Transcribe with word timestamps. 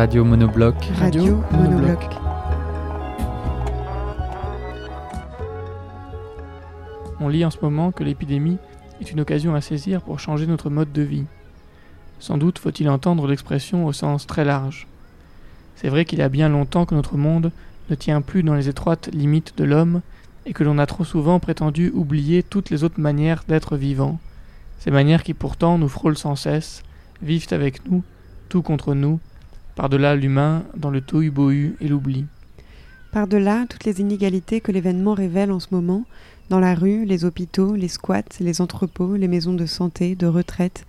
Radio 0.00 0.24
Monobloc. 0.24 0.76
Radio 0.98 1.42
Monobloc. 1.52 2.00
On 7.20 7.28
lit 7.28 7.44
en 7.44 7.50
ce 7.50 7.58
moment 7.60 7.92
que 7.92 8.02
l'épidémie 8.02 8.56
est 9.02 9.12
une 9.12 9.20
occasion 9.20 9.54
à 9.54 9.60
saisir 9.60 10.00
pour 10.00 10.18
changer 10.18 10.46
notre 10.46 10.70
mode 10.70 10.90
de 10.90 11.02
vie. 11.02 11.26
Sans 12.18 12.38
doute 12.38 12.58
faut-il 12.58 12.88
entendre 12.88 13.26
l'expression 13.26 13.84
au 13.84 13.92
sens 13.92 14.26
très 14.26 14.46
large. 14.46 14.86
C'est 15.76 15.90
vrai 15.90 16.06
qu'il 16.06 16.20
y 16.20 16.22
a 16.22 16.30
bien 16.30 16.48
longtemps 16.48 16.86
que 16.86 16.94
notre 16.94 17.18
monde 17.18 17.52
ne 17.90 17.94
tient 17.94 18.22
plus 18.22 18.42
dans 18.42 18.54
les 18.54 18.70
étroites 18.70 19.10
limites 19.12 19.52
de 19.58 19.64
l'homme 19.64 20.00
et 20.46 20.54
que 20.54 20.64
l'on 20.64 20.78
a 20.78 20.86
trop 20.86 21.04
souvent 21.04 21.40
prétendu 21.40 21.90
oublier 21.90 22.42
toutes 22.42 22.70
les 22.70 22.84
autres 22.84 23.00
manières 23.00 23.44
d'être 23.48 23.76
vivant, 23.76 24.18
ces 24.78 24.90
manières 24.90 25.24
qui 25.24 25.34
pourtant 25.34 25.76
nous 25.76 25.90
frôlent 25.90 26.16
sans 26.16 26.36
cesse, 26.36 26.84
vivent 27.20 27.48
avec 27.50 27.84
nous, 27.84 28.02
tout 28.48 28.62
contre 28.62 28.94
nous, 28.94 29.20
par-delà 29.80 30.14
l'humain 30.14 30.64
dans 30.76 30.90
le 30.90 31.00
tohu-bohu 31.00 31.74
et 31.80 31.88
l'oubli. 31.88 32.26
Par-delà 33.12 33.64
toutes 33.66 33.86
les 33.86 34.02
inégalités 34.02 34.60
que 34.60 34.72
l'événement 34.72 35.14
révèle 35.14 35.50
en 35.50 35.58
ce 35.58 35.68
moment, 35.70 36.04
dans 36.50 36.60
la 36.60 36.74
rue, 36.74 37.06
les 37.06 37.24
hôpitaux, 37.24 37.74
les 37.74 37.88
squats, 37.88 38.40
les 38.40 38.60
entrepôts, 38.60 39.16
les 39.16 39.26
maisons 39.26 39.54
de 39.54 39.64
santé, 39.64 40.16
de 40.16 40.26
retraite, 40.26 40.84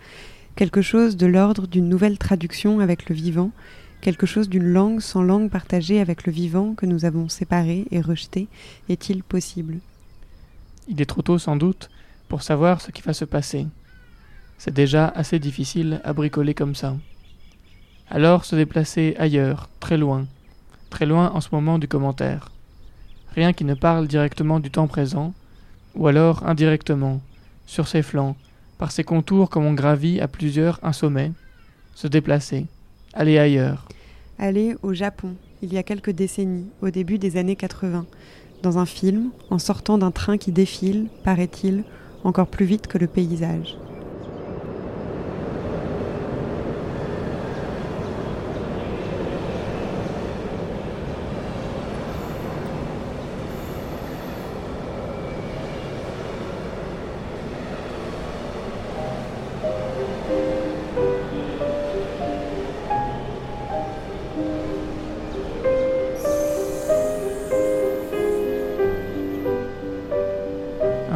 quelque 0.58 0.82
chose 0.82 1.16
de 1.16 1.26
l'ordre 1.26 1.68
d'une 1.68 1.88
nouvelle 1.88 2.18
traduction 2.18 2.82
avec 2.82 3.08
le 3.08 3.16
vivant, 3.16 3.52
quelque 4.02 4.26
chose 4.26 4.50
d'une 4.50 4.68
langue 4.68 5.00
sans 5.00 5.24
langue 5.24 5.50
partagée 5.50 6.02
avec 6.02 6.26
le 6.26 6.34
vivant 6.34 6.74
que 6.74 6.86
nous 6.86 7.06
avons 7.06 7.30
séparé 7.30 7.86
et 7.92 8.02
rejeté, 8.02 8.50
est-il 8.90 9.24
possible? 9.24 9.78
Il 10.90 11.00
est 11.02 11.06
trop 11.06 11.22
tôt 11.22 11.40
sans 11.40 11.56
doute 11.56 11.90
pour 12.28 12.42
savoir 12.42 12.82
ce 12.82 12.92
qui 12.92 13.04
va 13.04 13.14
se 13.14 13.24
passer. 13.24 13.68
C'est 14.58 14.74
déjà 14.74 15.08
assez 15.08 15.40
difficile 15.40 16.02
à 16.04 16.12
bricoler 16.12 16.54
comme 16.54 16.76
ça. 16.76 16.98
Alors 18.14 18.44
se 18.44 18.58
déplacer 18.58 19.16
ailleurs, 19.18 19.70
très 19.80 19.96
loin, 19.96 20.26
très 20.90 21.06
loin 21.06 21.32
en 21.34 21.40
ce 21.40 21.48
moment 21.54 21.80
du 21.80 21.88
commentaire. 21.88 22.52
Rien 23.34 23.54
qui 23.54 23.64
ne 23.64 23.74
parle 23.74 24.06
directement 24.06 24.60
du 24.60 24.70
temps 24.70 24.88
présent, 24.88 25.34
ou 25.96 26.08
alors 26.08 26.46
indirectement, 26.46 27.22
sur 27.68 27.88
ses 27.88 28.02
flancs, 28.02 28.36
par 28.78 28.92
ses 28.92 29.06
contours 29.06 29.50
comme 29.50 29.66
on 29.66 29.74
gravit 29.74 30.20
à 30.20 30.28
plusieurs 30.28 30.78
un 30.84 30.92
sommet. 30.92 31.32
Se 31.96 32.08
déplacer, 32.08 32.66
aller 33.14 33.40
ailleurs. 33.40 33.88
Aller 34.38 34.76
au 34.84 34.94
Japon, 34.94 35.36
il 35.62 35.74
y 35.74 35.78
a 35.78 35.84
quelques 35.84 36.12
décennies, 36.12 36.68
au 36.82 36.90
début 36.90 37.18
des 37.18 37.38
années 37.38 37.56
80, 37.56 38.06
dans 38.62 38.78
un 38.78 38.86
film, 38.86 39.30
en 39.50 39.58
sortant 39.58 39.98
d'un 39.98 40.12
train 40.12 40.38
qui 40.38 40.52
défile, 40.52 41.08
paraît-il, 41.24 41.86
encore 42.26 42.48
plus 42.48 42.66
vite 42.66 42.88
que 42.88 42.98
le 42.98 43.08
paysage. 43.08 43.78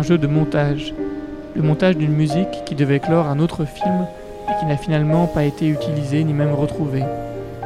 Jeu 0.06 0.20
de 0.20 0.28
montage, 0.28 0.94
le 1.56 1.64
montage 1.64 1.98
d'une 1.98 2.12
musique 2.12 2.64
qui 2.66 2.76
devait 2.76 3.00
clore 3.00 3.26
un 3.26 3.40
autre 3.40 3.66
film 3.66 4.06
et 4.48 4.60
qui 4.60 4.68
n'a 4.68 4.78
finalement 4.78 5.26
pas 5.26 5.46
été 5.46 5.68
utilisé 5.68 6.24
ni 6.24 6.32
même 6.32 6.54
retrouvé, 6.54 7.04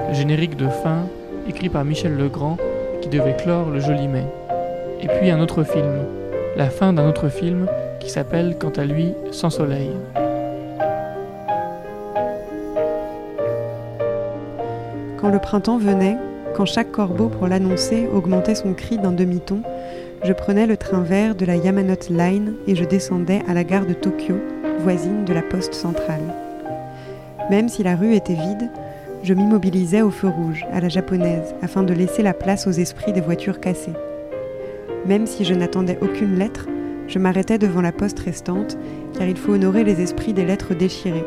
le 0.07 0.13
générique 0.13 0.55
de 0.55 0.69
fin 0.69 1.05
écrit 1.49 1.67
par 1.67 1.83
Michel 1.83 2.15
Legrand 2.15 2.55
qui 3.01 3.09
devait 3.09 3.35
clore 3.35 3.69
le 3.69 3.81
joli 3.81 4.07
mai, 4.07 4.23
et 5.01 5.07
puis 5.07 5.31
un 5.31 5.41
autre 5.41 5.63
film, 5.63 6.05
la 6.55 6.69
fin 6.69 6.93
d'un 6.93 7.09
autre 7.09 7.27
film 7.27 7.67
qui 7.99 8.09
s'appelle 8.09 8.55
quant 8.57 8.71
à 8.77 8.85
lui 8.85 9.13
Sans 9.31 9.49
soleil. 9.49 9.91
Quand 15.17 15.29
le 15.29 15.39
printemps 15.39 15.77
venait, 15.77 16.15
quand 16.55 16.65
chaque 16.65 16.91
corbeau 16.91 17.27
pour 17.27 17.47
l'annoncer 17.47 18.07
augmentait 18.13 18.55
son 18.55 18.73
cri 18.73 18.97
d'un 18.97 19.11
demi-ton, 19.11 19.61
je 20.23 20.33
prenais 20.33 20.67
le 20.67 20.77
train 20.77 21.01
vert 21.01 21.35
de 21.35 21.45
la 21.45 21.55
Yamanote 21.55 22.09
Line 22.09 22.53
et 22.67 22.75
je 22.75 22.83
descendais 22.83 23.41
à 23.47 23.53
la 23.53 23.63
gare 23.63 23.85
de 23.85 23.93
Tokyo, 23.93 24.35
voisine 24.79 25.23
de 25.25 25.33
la 25.33 25.41
poste 25.41 25.73
centrale. 25.73 26.33
Même 27.49 27.69
si 27.69 27.83
la 27.83 27.95
rue 27.95 28.15
était 28.15 28.33
vide, 28.33 28.69
je 29.23 29.33
m'immobilisais 29.33 30.01
au 30.01 30.11
feu 30.11 30.27
rouge, 30.27 30.65
à 30.71 30.81
la 30.81 30.89
japonaise, 30.89 31.55
afin 31.61 31.83
de 31.83 31.93
laisser 31.93 32.21
la 32.21 32.33
place 32.33 32.67
aux 32.67 32.71
esprits 32.71 33.13
des 33.13 33.21
voitures 33.21 33.59
cassées. 33.59 33.93
Même 35.05 35.25
si 35.25 35.45
je 35.45 35.53
n'attendais 35.53 35.97
aucune 36.01 36.37
lettre, 36.37 36.67
je 37.07 37.19
m'arrêtais 37.19 37.57
devant 37.57 37.81
la 37.81 37.91
poste 37.91 38.19
restante, 38.19 38.77
car 39.17 39.27
il 39.27 39.37
faut 39.37 39.53
honorer 39.53 39.83
les 39.83 40.01
esprits 40.01 40.33
des 40.33 40.45
lettres 40.45 40.75
déchirées, 40.75 41.25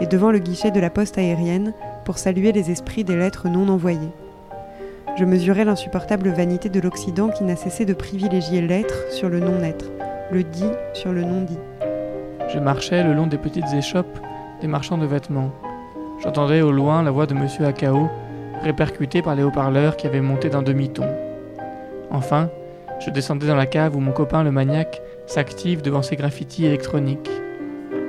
et 0.00 0.06
devant 0.06 0.30
le 0.30 0.38
guichet 0.38 0.70
de 0.70 0.80
la 0.80 0.90
poste 0.90 1.18
aérienne 1.18 1.74
pour 2.04 2.18
saluer 2.18 2.52
les 2.52 2.70
esprits 2.70 3.04
des 3.04 3.16
lettres 3.16 3.48
non 3.48 3.68
envoyées. 3.68 4.10
Je 5.14 5.26
mesurais 5.26 5.66
l'insupportable 5.66 6.30
vanité 6.30 6.70
de 6.70 6.80
l'Occident 6.80 7.28
qui 7.28 7.44
n'a 7.44 7.54
cessé 7.54 7.84
de 7.84 7.92
privilégier 7.92 8.62
l'être 8.62 9.12
sur 9.12 9.28
le 9.28 9.40
non-être, 9.40 9.92
le 10.30 10.42
dit 10.42 10.70
sur 10.94 11.12
le 11.12 11.22
non-dit. 11.22 11.58
Je 12.48 12.58
marchais 12.58 13.04
le 13.04 13.12
long 13.12 13.26
des 13.26 13.36
petites 13.36 13.72
échoppes 13.74 14.18
des 14.62 14.68
marchands 14.68 14.96
de 14.96 15.04
vêtements. 15.04 15.52
J'entendais 16.22 16.62
au 16.62 16.72
loin 16.72 17.02
la 17.02 17.10
voix 17.10 17.26
de 17.26 17.34
Monsieur 17.34 17.66
Akao, 17.66 18.08
répercutée 18.62 19.20
par 19.20 19.34
les 19.34 19.42
haut-parleurs 19.42 19.98
qui 19.98 20.06
avaient 20.06 20.22
monté 20.22 20.48
d'un 20.48 20.62
demi-ton. 20.62 21.06
Enfin, 22.10 22.48
je 22.98 23.10
descendais 23.10 23.46
dans 23.46 23.56
la 23.56 23.66
cave 23.66 23.94
où 23.94 24.00
mon 24.00 24.12
copain 24.12 24.42
le 24.42 24.50
maniaque 24.50 25.02
s'active 25.26 25.82
devant 25.82 26.02
ses 26.02 26.16
graffitis 26.16 26.64
électroniques. 26.64 27.30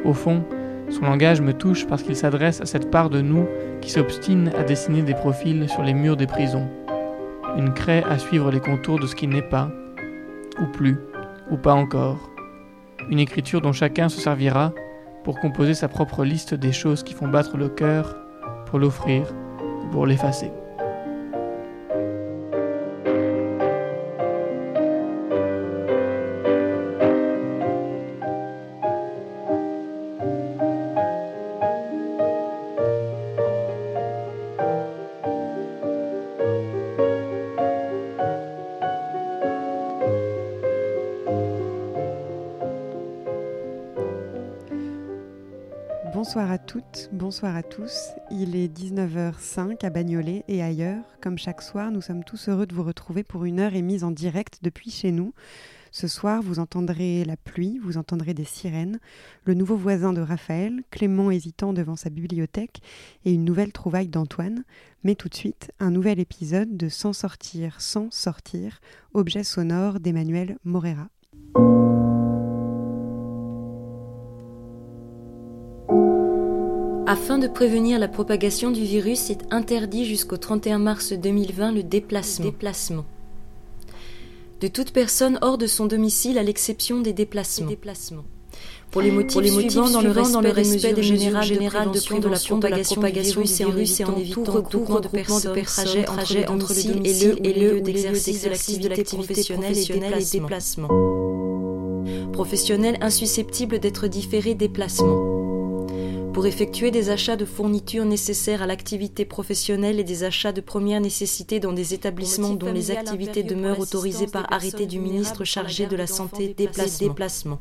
Au 0.06 0.14
fond, 0.14 0.44
son 0.90 1.02
langage 1.02 1.41
me 1.41 1.52
touche 1.52 1.85
parce 1.85 2.03
qu'il 2.03 2.16
s'adresse 2.16 2.62
à 2.62 2.66
cette 2.66 2.90
part 2.90 3.09
de 3.09 3.20
nous 3.20 3.46
qui 3.81 3.90
s'obstine 3.90 4.52
à 4.58 4.64
dessiner 4.64 5.02
des 5.02 5.16
profils 5.16 5.68
sur 5.68 5.81
les 5.84 5.94
murs 5.94 6.16
des 6.16 6.28
prisons. 6.28 6.70
Une 7.56 7.74
craie 7.74 8.03
à 8.03 8.18
suivre 8.18 8.52
les 8.52 8.59
contours 8.59 9.00
de 9.00 9.06
ce 9.06 9.16
qui 9.16 9.28
n'est 9.28 9.41
pas, 9.41 9.69
ou 10.59 10.66
plus, 10.72 10.97
ou 11.52 11.58
pas 11.58 11.74
encore. 11.74 12.29
Une 13.09 13.20
écriture 13.20 13.61
dont 13.61 13.73
chacun 13.73 14.09
se 14.09 14.20
servira 14.20 14.73
pour 15.23 15.40
composer 15.40 15.73
sa 15.73 15.88
propre 15.88 16.23
liste 16.23 16.53
des 16.53 16.72
choses 16.72 17.03
qui 17.03 17.14
font 17.14 17.28
battre 17.28 17.58
le 17.58 17.70
cœur, 17.70 18.17
pour 18.66 18.79
l'offrir, 18.79 19.28
ou 19.61 19.88
pour 19.91 20.08
l'effacer. 20.08 20.52
Bonsoir 47.34 47.56
à 47.56 47.64
tous. 47.64 48.12
Il 48.30 48.56
est 48.56 48.68
19h05 48.68 49.84
à 49.84 49.90
Bagnolet 49.90 50.44
et 50.47 50.62
ailleurs. 50.62 51.03
Comme 51.20 51.40
chaque 51.40 51.64
soir, 51.64 51.90
nous 51.90 52.00
sommes 52.00 52.24
tous 52.24 52.47
heureux 52.47 52.68
de 52.68 52.76
vous 52.76 52.84
retrouver 52.84 53.24
pour 53.24 53.46
une 53.46 53.59
heure 53.59 53.74
émise 53.74 54.03
en 54.03 54.12
direct 54.12 54.59
depuis 54.62 54.91
chez 54.91 55.12
nous. 55.12 55.34
Ce 55.91 56.08
soir, 56.08 56.44
vous 56.44 56.59
entendrez 56.59 57.26
la 57.26 57.35
pluie, 57.35 57.80
vous 57.84 57.97
entendrez 57.97 58.35
des 58.35 58.44
sirènes, 58.44 59.00
le 59.46 59.56
nouveau 59.56 59.76
voisin 59.76 60.14
de 60.14 60.22
Raphaël, 60.22 60.84
Clément 60.91 61.32
hésitant 61.32 61.74
devant 61.74 61.96
sa 61.96 62.12
bibliothèque 62.12 62.82
et 63.26 63.34
une 63.34 63.46
nouvelle 63.46 63.72
trouvaille 63.72 64.09
d'Antoine. 64.09 64.64
Mais 65.03 65.16
tout 65.16 65.28
de 65.28 65.36
suite, 65.36 65.72
un 65.79 65.90
nouvel 65.90 66.20
épisode 66.20 66.78
de 66.78 66.88
Sans 66.88 67.14
sortir, 67.14 67.82
sans 67.82 68.12
sortir, 68.12 68.79
objet 69.16 69.44
sonore 69.44 70.00
d'Emmanuel 70.00 70.59
Morera. 70.66 71.09
Afin 77.14 77.38
de 77.38 77.48
prévenir 77.48 78.00
la 78.00 78.08
propagation 78.08 78.72
du 78.72 78.82
virus, 78.82 79.30
est 79.30 79.42
interdit 79.52 80.04
jusqu'au 80.04 80.38
31 80.38 80.80
mars 80.80 81.14
2020 81.14 81.72
le 81.72 81.84
déplacement. 81.84 82.44
déplacement. 82.44 83.06
De 84.62 84.68
toute 84.68 84.92
personne 84.92 85.38
hors 85.44 85.60
de 85.60 85.68
son 85.68 85.86
domicile 85.86 86.40
à 86.40 86.44
l'exception 86.44 87.02
des 87.02 87.14
déplacements. 87.14 87.70
Pour 88.90 89.04
les 89.04 89.12
motifs, 89.12 89.40
les 89.44 89.52
suivants, 89.52 89.92
dans 89.92 90.02
le 90.02 90.10
respect, 90.10 90.34
dans 90.34 90.42
le 90.42 90.50
respect 90.50 90.94
des 90.94 91.12
mesures 91.12 91.42
générales 91.44 91.92
de 91.92 92.00
prévention 92.00 92.58
de 92.58 92.68
la 92.68 92.80
propagation, 92.80 93.42
du 93.42 93.48
virus 93.48 94.00
et 94.00 94.06
en 94.06 94.18
évitant 94.18 94.44
tout 94.44 94.52
regroupement 94.52 95.00
de 95.00 95.08
personnes, 95.50 96.06
trajet 96.06 96.50
entre 96.50 96.74
le 96.74 96.94
domicile 96.94 97.40
et 97.44 97.54
le 97.54 97.74
lieu 97.76 97.82
d'exercice 97.82 98.42
de 98.42 98.50
l'activité 98.50 99.04
professionnelle 99.04 99.78
et 99.78 100.26
déplacement. 100.32 100.90
Professionnel 102.32 102.98
insusceptible 103.02 103.78
d'être 103.78 104.08
différé 104.08 104.56
déplacement 104.56 105.33
pour 106.34 106.47
effectuer 106.47 106.90
des 106.90 107.12
achats 107.12 107.35
de 107.35 107.46
fournitures 107.46 108.06
nécessaires 108.06 108.64
à 108.64 108.68
l'activité 108.68 109.24
professionnelle 109.24 110.00
et 110.00 110.03
des 110.03 110.24
achats 110.24 110.52
de 110.52 110.62
première 110.62 111.00
nécessité 111.00 111.59
dans 111.59 111.74
des 111.74 111.94
établissements 111.94 112.56
dont 112.56 112.74
les 112.74 112.90
activités 112.90 113.44
demeurent 113.44 113.80
autorisées 113.80 114.28
par 114.28 114.52
arrêté 114.52 114.88
du 114.88 115.00
ministre 115.00 115.44
chargé 115.44 115.85
de 115.85 115.96
la 115.96 116.08
santé 116.08 116.56
déplacement. 116.58 117.59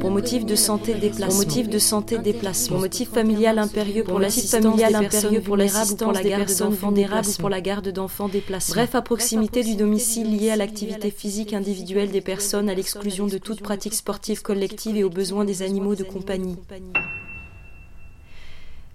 Pour 0.00 0.10
motif 0.10 0.44
de 0.44 0.54
santé 0.54 0.92
déplacement. 0.92 1.28
Pour 1.28 1.36
motif 1.36 1.68
de 1.70 1.78
santé 1.78 2.18
déplacement. 2.18 2.74
Pour 2.74 2.80
motif 2.80 3.10
familial 3.10 3.58
impérieux 3.58 4.04
pour 4.04 4.18
l'assistance 4.18 4.82
impérieux 4.82 5.40
pour 5.40 5.56
l'assistance 5.56 5.98
pour 5.98 6.12
la 6.12 6.22
garde 6.22 6.52
d'enfants 6.58 6.92
pour 7.40 7.48
la 7.48 7.60
garde 7.62 7.88
d'enfants 7.88 8.28
déplacés. 8.28 8.72
Bref, 8.74 8.94
à 8.94 9.00
proximité 9.00 9.64
du 9.64 9.76
domicile 9.76 10.36
lié 10.36 10.50
à 10.50 10.56
l'activité 10.56 11.10
physique 11.10 11.54
individuelle 11.54 12.10
des 12.10 12.20
personnes 12.20 12.68
à 12.68 12.74
l'exclusion 12.74 13.26
de 13.26 13.38
toute 13.38 13.62
pratique 13.62 13.94
sportive 13.94 14.42
collective 14.42 14.96
et 14.96 15.04
aux 15.04 15.10
besoins 15.10 15.46
des 15.46 15.62
animaux 15.62 15.94
de 15.94 16.04
compagnie. 16.04 16.56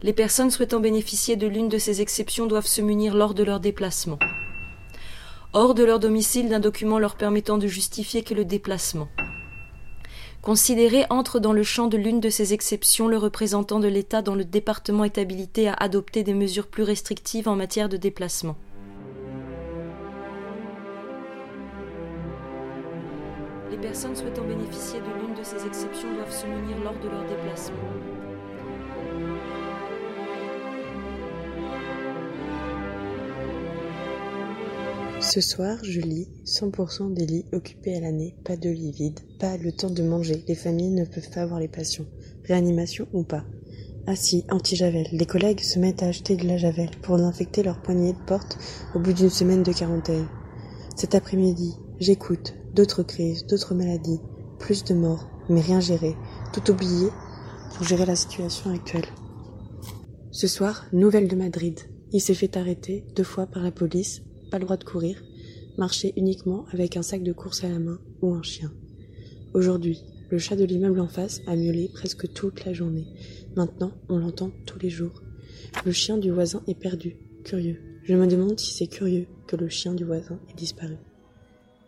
Les 0.01 0.13
personnes 0.13 0.49
souhaitant 0.49 0.79
bénéficier 0.79 1.35
de 1.35 1.45
l'une 1.45 1.67
de 1.67 1.77
ces 1.77 1.99
exceptions 1.99 2.45
doivent 2.45 2.65
se 2.65 2.81
munir 2.81 3.15
lors 3.15 3.33
de 3.33 3.43
leur 3.43 3.59
déplacement. 3.59 4.17
Hors 5.51 5.73
de 5.73 5.83
leur 5.83 5.99
domicile 5.99 6.47
d'un 6.47 6.61
document 6.61 6.99
leur 6.99 7.15
permettant 7.15 7.57
de 7.57 7.67
justifier 7.67 8.23
que 8.23 8.33
le 8.33 8.45
déplacement. 8.45 9.09
Considéré 10.41 11.03
entre 11.09 11.41
dans 11.41 11.51
le 11.51 11.63
champ 11.63 11.87
de 11.87 11.97
l'une 11.97 12.21
de 12.21 12.29
ces 12.29 12.53
exceptions, 12.53 13.09
le 13.09 13.17
représentant 13.17 13.81
de 13.81 13.89
l'État 13.89 14.21
dans 14.21 14.35
le 14.35 14.45
département 14.45 15.03
est 15.03 15.17
habilité 15.17 15.67
à 15.67 15.73
adopter 15.73 16.23
des 16.23 16.33
mesures 16.33 16.67
plus 16.67 16.83
restrictives 16.83 17.49
en 17.49 17.57
matière 17.57 17.89
de 17.89 17.97
déplacement. 17.97 18.55
Les 23.69 23.77
personnes 23.77 24.15
souhaitant 24.15 24.45
bénéficier 24.45 25.01
de 25.01 25.21
l'une 25.21 25.35
de 25.35 25.43
ces 25.43 25.65
exceptions 25.67 26.13
doivent 26.13 26.31
se 26.31 26.47
munir 26.47 26.77
lors 26.85 26.97
de 26.99 27.09
leur 27.09 27.25
déplacement. 27.25 28.18
Ce 35.21 35.41
soir, 35.41 35.77
je 35.83 35.99
lis 35.99 36.29
100% 36.45 37.13
des 37.13 37.25
lits 37.25 37.45
occupés 37.51 37.93
à 37.93 37.99
l'année, 37.99 38.35
pas 38.45 38.55
de 38.55 38.69
lits 38.69 38.93
vides, 38.93 39.19
pas 39.37 39.57
le 39.57 39.73
temps 39.73 39.89
de 39.89 40.01
manger, 40.01 40.45
les 40.47 40.55
familles 40.55 40.91
ne 40.91 41.03
peuvent 41.03 41.29
pas 41.29 41.41
avoir 41.41 41.59
les 41.59 41.67
patients, 41.67 42.05
réanimation 42.45 43.05
ou 43.11 43.23
pas? 43.23 43.43
Ah 44.07 44.13
anti-javel, 44.49 45.07
les 45.11 45.25
collègues 45.25 45.59
se 45.59 45.77
mettent 45.77 46.03
à 46.03 46.07
acheter 46.07 46.37
de 46.37 46.47
la 46.47 46.55
javel 46.55 46.89
pour 47.01 47.17
désinfecter 47.17 47.63
leurs 47.63 47.81
poignées 47.81 48.13
de 48.13 48.25
porte 48.25 48.57
au 48.95 48.99
bout 48.99 49.11
d'une 49.11 49.29
semaine 49.29 49.61
de 49.61 49.73
quarantaine. 49.73 50.27
Cet 50.95 51.15
après-midi, 51.15 51.75
j'écoute, 51.99 52.55
d'autres 52.73 53.03
crises, 53.03 53.45
d'autres 53.45 53.75
maladies, 53.75 54.21
plus 54.57 54.85
de 54.85 54.93
morts, 54.93 55.29
mais 55.49 55.61
rien 55.61 55.81
géré, 55.81 56.15
tout 56.53 56.71
oublié 56.71 57.09
pour 57.75 57.85
gérer 57.85 58.05
la 58.05 58.15
situation 58.15 58.73
actuelle. 58.73 59.05
Ce 60.31 60.47
soir, 60.47 60.85
nouvelle 60.93 61.27
de 61.27 61.35
Madrid. 61.35 61.77
Il 62.13 62.21
s'est 62.21 62.33
fait 62.33 62.55
arrêter 62.55 63.03
deux 63.15 63.23
fois 63.23 63.45
par 63.45 63.61
la 63.61 63.71
police 63.71 64.23
pas 64.49 64.59
le 64.59 64.65
droit 64.65 64.77
de 64.77 64.83
courir, 64.83 65.21
marcher 65.77 66.13
uniquement 66.17 66.65
avec 66.71 66.97
un 66.97 67.01
sac 67.01 67.23
de 67.23 67.33
course 67.33 67.63
à 67.63 67.69
la 67.69 67.79
main 67.79 67.99
ou 68.21 68.33
un 68.33 68.43
chien. 68.43 68.71
Aujourd'hui, 69.53 70.03
le 70.29 70.37
chat 70.37 70.55
de 70.55 70.65
l'immeuble 70.65 70.99
en 70.99 71.07
face 71.07 71.41
a 71.47 71.55
miaulé 71.55 71.89
presque 71.93 72.31
toute 72.33 72.65
la 72.65 72.73
journée. 72.73 73.07
Maintenant, 73.55 73.91
on 74.09 74.19
l'entend 74.19 74.51
tous 74.65 74.79
les 74.79 74.89
jours. 74.89 75.21
Le 75.85 75.91
chien 75.91 76.17
du 76.17 76.31
voisin 76.31 76.61
est 76.67 76.79
perdu, 76.79 77.17
curieux. 77.43 77.81
Je 78.03 78.15
me 78.15 78.27
demande 78.27 78.59
si 78.59 78.73
c'est 78.73 78.87
curieux 78.87 79.27
que 79.47 79.55
le 79.55 79.69
chien 79.69 79.93
du 79.93 80.03
voisin 80.03 80.39
ait 80.49 80.55
disparu. 80.55 80.97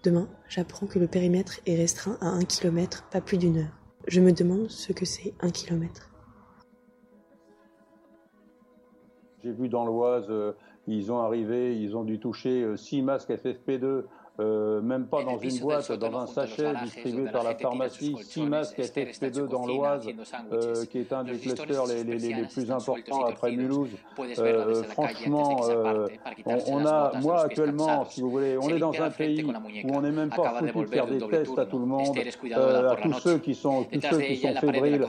Demain, 0.04 0.28
j'apprends 0.50 0.88
que 0.88 0.98
le 0.98 1.08
périmètre 1.08 1.60
est 1.68 1.76
restreint 1.76 2.18
à 2.22 2.30
un 2.30 2.44
kilomètre, 2.44 3.08
pas 3.12 3.22
plus 3.22 3.38
d'une 3.38 3.58
heure. 3.58 3.78
Je 4.08 4.20
me 4.20 4.32
demande 4.32 4.70
ce 4.72 4.94
que 4.94 5.06
c'est 5.06 5.36
un 5.42 5.52
kilomètre. 5.52 6.10
J'ai 9.44 9.52
vu 9.52 9.70
dans 9.70 9.86
l'Oise 9.86 10.26
euh, 10.30 10.54
ils 10.88 11.12
ont 11.12 11.20
arrivé, 11.20 11.80
ils 11.80 11.96
ont 11.96 12.04
dû 12.04 12.20
toucher 12.20 12.66
6 12.76 13.00
euh, 13.00 13.04
masques 13.04 13.30
FFP2 13.30 14.04
euh, 14.42 14.82
même 14.82 15.06
pas 15.06 15.24
dans 15.24 15.38
une 15.38 15.60
boîte, 15.60 15.92
dans 15.92 16.18
un 16.18 16.26
sachet 16.26 16.74
distribué 16.84 17.30
par 17.32 17.44
la 17.44 17.56
pharmacie, 17.56 18.16
6 18.22 18.42
masques 18.44 18.80
FFP2 18.80 19.48
dans 19.48 19.66
l'Oise, 19.66 20.08
euh, 20.52 20.86
qui 20.86 21.00
est 21.00 21.14
un 21.14 21.24
des 21.24 21.38
clusters 21.38 21.86
les, 21.86 22.04
les, 22.04 22.18
les, 22.18 22.44
plus 22.46 22.72
importants 22.72 23.26
après 23.26 23.52
Mulhouse. 23.52 23.90
Euh, 24.40 24.84
franchement, 24.84 25.62
on, 26.46 26.86
a, 26.86 27.12
moi 27.22 27.42
actuellement, 27.42 28.06
si 28.06 28.22
vous 28.22 28.32
voulez, 28.32 28.58
on 28.60 28.70
est 28.70 28.80
dans 28.80 29.00
un 29.00 29.10
pays 29.10 29.44
où 29.44 29.94
on 29.94 30.02
n'est 30.02 30.12
même 30.12 30.30
pas 30.30 30.60
foutu 30.60 30.86
de 30.86 30.86
faire 30.86 31.08
des 31.08 31.20
tests 31.20 31.60
à 31.60 31.66
tout 31.66 31.80
le 31.80 31.86
monde, 31.86 32.18
à 32.18 32.96
tous 32.96 33.14
ceux 33.20 33.38
qui 33.38 33.54
sont, 33.54 33.84
tous 33.84 34.02
ceux 34.10 34.22
qui 34.22 34.38
sont 34.38 34.56
fébriles. 34.56 35.06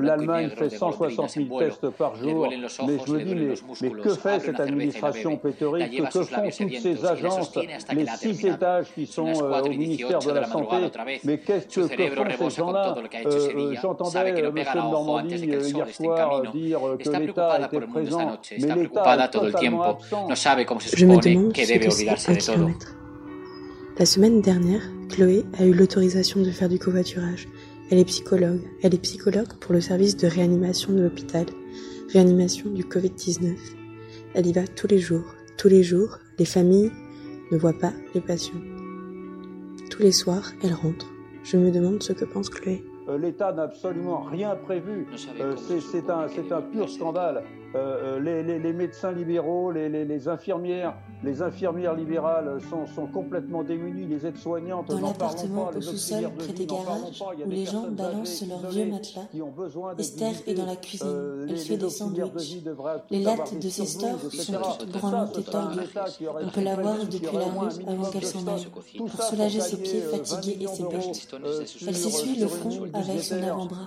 L'Allemagne 0.00 0.50
fait 0.50 0.70
160 0.70 1.30
000 1.30 1.58
tests 1.58 1.88
par 1.90 2.16
jour, 2.16 2.48
mais 2.86 2.98
je 3.06 3.12
me 3.12 3.22
dis, 3.22 3.34
mais, 3.34 3.54
mais 3.82 4.02
que 4.02 4.10
fait 4.10 4.40
cette 4.40 4.60
administration 4.60 5.36
pétorique 5.36 6.02
Que 6.10 6.22
font 6.22 6.50
toutes 6.50 6.78
ces 6.78 7.04
agences 7.04 7.58
les 7.94 8.06
six 8.06 8.46
étages 8.46 8.86
qui 8.94 9.06
sont 9.06 9.26
euh, 9.26 9.62
au 9.62 9.68
ministère 9.68 10.18
de 10.18 10.30
la 10.30 10.46
Santé. 10.46 10.76
Mais 11.24 11.38
qu'est-ce 11.38 11.80
que, 11.80 12.36
font 12.36 12.50
ces 12.50 12.56
gens-là 12.56 12.96
euh, 13.26 13.74
J'entendais 13.80 14.28
M. 14.28 14.52
de 14.54 14.76
Normandie 14.76 15.36
hier 15.36 15.88
soir 15.90 16.52
dire 16.52 16.80
que 16.98 17.10
l'État 17.10 17.60
était 17.60 17.80
présent, 17.86 18.38
mais 18.50 18.74
l'État 18.74 19.24
est 19.24 19.30
totalement 19.30 19.82
absent. 19.82 20.28
Je 20.94 21.06
me 21.06 21.20
demande 21.20 21.56
ce 21.56 21.72
que 21.78 21.90
c'est 21.90 22.30
un 22.30 22.34
kilomètre. 22.34 22.96
La 23.96 24.06
semaine 24.06 24.40
dernière, 24.40 24.82
Chloé 25.08 25.44
a 25.56 25.64
eu 25.64 25.72
l'autorisation 25.72 26.42
de 26.42 26.50
faire 26.50 26.68
du 26.68 26.80
covoiturage. 26.80 27.46
Elle 27.90 27.98
est 27.98 28.04
psychologue. 28.04 28.62
Elle 28.82 28.94
est 28.94 29.02
psychologue 29.02 29.52
pour 29.60 29.72
le 29.72 29.80
service 29.80 30.16
de 30.16 30.26
réanimation 30.26 30.92
de 30.92 31.02
l'hôpital. 31.02 31.46
Réanimation 32.12 32.70
du 32.70 32.82
Covid-19. 32.82 33.54
Elle 34.34 34.46
y 34.48 34.52
va 34.52 34.66
tous 34.66 34.88
les 34.88 34.98
jours. 34.98 35.34
Tous 35.56 35.68
les 35.68 35.84
jours, 35.84 36.18
les 36.38 36.44
familles, 36.44 36.90
ne 37.50 37.58
voit 37.58 37.72
pas 37.72 37.92
les 38.14 38.20
patients. 38.20 38.60
Tous 39.90 40.02
les 40.02 40.12
soirs, 40.12 40.52
elle 40.62 40.72
rentre. 40.74 41.06
Je 41.42 41.56
me 41.56 41.70
demande 41.70 42.02
ce 42.02 42.12
que 42.12 42.24
pense 42.24 42.48
Chloé. 42.48 42.82
Euh, 43.08 43.18
L'État 43.18 43.52
n'a 43.52 43.64
absolument 43.64 44.22
rien 44.22 44.56
prévu. 44.56 45.06
Euh, 45.40 45.54
c'est 45.56 46.08
un, 46.10 46.26
un 46.56 46.62
pur 46.62 46.88
scandale. 46.88 47.44
Euh, 47.74 48.20
les, 48.20 48.42
les, 48.44 48.60
les, 48.60 48.72
médecins 48.72 49.10
libéraux, 49.10 49.72
les, 49.72 49.88
les, 49.88 50.28
infirmières, 50.28 50.94
les 51.24 51.42
infirmières 51.42 51.94
libérales 51.94 52.58
sont, 52.70 52.86
sont 52.86 53.06
complètement 53.06 53.64
démunies, 53.64 54.06
les 54.06 54.26
aides-soignantes. 54.26 54.88
Dans 54.88 55.00
l'appartement 55.00 55.70
au 55.76 55.80
sous-sol, 55.80 56.30
près 56.38 56.52
des 56.52 56.66
garages, 56.66 57.22
où 57.44 57.50
les 57.50 57.64
gens 57.64 57.88
balancent 57.90 58.44
leurs 58.46 58.70
vieux 58.70 58.86
matelas, 58.86 59.26
Esther 59.98 60.34
est 60.46 60.54
dans 60.54 60.66
la 60.66 60.76
cuisine. 60.76 61.08
Euh, 61.08 61.46
Elle 61.48 61.56
fait 61.56 61.76
des 61.76 61.90
sandwichs. 61.90 62.62
Les 63.10 63.22
lattes 63.24 63.58
de 63.58 63.68
ses 63.68 63.86
stores 63.86 64.20
sont 64.20 64.52
toutes 64.78 64.92
branlantes 64.92 65.38
et 65.38 65.42
tordues. 65.42 65.80
On 66.42 66.50
peut 66.50 66.62
la 66.62 66.76
voir 66.76 66.98
depuis 66.98 67.36
la 67.36 67.40
rue 67.40 67.68
avant 67.88 68.10
qu'elle 68.10 68.24
s'en 68.24 68.46
aille, 68.46 68.68
pour 68.96 69.10
soulager 69.22 69.60
ses 69.60 69.78
pieds 69.78 70.02
euh, 70.02 70.10
fatigués 70.12 70.58
et 70.62 70.66
ses 70.68 70.82
bottes. 70.84 71.34
Elle 71.88 71.96
s'essuie 71.96 72.36
le 72.38 72.46
front 72.46 72.84
avec 72.92 73.20
son 73.20 73.42
avant-bras. 73.42 73.86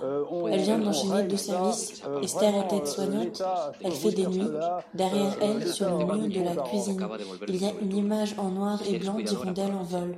Elle 0.50 0.60
vient 0.60 0.78
d'enchaîner 0.78 1.22
deux 1.22 1.36
services. 1.38 2.02
Esther 2.22 2.54
est 2.54 2.76
aide-soignante. 2.76 3.42
Elle 3.82 3.92
fait 3.92 4.12
des 4.12 4.26
nuits. 4.26 4.48
Derrière 4.94 5.36
elle, 5.40 5.68
sur 5.68 5.98
le 5.98 6.04
mur 6.04 6.28
de 6.28 6.44
la 6.44 6.62
cuisine, 6.62 7.06
il 7.48 7.56
y 7.56 7.66
a 7.66 7.72
une 7.80 7.96
image 7.96 8.34
en 8.38 8.50
noir 8.50 8.80
et 8.88 8.98
blanc 8.98 9.18
d'hirondelle 9.18 9.72
en 9.72 9.82
vol. 9.82 10.16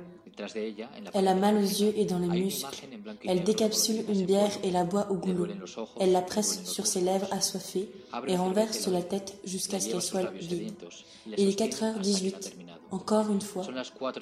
Elle 1.13 1.27
a 1.27 1.35
mal 1.35 1.57
aux 1.57 1.59
yeux 1.59 1.93
et 1.95 2.05
dans 2.05 2.19
les 2.19 2.27
muscles. 2.27 2.87
Elle 3.25 3.43
décapsule 3.43 4.03
une 4.09 4.25
bière 4.25 4.51
et 4.63 4.71
la 4.71 4.83
boit 4.83 5.11
au 5.11 5.15
goulot. 5.15 5.47
Elle 5.99 6.11
la 6.11 6.21
presse 6.21 6.63
sur 6.65 6.87
ses 6.87 7.01
lèvres 7.01 7.27
assoiffées 7.31 7.89
et 8.27 8.35
renverse 8.35 8.87
la 8.87 9.01
tête 9.01 9.37
jusqu'à 9.43 9.79
ce 9.79 9.89
qu'elle 9.89 10.01
soit 10.01 10.31
vide. 10.31 10.73
Il 11.37 11.49
est 11.49 11.59
4h18. 11.59 12.53
Encore 12.91 13.31
une 13.31 13.39
fois, 13.41 13.63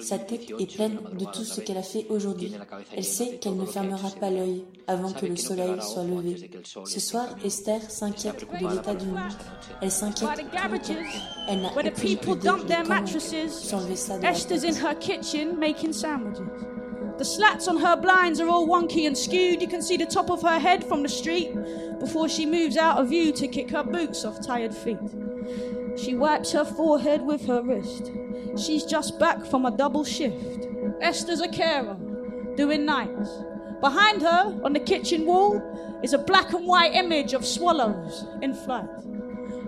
sa 0.00 0.18
tête 0.18 0.48
est 0.58 0.74
pleine 0.74 0.98
de 1.18 1.24
tout 1.24 1.44
ce 1.44 1.60
qu'elle 1.60 1.78
a 1.78 1.82
fait 1.82 2.06
aujourd'hui. 2.08 2.52
Elle 2.96 3.04
sait 3.04 3.38
qu'elle 3.38 3.56
ne 3.56 3.66
fermera 3.66 4.10
pas 4.10 4.30
l'œil 4.30 4.64
avant 4.86 5.12
que 5.12 5.26
le 5.26 5.36
soleil 5.36 5.74
soit 5.80 6.04
levé. 6.04 6.50
Ce 6.84 7.00
soir, 7.00 7.26
Esther 7.44 7.82
s'inquiète 7.90 8.46
de 8.60 8.68
l'état 8.68 8.94
du 8.94 9.06
monde. 9.06 9.18
Elle 9.82 9.90
s'inquiète 9.90 10.30
Elle 11.48 11.62
n'a 11.62 11.68
aucune 11.68 12.08
idée 12.08 12.16
de 12.16 12.34
comment 12.40 13.06
s'enlever 13.48 13.96
ça 13.96 14.18
de 14.18 14.22
la 14.22 14.32
tête. 14.32 15.40
The 17.20 17.24
slats 17.24 17.68
on 17.68 17.76
her 17.76 17.96
blinds 17.96 18.40
are 18.40 18.48
all 18.48 18.66
wonky 18.66 19.06
and 19.06 19.14
skewed. 19.14 19.60
You 19.60 19.68
can 19.68 19.82
see 19.82 19.98
the 19.98 20.06
top 20.06 20.30
of 20.30 20.40
her 20.40 20.58
head 20.58 20.82
from 20.82 21.02
the 21.02 21.08
street 21.10 21.52
before 21.98 22.30
she 22.30 22.46
moves 22.46 22.78
out 22.78 22.98
of 22.98 23.10
view 23.10 23.30
to 23.32 23.46
kick 23.46 23.70
her 23.72 23.84
boots 23.84 24.24
off 24.24 24.40
tired 24.40 24.74
feet. 24.74 24.96
She 25.98 26.14
wipes 26.14 26.52
her 26.52 26.64
forehead 26.64 27.20
with 27.20 27.46
her 27.46 27.60
wrist. 27.62 28.10
She's 28.56 28.84
just 28.84 29.18
back 29.18 29.44
from 29.44 29.64
a 29.66 29.70
double 29.70 30.04
shift. 30.04 30.66
Esther's 31.00 31.40
a 31.40 31.48
carer, 31.48 31.96
doing 32.56 32.84
nights. 32.84 33.30
Behind 33.80 34.20
her, 34.22 34.60
on 34.64 34.72
the 34.72 34.80
kitchen 34.80 35.24
wall, 35.24 35.62
is 36.02 36.12
a 36.12 36.18
black 36.18 36.52
and 36.52 36.66
white 36.66 36.94
image 36.94 37.32
of 37.32 37.46
swallows 37.46 38.26
in 38.42 38.54
flight. 38.54 38.88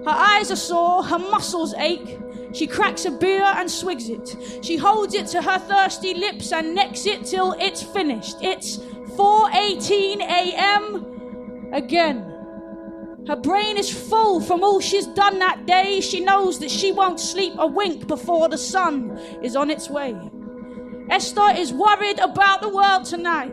Her 0.05 0.11
eyes 0.11 0.51
are 0.51 0.57
sore, 0.57 1.05
her 1.05 1.19
muscles 1.19 1.75
ache. 1.75 2.19
She 2.53 2.67
cracks 2.67 3.05
a 3.05 3.11
beer 3.11 3.45
and 3.45 3.71
swigs 3.71 4.09
it. 4.09 4.37
She 4.63 4.77
holds 4.77 5.15
it 5.15 5.27
to 5.29 5.41
her 5.41 5.59
thirsty 5.59 6.15
lips 6.15 6.53
and 6.53 6.75
necks 6.75 7.07
it 7.07 7.25
till 7.25 7.53
it's 7.59 7.83
finished. 7.83 8.37
It's 8.43 8.79
4:18 9.17 10.21
a.m. 10.21 11.71
again. 11.73 12.32
Her 13.27 13.37
brain 13.37 13.77
is 13.77 13.89
full 13.89 14.41
from 14.41 14.65
all 14.65 14.81
she's 14.81 15.07
done 15.07 15.39
that 15.39 15.65
day. 15.65 16.01
She 16.01 16.21
knows 16.21 16.59
that 16.59 16.71
she 16.71 16.91
won't 16.91 17.21
sleep 17.21 17.55
a 17.57 17.67
wink 17.67 18.09
before 18.09 18.49
the 18.49 18.59
sun 18.59 19.17
is 19.43 19.55
on 19.55 19.71
its 19.71 19.89
way. 19.89 20.17
Esther 21.09 21.55
is 21.57 21.73
worried 21.73 22.19
about 22.19 22.63
the 22.63 22.69
world 22.69 23.05
tonight. 23.05 23.53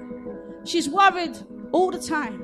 She's 0.65 0.89
worried 0.89 1.38
all 1.71 1.91
the 1.91 1.99
time. 1.99 2.41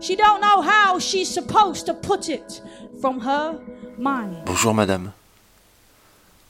She 0.00 0.16
don't 0.16 0.40
know 0.40 0.62
how 0.62 0.98
she's 0.98 1.28
supposed 1.28 1.86
to 1.86 1.94
put 1.94 2.28
it 2.28 2.62
from 3.00 3.20
her 3.20 3.60
mind. 3.98 4.44
Bonjour 4.46 4.72
madame. 4.74 5.12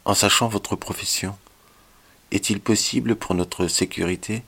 En 0.04 0.14
sachant 0.14 0.48
votre 0.48 0.76
profession, 0.76 1.36
est-il 2.30 2.60
possible 2.60 3.16
pour 3.16 3.34
notre 3.34 3.66
sécurité 3.66 4.42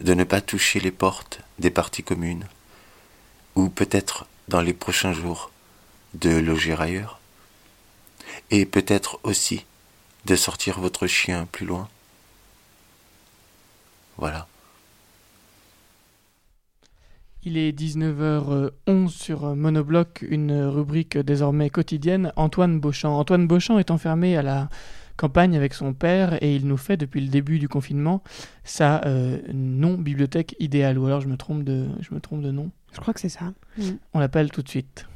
de 0.00 0.14
ne 0.14 0.24
pas 0.24 0.40
toucher 0.40 0.80
les 0.80 0.90
portes 0.90 1.40
des 1.58 1.70
parties 1.70 2.02
communes 2.02 2.46
Ou 3.56 3.68
peut-être 3.68 4.26
dans 4.48 4.60
les 4.60 4.72
prochains 4.72 5.12
jours 5.12 5.50
de 6.14 6.30
loger 6.30 6.74
ailleurs 6.78 7.20
et 8.50 8.66
peut-être 8.66 9.20
aussi 9.22 9.64
de 10.24 10.36
sortir 10.36 10.80
votre 10.80 11.06
chien 11.06 11.46
plus 11.50 11.66
loin. 11.66 11.88
Voilà. 14.18 14.46
Il 17.44 17.56
est 17.56 17.70
19h11 17.78 19.08
sur 19.08 19.54
Monobloc, 19.54 20.24
une 20.28 20.64
rubrique 20.64 21.16
désormais 21.16 21.70
quotidienne. 21.70 22.32
Antoine 22.34 22.80
Beauchamp. 22.80 23.16
Antoine 23.16 23.46
Beauchamp 23.46 23.78
est 23.78 23.92
enfermé 23.92 24.36
à 24.36 24.42
la 24.42 24.68
campagne 25.16 25.56
avec 25.56 25.72
son 25.72 25.94
père 25.94 26.42
et 26.42 26.56
il 26.56 26.66
nous 26.66 26.76
fait 26.76 26.96
depuis 26.96 27.20
le 27.20 27.28
début 27.28 27.58
du 27.58 27.68
confinement 27.68 28.22
sa 28.64 29.00
euh, 29.06 29.38
non-bibliothèque 29.52 30.56
idéale. 30.58 30.98
Ou 30.98 31.06
alors 31.06 31.20
je 31.20 31.28
me 31.28 31.36
trompe 31.36 31.62
de, 31.62 31.86
je 32.00 32.12
me 32.12 32.20
trompe 32.20 32.42
de 32.42 32.50
nom. 32.50 32.70
Je 32.96 33.00
crois 33.02 33.12
que 33.12 33.20
c'est 33.20 33.28
ça. 33.28 33.52
Mm. 33.76 33.82
On 34.14 34.18
l'appelle 34.18 34.50
tout 34.50 34.62
de 34.62 34.68
suite. 34.68 35.06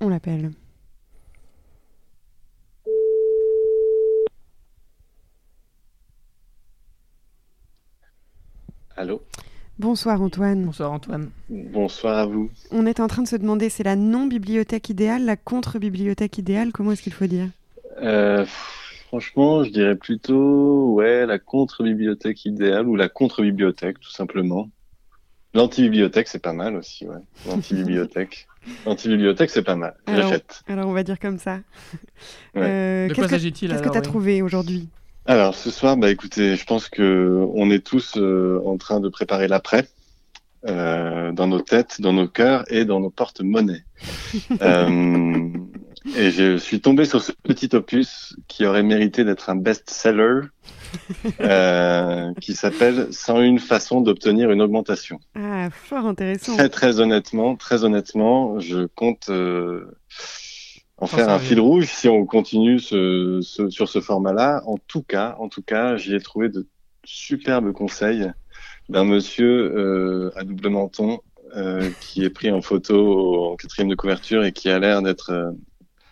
On 0.00 0.10
l'appelle. 0.10 0.50
Allô? 8.94 9.22
Bonsoir 9.78 10.20
Antoine. 10.20 10.66
Bonsoir 10.66 10.92
Antoine. 10.92 11.30
Bonsoir 11.48 12.18
à 12.18 12.26
vous. 12.26 12.50
On 12.70 12.84
est 12.84 13.00
en 13.00 13.06
train 13.06 13.22
de 13.22 13.28
se 13.28 13.36
demander, 13.36 13.70
c'est 13.70 13.84
la 13.84 13.96
non-bibliothèque 13.96 14.90
idéale, 14.90 15.24
la 15.24 15.36
contre-bibliothèque 15.36 16.36
idéale? 16.36 16.72
Comment 16.72 16.92
est-ce 16.92 17.02
qu'il 17.02 17.12
faut 17.14 17.26
dire? 17.26 17.48
Euh, 18.02 18.44
Franchement, 19.08 19.64
je 19.64 19.70
dirais 19.70 19.96
plutôt 19.96 20.92
ouais, 20.92 21.24
la 21.24 21.38
contre-bibliothèque 21.38 22.44
idéale 22.44 22.86
ou 22.86 22.94
la 22.94 23.08
contre-bibliothèque 23.08 23.98
tout 24.00 24.10
simplement. 24.10 24.68
L'anti-bibliothèque, 25.54 26.28
c'est 26.28 26.42
pas 26.42 26.52
mal 26.52 26.76
aussi, 26.76 27.06
ouais. 27.06 27.16
L'anti-bibliothèque. 27.46 28.46
L'anti-bibliothèque, 28.86 29.50
c'est 29.50 29.62
pas 29.62 29.76
mal. 29.76 29.94
J'achète. 30.06 30.62
Alors, 30.68 30.88
on 30.88 30.92
va 30.92 31.02
dire 31.02 31.18
comme 31.18 31.38
ça. 31.38 31.60
Euh, 32.56 33.08
de 33.08 33.14
quoi 33.14 33.28
s'agit-il 33.28 33.70
Qu'est-ce 33.70 33.82
que 33.82 33.88
tu 33.88 33.98
as 33.98 34.02
trouvé 34.02 34.42
aujourd'hui? 34.42 34.88
Alors, 35.26 35.54
ce 35.54 35.70
soir, 35.70 35.96
bah 35.96 36.10
écoutez, 36.10 36.56
je 36.56 36.64
pense 36.64 36.88
que 36.88 37.46
on 37.54 37.70
est 37.70 37.84
tous 37.84 38.16
euh, 38.16 38.60
en 38.64 38.76
train 38.78 38.98
de 38.98 39.08
préparer 39.08 39.46
l'après. 39.46 39.86
Euh, 40.66 41.30
dans 41.30 41.46
nos 41.46 41.60
têtes, 41.60 42.00
dans 42.00 42.12
nos 42.12 42.26
cœurs 42.26 42.64
et 42.72 42.84
dans 42.84 42.98
nos 42.98 43.10
porte-monnaies. 43.10 43.84
euh, 44.60 45.50
et 46.16 46.30
je 46.32 46.56
suis 46.56 46.80
tombé 46.80 47.04
sur 47.04 47.22
ce 47.22 47.30
petit 47.30 47.76
opus 47.76 48.34
qui 48.48 48.66
aurait 48.66 48.82
mérité 48.82 49.22
d'être 49.22 49.50
un 49.50 49.54
best-seller, 49.54 50.48
euh, 51.40 52.32
qui 52.40 52.54
s'appelle 52.54 53.08
101 53.10 53.58
façons 53.58 54.00
d'obtenir 54.00 54.50
une 54.50 54.62
augmentation. 54.62 55.20
Ah, 55.34 55.68
fort 55.70 56.06
intéressant. 56.06 56.56
Très 56.56 56.68
très 56.68 57.00
honnêtement, 57.00 57.56
très 57.56 57.84
honnêtement, 57.84 58.58
je 58.58 58.86
compte 58.86 59.28
euh, 59.28 59.98
en 60.98 61.06
faire 61.06 61.28
un 61.28 61.38
fil 61.38 61.60
rouge 61.60 61.86
si 61.86 62.08
on 62.08 62.26
continue 62.26 62.78
ce, 62.78 63.40
ce, 63.42 63.70
sur 63.70 63.88
ce 63.88 64.00
format-là. 64.00 64.62
En 64.66 64.76
tout 64.86 65.02
cas, 65.02 65.36
en 65.38 65.48
tout 65.48 65.62
cas, 65.62 65.96
j'y 65.96 66.14
ai 66.14 66.20
trouvé 66.20 66.48
de 66.48 66.66
superbes 67.04 67.72
conseils 67.72 68.30
d'un 68.88 69.04
monsieur 69.04 69.72
euh, 69.76 70.30
à 70.36 70.44
double 70.44 70.68
menton 70.68 71.20
euh, 71.56 71.90
qui 72.00 72.24
est 72.24 72.30
pris 72.30 72.50
en 72.50 72.60
photo 72.60 73.52
en 73.52 73.56
quatrième 73.56 73.88
de 73.88 73.94
couverture 73.94 74.44
et 74.44 74.52
qui 74.52 74.68
a 74.68 74.78
l'air 74.78 75.02
d'être 75.02 75.30
euh, 75.30 75.50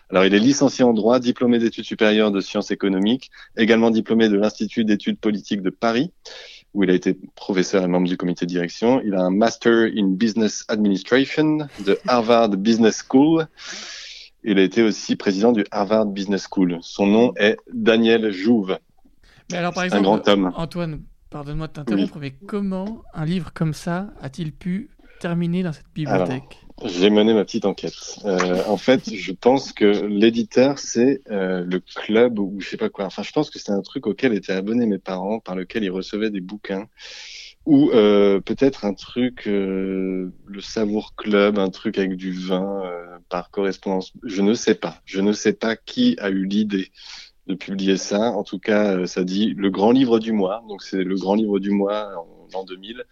alors, 0.09 0.25
il 0.25 0.33
est 0.33 0.39
licencié 0.39 0.85
en 0.85 0.93
droit, 0.93 1.19
diplômé 1.19 1.59
d'études 1.59 1.83
supérieures 1.83 2.31
de 2.31 2.39
sciences 2.39 2.71
économiques, 2.71 3.29
également 3.57 3.91
diplômé 3.91 4.29
de 4.29 4.37
l'Institut 4.37 4.85
d'études 4.85 5.19
politiques 5.19 5.61
de 5.61 5.69
Paris, 5.69 6.11
où 6.73 6.83
il 6.83 6.89
a 6.89 6.93
été 6.93 7.17
professeur 7.35 7.83
et 7.83 7.87
membre 7.87 8.07
du 8.07 8.15
comité 8.15 8.45
de 8.45 8.49
direction. 8.49 9.01
Il 9.03 9.15
a 9.15 9.21
un 9.21 9.31
Master 9.31 9.89
in 9.95 10.11
Business 10.11 10.63
Administration 10.69 11.67
de 11.85 11.99
Harvard 12.07 12.49
Business 12.49 13.03
School. 13.07 13.47
Il 14.43 14.59
a 14.59 14.61
été 14.61 14.81
aussi 14.81 15.17
président 15.17 15.51
du 15.51 15.65
Harvard 15.71 16.05
Business 16.05 16.47
School. 16.49 16.77
Son 16.81 17.05
nom 17.05 17.33
est 17.35 17.57
Daniel 17.73 18.31
Jouve. 18.31 18.77
Mais 19.51 19.57
alors, 19.57 19.73
par 19.73 19.83
exemple, 19.83 19.99
un 19.99 20.03
grand 20.03 20.27
homme. 20.29 20.51
Antoine, 20.55 21.01
pardonne-moi 21.29 21.67
de 21.67 21.73
t'interrompre, 21.73 22.19
mais 22.19 22.31
comment 22.31 23.03
un 23.13 23.25
livre 23.25 23.51
comme 23.53 23.73
ça 23.73 24.13
a-t-il 24.21 24.53
pu 24.53 24.89
terminer 25.19 25.63
dans 25.63 25.73
cette 25.73 25.91
bibliothèque 25.93 26.67
j'ai 26.85 27.09
mené 27.09 27.33
ma 27.33 27.43
petite 27.43 27.65
enquête. 27.65 28.19
Euh, 28.25 28.63
en 28.67 28.77
fait, 28.77 29.13
je 29.13 29.31
pense 29.31 29.73
que 29.73 30.05
l'éditeur, 30.05 30.77
c'est 30.77 31.21
euh, 31.31 31.63
le 31.65 31.79
club 31.79 32.37
ou 32.39 32.57
je 32.59 32.69
sais 32.69 32.77
pas 32.77 32.89
quoi. 32.89 33.05
Enfin, 33.05 33.23
je 33.23 33.31
pense 33.31 33.49
que 33.49 33.57
c'est 33.57 33.71
un 33.71 33.81
truc 33.81 34.05
auquel 34.05 34.33
étaient 34.33 34.53
abonnés 34.53 34.85
mes 34.85 34.99
parents, 34.99 35.39
par 35.39 35.55
lequel 35.55 35.83
ils 35.83 35.89
recevaient 35.89 36.29
des 36.29 36.41
bouquins. 36.41 36.87
Ou 37.65 37.89
euh, 37.91 38.39
peut-être 38.39 38.85
un 38.85 38.93
truc, 38.93 39.43
le 39.45 40.31
Savour 40.61 41.15
Club, 41.15 41.59
un 41.59 41.69
truc 41.69 41.97
avec 41.97 42.15
du 42.15 42.31
vin 42.31 42.83
par 43.27 43.49
correspondance. 43.49 44.13
Je 44.23 44.41
ne 44.41 44.53
sais 44.53 44.75
pas. 44.75 45.01
Je 45.03 45.19
ne 45.19 45.33
sais 45.33 45.53
pas 45.53 45.75
qui 45.75 46.15
a 46.19 46.29
eu 46.29 46.45
l'idée 46.45 46.91
de 47.47 47.55
publier 47.55 47.97
ça. 47.97 48.31
En 48.31 48.43
tout 48.43 48.59
cas, 48.59 49.05
ça 49.05 49.23
dit 49.25 49.53
le 49.57 49.69
grand 49.69 49.91
livre 49.91 50.19
du 50.19 50.31
mois. 50.31 50.63
Donc 50.69 50.81
c'est 50.81 51.03
le 51.03 51.15
grand 51.15 51.35
livre 51.35 51.59
du 51.59 51.71
mois 51.71 52.09
en 52.15 52.47
l'an 52.53 52.63
2000. 52.63 53.03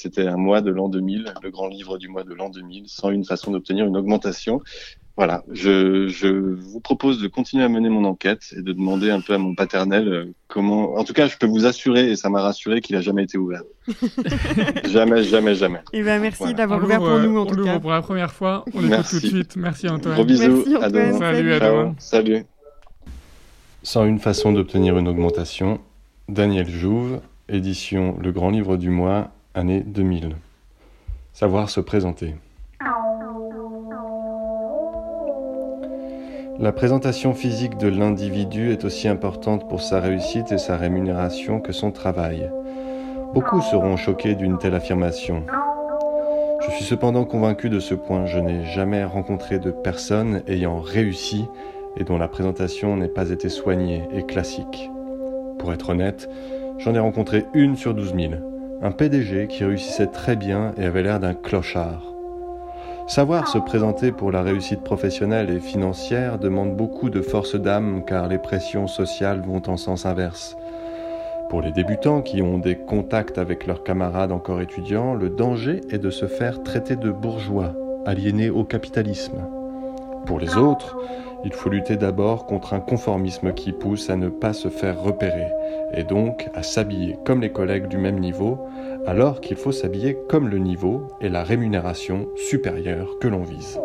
C'était 0.00 0.26
un 0.26 0.36
mois 0.36 0.62
de 0.62 0.70
l'an 0.70 0.88
2000, 0.88 1.34
le 1.42 1.50
grand 1.50 1.68
livre 1.68 1.98
du 1.98 2.08
mois 2.08 2.24
de 2.24 2.32
l'an 2.32 2.48
2000, 2.48 2.88
sans 2.88 3.10
une 3.10 3.24
façon 3.26 3.50
d'obtenir 3.50 3.86
une 3.86 3.98
augmentation. 3.98 4.62
Voilà, 5.16 5.44
je, 5.52 6.08
je, 6.08 6.28
vous 6.28 6.80
propose 6.80 7.20
de 7.20 7.28
continuer 7.28 7.62
à 7.62 7.68
mener 7.68 7.90
mon 7.90 8.04
enquête 8.04 8.54
et 8.56 8.62
de 8.62 8.72
demander 8.72 9.10
un 9.10 9.20
peu 9.20 9.34
à 9.34 9.38
mon 9.38 9.54
paternel 9.54 10.08
euh, 10.08 10.32
comment. 10.48 10.94
En 10.94 11.04
tout 11.04 11.12
cas, 11.12 11.26
je 11.26 11.36
peux 11.36 11.46
vous 11.46 11.66
assurer, 11.66 12.10
et 12.10 12.16
ça 12.16 12.30
m'a 12.30 12.40
rassuré, 12.40 12.80
qu'il 12.80 12.96
a 12.96 13.02
jamais 13.02 13.24
été 13.24 13.36
ouvert. 13.36 13.62
jamais, 14.86 15.22
jamais, 15.22 15.54
jamais. 15.54 15.80
Et 15.92 15.98
eh 15.98 16.02
ben 16.02 16.22
merci 16.22 16.54
d'avoir 16.54 16.82
ouvert 16.82 17.00
pour 17.00 17.18
nous 17.18 17.38
en 17.38 17.44
tout 17.44 17.62
cas. 17.62 17.78
pour 17.78 17.90
la 17.90 18.00
première 18.00 18.32
fois. 18.32 18.64
On 18.72 18.80
l'écoute 18.80 19.06
tout 19.10 19.20
de 19.20 19.26
suite. 19.26 19.56
Merci 19.56 19.86
Antoine. 19.90 20.14
Gros 20.14 20.24
bisous. 20.24 20.64
Merci, 20.64 20.76
Antoine. 20.76 20.84
À 20.84 20.90
demain. 20.90 21.18
Salut, 21.18 21.52
à 21.52 21.60
demain. 21.60 21.94
Salut. 21.98 22.44
Sans 23.82 24.06
une 24.06 24.20
façon 24.20 24.52
d'obtenir 24.52 24.96
une 24.96 25.08
augmentation, 25.08 25.80
Daniel 26.30 26.70
Jouve, 26.70 27.20
édition 27.50 28.16
Le 28.22 28.32
Grand 28.32 28.48
Livre 28.48 28.78
du 28.78 28.88
Mois, 28.88 29.32
année 29.54 29.80
2000. 29.80 30.36
Savoir 31.32 31.70
se 31.70 31.80
présenter. 31.80 32.36
La 36.58 36.72
présentation 36.72 37.32
physique 37.32 37.78
de 37.78 37.88
l'individu 37.88 38.70
est 38.70 38.84
aussi 38.84 39.08
importante 39.08 39.68
pour 39.68 39.80
sa 39.80 39.98
réussite 39.98 40.52
et 40.52 40.58
sa 40.58 40.76
rémunération 40.76 41.60
que 41.60 41.72
son 41.72 41.90
travail. 41.90 42.50
Beaucoup 43.32 43.60
seront 43.62 43.96
choqués 43.96 44.34
d'une 44.34 44.58
telle 44.58 44.74
affirmation. 44.74 45.44
Je 46.60 46.70
suis 46.72 46.84
cependant 46.84 47.24
convaincu 47.24 47.70
de 47.70 47.80
ce 47.80 47.94
point. 47.94 48.26
Je 48.26 48.38
n'ai 48.38 48.66
jamais 48.66 49.02
rencontré 49.04 49.58
de 49.58 49.70
personne 49.70 50.42
ayant 50.46 50.80
réussi 50.80 51.46
et 51.96 52.04
dont 52.04 52.18
la 52.18 52.28
présentation 52.28 52.96
n'ait 52.96 53.08
pas 53.08 53.30
été 53.30 53.48
soignée 53.48 54.02
et 54.12 54.24
classique. 54.24 54.90
Pour 55.58 55.72
être 55.72 55.90
honnête, 55.90 56.28
j'en 56.78 56.94
ai 56.94 56.98
rencontré 56.98 57.46
une 57.54 57.76
sur 57.76 57.94
douze 57.94 58.12
mille 58.12 58.42
un 58.82 58.92
PDG 58.92 59.46
qui 59.46 59.64
réussissait 59.64 60.06
très 60.06 60.36
bien 60.36 60.72
et 60.78 60.84
avait 60.84 61.02
l'air 61.02 61.20
d'un 61.20 61.34
clochard. 61.34 62.14
Savoir 63.06 63.48
se 63.48 63.58
présenter 63.58 64.12
pour 64.12 64.30
la 64.30 64.42
réussite 64.42 64.82
professionnelle 64.82 65.50
et 65.50 65.60
financière 65.60 66.38
demande 66.38 66.76
beaucoup 66.76 67.10
de 67.10 67.20
force 67.20 67.56
d'âme 67.56 68.04
car 68.06 68.28
les 68.28 68.38
pressions 68.38 68.86
sociales 68.86 69.42
vont 69.44 69.62
en 69.66 69.76
sens 69.76 70.06
inverse. 70.06 70.56
Pour 71.50 71.60
les 71.60 71.72
débutants 71.72 72.22
qui 72.22 72.40
ont 72.40 72.58
des 72.58 72.76
contacts 72.76 73.36
avec 73.36 73.66
leurs 73.66 73.82
camarades 73.82 74.32
encore 74.32 74.60
étudiants, 74.60 75.14
le 75.14 75.28
danger 75.28 75.80
est 75.90 75.98
de 75.98 76.10
se 76.10 76.26
faire 76.26 76.62
traiter 76.62 76.96
de 76.96 77.10
bourgeois, 77.10 77.74
aliénés 78.06 78.50
au 78.50 78.64
capitalisme. 78.64 79.44
Pour 80.26 80.38
les 80.38 80.56
autres, 80.56 80.96
il 81.44 81.52
faut 81.52 81.70
lutter 81.70 81.96
d'abord 81.96 82.46
contre 82.46 82.74
un 82.74 82.80
conformisme 82.80 83.52
qui 83.52 83.72
pousse 83.72 84.10
à 84.10 84.16
ne 84.16 84.28
pas 84.28 84.52
se 84.52 84.68
faire 84.68 85.00
repérer, 85.00 85.48
et 85.94 86.04
donc 86.04 86.48
à 86.54 86.62
s'habiller 86.62 87.16
comme 87.24 87.40
les 87.40 87.50
collègues 87.50 87.88
du 87.88 87.98
même 87.98 88.18
niveau, 88.18 88.58
alors 89.06 89.40
qu'il 89.40 89.56
faut 89.56 89.72
s'habiller 89.72 90.16
comme 90.28 90.48
le 90.48 90.58
niveau 90.58 91.02
et 91.20 91.28
la 91.28 91.42
rémunération 91.42 92.28
supérieure 92.36 93.18
que 93.20 93.28
l'on 93.28 93.42
vise. 93.42 93.80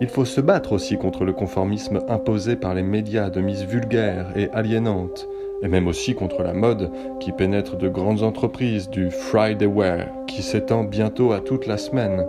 Il 0.00 0.08
faut 0.08 0.24
se 0.24 0.40
battre 0.40 0.72
aussi 0.72 0.96
contre 0.96 1.24
le 1.24 1.32
conformisme 1.32 2.00
imposé 2.08 2.54
par 2.54 2.74
les 2.74 2.84
médias 2.84 3.30
de 3.30 3.40
mise 3.40 3.64
vulgaire 3.64 4.26
et 4.36 4.48
aliénante, 4.52 5.26
et 5.60 5.66
même 5.66 5.88
aussi 5.88 6.14
contre 6.14 6.44
la 6.44 6.52
mode 6.52 6.92
qui 7.18 7.32
pénètre 7.32 7.76
de 7.76 7.88
grandes 7.88 8.22
entreprises 8.22 8.88
du 8.88 9.10
Friday 9.10 9.66
Wear 9.66 10.06
qui 10.28 10.42
s'étend 10.42 10.84
bientôt 10.84 11.32
à 11.32 11.40
toute 11.40 11.66
la 11.66 11.78
semaine. 11.78 12.24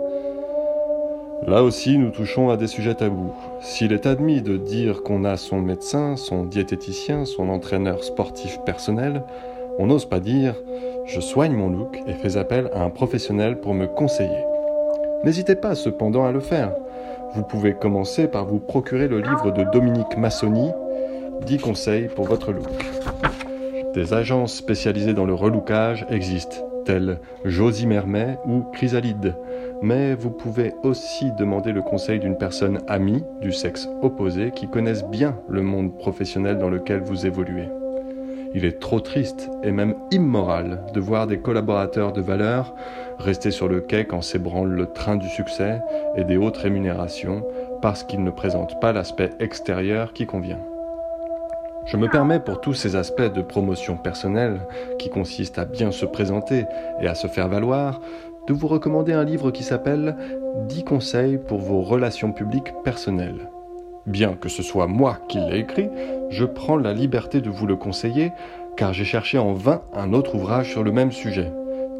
Là 1.46 1.62
aussi, 1.62 1.96
nous 1.96 2.10
touchons 2.10 2.50
à 2.50 2.56
des 2.56 2.66
sujets 2.66 2.94
tabous. 2.94 3.32
S'il 3.60 3.92
est 3.92 4.06
admis 4.06 4.42
de 4.42 4.56
dire 4.56 5.02
qu'on 5.02 5.24
a 5.24 5.36
son 5.36 5.60
médecin, 5.60 6.16
son 6.16 6.44
diététicien, 6.44 7.24
son 7.24 7.48
entraîneur 7.48 8.04
sportif 8.04 8.58
personnel, 8.66 9.22
on 9.78 9.86
n'ose 9.86 10.04
pas 10.04 10.20
dire 10.20 10.54
je 11.06 11.20
soigne 11.20 11.54
mon 11.54 11.70
look 11.70 11.98
et 12.06 12.12
fais 12.12 12.36
appel 12.36 12.70
à 12.74 12.82
un 12.82 12.90
professionnel 12.90 13.58
pour 13.58 13.74
me 13.74 13.86
conseiller. 13.86 14.44
N'hésitez 15.24 15.54
pas 15.54 15.74
cependant 15.74 16.24
à 16.24 16.32
le 16.32 16.40
faire. 16.40 16.72
Vous 17.34 17.42
pouvez 17.42 17.74
commencer 17.74 18.28
par 18.28 18.44
vous 18.44 18.58
procurer 18.58 19.08
le 19.08 19.20
livre 19.20 19.50
de 19.50 19.64
Dominique 19.72 20.16
Massoni, 20.16 20.70
10 21.46 21.58
conseils 21.58 22.08
pour 22.08 22.26
votre 22.26 22.52
look. 22.52 22.68
Des 23.94 24.12
agences 24.14 24.54
spécialisées 24.54 25.14
dans 25.14 25.26
le 25.26 25.34
relookage 25.34 26.06
existent, 26.10 26.56
telles 26.84 27.18
Josie 27.44 27.86
Mermet 27.86 28.38
ou 28.46 28.62
Chrysalide, 28.72 29.34
mais 29.82 30.14
vous 30.14 30.30
pouvez 30.30 30.74
aussi 30.82 31.32
demander 31.32 31.72
le 31.72 31.82
conseil 31.82 32.18
d'une 32.18 32.36
personne 32.36 32.80
amie 32.86 33.24
du 33.40 33.52
sexe 33.52 33.88
opposé 34.02 34.50
qui 34.50 34.68
connaisse 34.68 35.04
bien 35.04 35.38
le 35.48 35.62
monde 35.62 35.96
professionnel 35.96 36.58
dans 36.58 36.70
lequel 36.70 37.00
vous 37.00 37.26
évoluez. 37.26 37.68
Il 38.52 38.64
est 38.64 38.80
trop 38.80 39.00
triste 39.00 39.48
et 39.62 39.70
même 39.70 39.94
immoral 40.10 40.82
de 40.92 41.00
voir 41.00 41.26
des 41.26 41.38
collaborateurs 41.38 42.12
de 42.12 42.20
valeur 42.20 42.74
rester 43.18 43.50
sur 43.50 43.68
le 43.68 43.80
quai 43.80 44.06
quand 44.06 44.22
s'ébranle 44.22 44.70
le 44.70 44.86
train 44.86 45.16
du 45.16 45.28
succès 45.28 45.80
et 46.16 46.24
des 46.24 46.36
hautes 46.36 46.56
rémunérations 46.56 47.44
parce 47.80 48.02
qu'ils 48.02 48.24
ne 48.24 48.30
présentent 48.30 48.80
pas 48.80 48.92
l'aspect 48.92 49.30
extérieur 49.38 50.12
qui 50.12 50.26
convient. 50.26 50.58
Je 51.86 51.96
me 51.96 52.08
permets 52.08 52.40
pour 52.40 52.60
tous 52.60 52.74
ces 52.74 52.94
aspects 52.94 53.32
de 53.32 53.42
promotion 53.42 53.96
personnelle, 53.96 54.60
qui 54.98 55.08
consistent 55.08 55.58
à 55.58 55.64
bien 55.64 55.90
se 55.90 56.04
présenter 56.04 56.66
et 57.00 57.08
à 57.08 57.14
se 57.14 57.26
faire 57.26 57.48
valoir, 57.48 58.00
de 58.46 58.52
vous 58.52 58.68
recommander 58.68 59.12
un 59.12 59.24
livre 59.24 59.50
qui 59.50 59.62
s'appelle 59.62 60.16
10 60.68 60.84
conseils 60.84 61.38
pour 61.38 61.58
vos 61.58 61.82
relations 61.82 62.32
publiques 62.32 62.72
personnelles. 62.84 63.50
Bien 64.06 64.34
que 64.34 64.48
ce 64.48 64.62
soit 64.62 64.86
moi 64.86 65.18
qui 65.28 65.38
l'ai 65.38 65.58
écrit, 65.58 65.88
je 66.30 66.44
prends 66.44 66.76
la 66.76 66.92
liberté 66.92 67.40
de 67.40 67.50
vous 67.50 67.66
le 67.66 67.76
conseiller 67.76 68.32
car 68.76 68.92
j'ai 68.92 69.04
cherché 69.04 69.38
en 69.38 69.52
vain 69.52 69.82
un 69.92 70.12
autre 70.12 70.34
ouvrage 70.34 70.70
sur 70.70 70.82
le 70.82 70.92
même 70.92 71.12
sujet. 71.12 71.52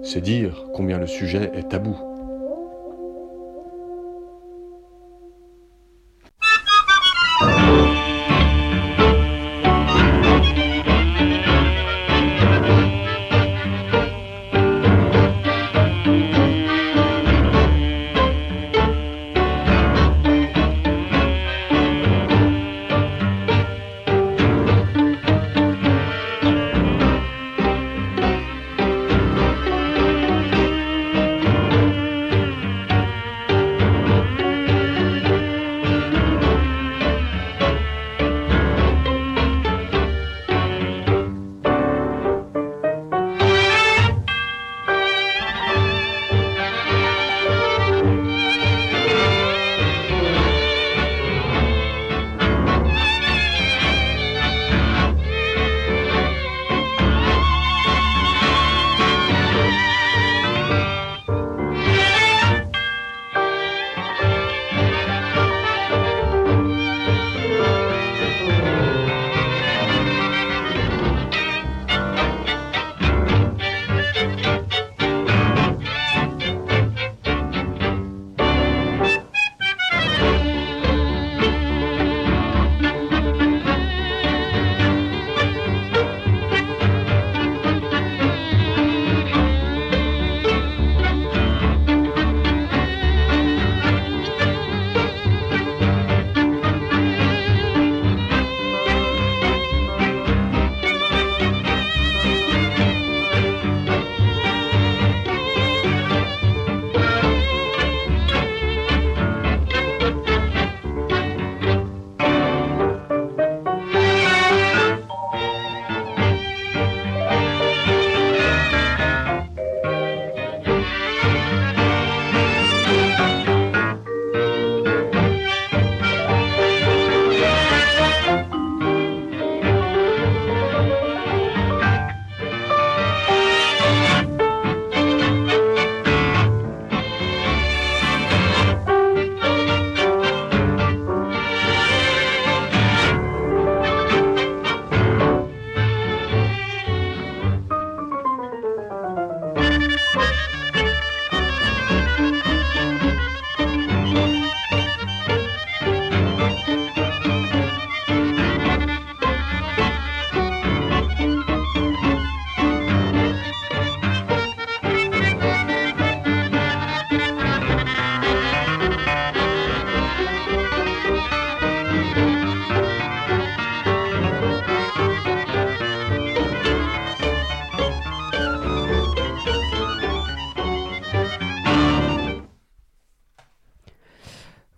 C'est 0.02 0.22
dire 0.22 0.66
combien 0.72 0.98
le 0.98 1.06
sujet 1.06 1.50
est 1.54 1.68
tabou. 1.68 2.09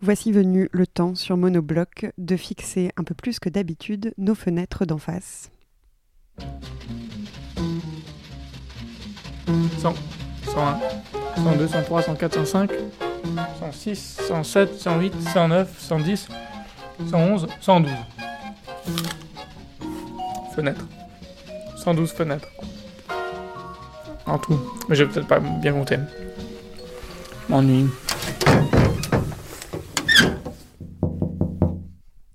Voici 0.05 0.33
venu 0.33 0.69
le 0.73 0.85
temps 0.85 1.15
sur 1.15 1.37
Monobloc 1.37 2.11
de 2.19 2.37
fixer 2.37 2.91
un 2.97 3.05
peu 3.05 3.15
plus 3.15 3.39
que 3.39 3.49
d'habitude 3.49 4.15
nos 4.19 4.35
fenêtres 4.35 4.85
d'en 4.85 4.99
face. 4.99 5.53
100, 9.79 9.95
101, 10.53 10.81
102, 11.37 11.69
103, 11.69 12.03
104, 12.03 12.35
105, 12.35 12.71
106, 13.61 14.21
107, 14.27 14.75
108, 14.75 15.15
109, 15.33 15.81
110, 15.81 16.29
111, 17.09 17.47
112. 17.61 17.93
Fenêtre. 20.57 20.85
112 21.77 22.11
fenêtres. 22.11 22.49
En 24.27 24.39
tout. 24.39 24.59
Mais 24.89 24.97
je 24.97 25.05
vais 25.05 25.13
peut-être 25.13 25.29
pas 25.29 25.39
bien 25.39 25.73
compter. 25.73 25.99
M'ennuie. 27.49 27.87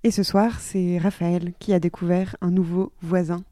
Et 0.08 0.12
ce 0.12 0.24
soir, 0.24 0.62
c'est 0.62 0.98
Raphaël 1.00 1.52
qui 1.60 1.74
a 1.74 1.82
découvert 1.82 2.38
un 2.40 2.50
nouveau 2.50 2.94
voisin. 3.02 3.44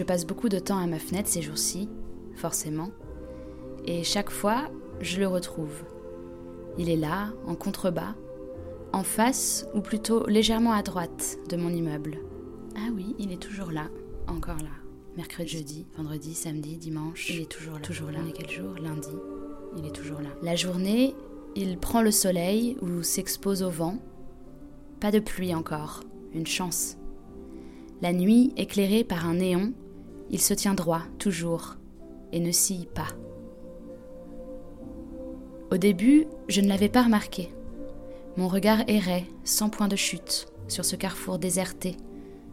Je 0.00 0.04
passe 0.06 0.24
beaucoup 0.24 0.48
de 0.48 0.58
temps 0.58 0.78
à 0.78 0.86
ma 0.86 0.98
fenêtre 0.98 1.28
ces 1.28 1.42
jours-ci, 1.42 1.86
forcément, 2.34 2.88
et 3.84 4.02
chaque 4.02 4.30
fois, 4.30 4.70
je 5.02 5.20
le 5.20 5.28
retrouve. 5.28 5.82
Il 6.78 6.88
est 6.88 6.96
là, 6.96 7.34
en 7.46 7.54
contrebas, 7.54 8.14
en 8.94 9.02
face, 9.02 9.66
ou 9.74 9.82
plutôt 9.82 10.26
légèrement 10.26 10.72
à 10.72 10.82
droite 10.82 11.36
de 11.50 11.58
mon 11.58 11.68
immeuble. 11.68 12.16
Ah 12.76 12.88
oui, 12.94 13.14
il 13.18 13.30
est 13.30 13.42
toujours 13.42 13.72
là, 13.72 13.90
encore 14.26 14.56
là. 14.56 14.70
Mercredi, 15.18 15.50
jeudi, 15.50 15.86
vendredi, 15.98 16.32
samedi, 16.32 16.78
dimanche. 16.78 17.28
Il 17.28 17.42
est 17.42 17.50
toujours 17.50 17.74
là. 17.74 17.80
Toujours 17.80 18.10
là. 18.10 18.20
On 18.24 18.26
est 18.30 18.32
quel 18.32 18.48
jour? 18.48 18.72
Lundi. 18.82 19.10
Il 19.76 19.84
est 19.84 19.94
toujours 19.94 20.22
là. 20.22 20.30
La 20.40 20.56
journée, 20.56 21.14
il 21.56 21.76
prend 21.76 22.00
le 22.00 22.10
soleil 22.10 22.78
ou 22.80 23.02
s'expose 23.02 23.62
au 23.62 23.68
vent. 23.68 23.98
Pas 24.98 25.10
de 25.10 25.20
pluie 25.20 25.54
encore. 25.54 26.00
Une 26.32 26.46
chance. 26.46 26.96
La 28.00 28.14
nuit, 28.14 28.54
éclairée 28.56 29.04
par 29.04 29.28
un 29.28 29.34
néon, 29.34 29.74
il 30.30 30.40
se 30.40 30.54
tient 30.54 30.74
droit, 30.74 31.02
toujours, 31.18 31.76
et 32.32 32.40
ne 32.40 32.52
scie 32.52 32.88
pas. 32.94 33.08
Au 35.70 35.76
début, 35.76 36.26
je 36.48 36.60
ne 36.60 36.68
l'avais 36.68 36.88
pas 36.88 37.02
remarqué. 37.02 37.52
Mon 38.36 38.48
regard 38.48 38.80
errait, 38.88 39.26
sans 39.44 39.70
point 39.70 39.88
de 39.88 39.96
chute, 39.96 40.46
sur 40.68 40.84
ce 40.84 40.96
carrefour 40.96 41.38
déserté, 41.38 41.96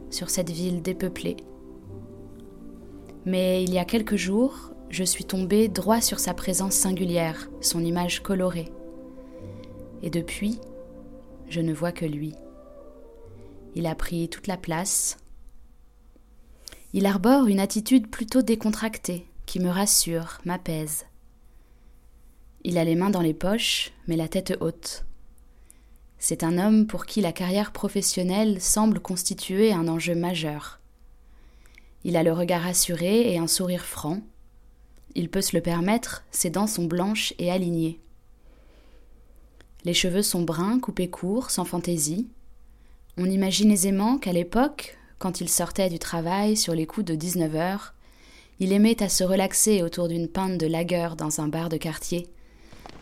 sur 0.09 0.29
cette 0.29 0.49
ville 0.49 0.81
dépeuplée. 0.81 1.37
Mais 3.25 3.63
il 3.63 3.73
y 3.73 3.79
a 3.79 3.85
quelques 3.85 4.15
jours, 4.15 4.71
je 4.89 5.03
suis 5.03 5.25
tombée 5.25 5.67
droit 5.67 6.01
sur 6.01 6.19
sa 6.19 6.33
présence 6.33 6.73
singulière, 6.73 7.49
son 7.61 7.83
image 7.83 8.21
colorée. 8.21 8.71
Et 10.01 10.09
depuis, 10.09 10.59
je 11.49 11.61
ne 11.61 11.73
vois 11.73 11.91
que 11.91 12.05
lui. 12.05 12.33
Il 13.75 13.85
a 13.85 13.95
pris 13.95 14.29
toute 14.29 14.47
la 14.47 14.57
place, 14.57 15.17
il 16.93 17.05
arbore 17.05 17.47
une 17.47 17.59
attitude 17.59 18.07
plutôt 18.07 18.41
décontractée, 18.41 19.25
qui 19.45 19.59
me 19.59 19.69
rassure, 19.69 20.39
m'apaise. 20.45 21.05
Il 22.63 22.77
a 22.77 22.83
les 22.83 22.95
mains 22.95 23.09
dans 23.09 23.21
les 23.21 23.33
poches, 23.33 23.91
mais 24.07 24.15
la 24.15 24.27
tête 24.27 24.57
haute. 24.61 25.05
C'est 26.17 26.43
un 26.43 26.57
homme 26.57 26.87
pour 26.87 27.05
qui 27.05 27.21
la 27.21 27.31
carrière 27.31 27.71
professionnelle 27.71 28.61
semble 28.61 28.99
constituer 28.99 29.71
un 29.71 29.87
enjeu 29.87 30.15
majeur. 30.15 30.79
Il 32.03 32.15
a 32.15 32.23
le 32.23 32.33
regard 32.33 32.65
assuré 32.65 33.33
et 33.33 33.37
un 33.37 33.47
sourire 33.47 33.85
franc. 33.85 34.21
Il 35.13 35.29
peut 35.29 35.41
se 35.41 35.55
le 35.55 35.61
permettre, 35.61 36.23
ses 36.31 36.49
dents 36.49 36.67
sont 36.67 36.85
blanches 36.85 37.33
et 37.37 37.51
alignées. 37.51 37.99
Les 39.83 39.93
cheveux 39.93 40.21
sont 40.21 40.41
bruns, 40.41 40.79
coupés 40.79 41.09
courts, 41.09 41.51
sans 41.51 41.65
fantaisie. 41.65 42.27
On 43.17 43.25
imagine 43.25 43.71
aisément 43.71 44.17
qu'à 44.17 44.33
l'époque, 44.33 44.97
quand 45.19 45.41
il 45.41 45.49
sortait 45.49 45.89
du 45.89 45.99
travail 45.99 46.55
sur 46.55 46.73
les 46.73 46.85
coups 46.85 47.05
de 47.05 47.15
19 47.15 47.55
heures, 47.55 47.93
il 48.59 48.71
aimait 48.71 49.01
à 49.03 49.09
se 49.09 49.23
relaxer 49.23 49.83
autour 49.83 50.07
d'une 50.07 50.27
pinte 50.27 50.57
de 50.57 50.67
lagueur 50.67 51.15
dans 51.15 51.41
un 51.41 51.47
bar 51.47 51.69
de 51.69 51.77
quartier, 51.77 52.27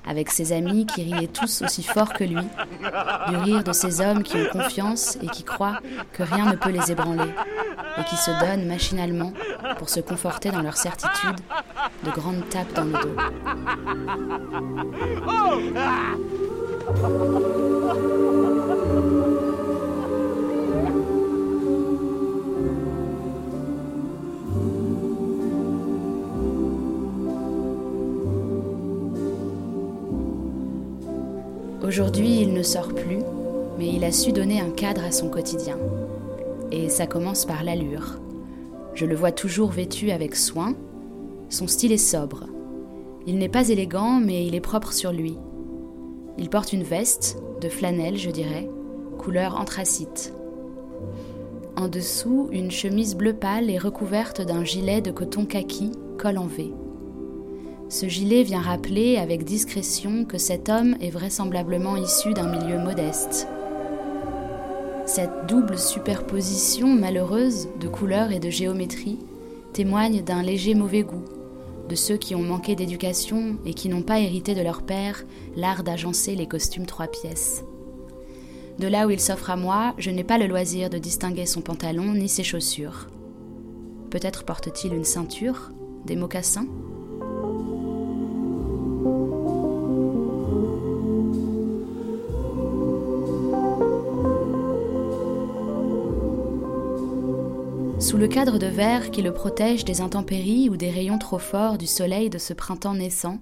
avec 0.06 0.30
ses 0.30 0.54
amis 0.54 0.86
qui 0.86 1.04
riaient 1.04 1.28
tous 1.28 1.62
aussi 1.62 1.84
fort 1.84 2.14
que 2.14 2.24
lui, 2.24 2.46
du 3.30 3.38
rire 3.38 3.64
de 3.64 3.74
ces 3.74 4.02
hommes 4.02 4.24
qui 4.24 4.38
ont 4.38 4.48
confiance 4.52 5.18
et 5.22 5.28
qui 5.28 5.44
croient 5.44 5.80
que 6.14 6.24
rien 6.24 6.52
ne 6.52 6.56
peut 6.56 6.72
les 6.72 6.92
ébranler, 6.92 7.32
et 7.98 8.04
qui 8.04 8.18
se 8.18 8.32
donnent 8.40 8.68
machinalement, 8.68 9.34
pour 9.78 9.90
se 9.90 10.00
conforter 10.00 10.52
dans 10.52 10.62
leur 10.62 10.78
certitude, 10.78 11.40
de 12.04 12.12
grandes 12.12 12.48
tapes 12.50 12.74
dans 12.74 12.86
le 12.86 12.94
dos. 12.94 13.16
Aujourd'hui, 31.86 32.42
il 32.42 32.52
ne 32.52 32.64
sort 32.64 32.96
plus, 32.96 33.20
mais 33.78 33.90
il 33.94 34.04
a 34.06 34.12
su 34.12 34.32
donner 34.32 34.60
un 34.60 34.72
cadre 34.72 35.04
à 35.06 35.12
son 35.12 35.30
quotidien. 35.30 35.78
Et 36.72 36.90
ça 36.90 37.06
commence 37.06 37.46
par 37.46 37.64
l'allure. 37.64 38.20
Je 38.96 39.06
le 39.06 39.16
vois 39.16 39.32
toujours 39.32 39.70
vêtu 39.70 40.10
avec 40.10 40.36
soin. 40.36 40.74
Son 41.50 41.68
style 41.68 41.92
est 41.92 41.98
sobre. 41.98 42.48
Il 43.28 43.38
n'est 43.38 43.50
pas 43.50 43.70
élégant, 43.70 44.20
mais 44.20 44.48
il 44.48 44.56
est 44.56 44.62
propre 44.62 44.94
sur 44.94 45.12
lui. 45.12 45.38
Il 46.40 46.50
porte 46.50 46.74
une 46.74 46.82
veste, 46.82 47.38
de 47.62 47.70
flanelle, 47.70 48.18
je 48.18 48.32
dirais, 48.32 48.68
couleur 49.20 49.56
anthracite. 49.60 50.34
En 51.78 51.88
dessous, 51.88 52.50
une 52.52 52.72
chemise 52.72 53.16
bleu 53.16 53.34
pâle 53.34 53.70
est 53.70 53.78
recouverte 53.78 54.42
d'un 54.42 54.64
gilet 54.64 55.02
de 55.02 55.12
coton 55.12 55.46
kaki, 55.46 55.92
col 56.18 56.40
en 56.40 56.48
V. 56.48 56.74
Ce 57.88 58.08
gilet 58.08 58.44
vient 58.44 58.62
rappeler 58.62 59.18
avec 59.18 59.44
discrétion 59.44 60.26
que 60.26 60.38
cet 60.38 60.70
homme 60.70 60.96
est 61.02 61.12
vraisemblablement 61.12 61.96
issu 61.96 62.34
d'un 62.34 62.50
milieu 62.50 62.80
modeste. 62.80 63.48
Cette 65.06 65.46
double 65.48 65.78
superposition 65.78 66.88
malheureuse 66.88 67.68
de 67.80 67.88
couleurs 67.88 68.32
et 68.32 68.40
de 68.40 68.50
géométrie 68.50 69.20
témoigne 69.74 70.24
d'un 70.24 70.42
léger 70.42 70.74
mauvais 70.74 71.04
goût 71.04 71.24
de 71.88 71.96
ceux 71.96 72.18
qui 72.18 72.36
ont 72.36 72.42
manqué 72.42 72.76
d'éducation 72.76 73.58
et 73.66 73.74
qui 73.74 73.90
n'ont 73.90 74.02
pas 74.02 74.20
hérité 74.20 74.56
de 74.56 74.62
leur 74.62 74.82
père 74.82 75.24
l'art 75.56 75.84
d'agencer 75.84 76.36
les 76.36 76.48
costumes 76.48 76.86
trois 76.86 77.08
pièces. 77.08 77.64
De 78.80 78.88
là 78.88 79.08
où 79.08 79.12
il 79.12 79.20
s'offre 79.20 79.52
à 79.52 79.56
moi, 79.56 79.94
je 79.98 80.10
n'ai 80.10 80.24
pas 80.24 80.38
le 80.38 80.48
loisir 80.48 80.90
de 80.90 80.98
distinguer 80.98 81.46
son 81.46 81.62
pantalon 81.62 82.14
ni 82.14 82.28
ses 82.28 82.44
chaussures. 82.44 83.08
Peut-être 84.10 84.44
porte-t-il 84.44 84.94
une 84.94 85.06
ceinture, 85.06 85.72
des 86.06 86.16
mocassins? 86.16 86.68
Sous 98.16 98.22
le 98.22 98.30
cadre 98.30 98.58
de 98.58 98.68
verre 98.68 99.12
qui 99.12 99.22
le 99.22 99.34
protège 99.34 99.84
des 99.84 100.00
intempéries 100.00 100.70
ou 100.70 100.78
des 100.78 100.90
rayons 100.90 101.18
trop 101.18 101.38
forts 101.38 101.78
du 101.78 101.86
soleil 101.86 102.30
de 102.30 102.38
ce 102.38 102.54
printemps 102.54 102.94
naissant, 102.94 103.42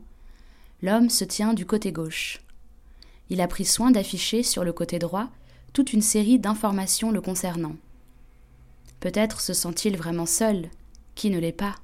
l'homme 0.82 1.12
se 1.12 1.24
tient 1.24 1.54
du 1.54 1.68
côté 1.68 1.92
gauche. 1.92 2.42
Il 3.30 3.40
a 3.40 3.48
pris 3.48 3.66
soin 3.66 3.92
d'afficher 3.92 4.42
sur 4.42 4.64
le 4.64 4.74
côté 4.74 4.98
droit 4.98 5.30
toute 5.74 5.94
une 5.94 6.02
série 6.02 6.40
d'informations 6.40 7.12
le 7.12 7.22
concernant. 7.22 7.76
Peut-être 9.00 9.42
se 9.42 9.54
sent-il 9.54 9.96
vraiment 9.96 10.26
seul, 10.26 10.72
qui 11.14 11.30
ne 11.30 11.38
l'est 11.38 11.52
pas. 11.52 11.76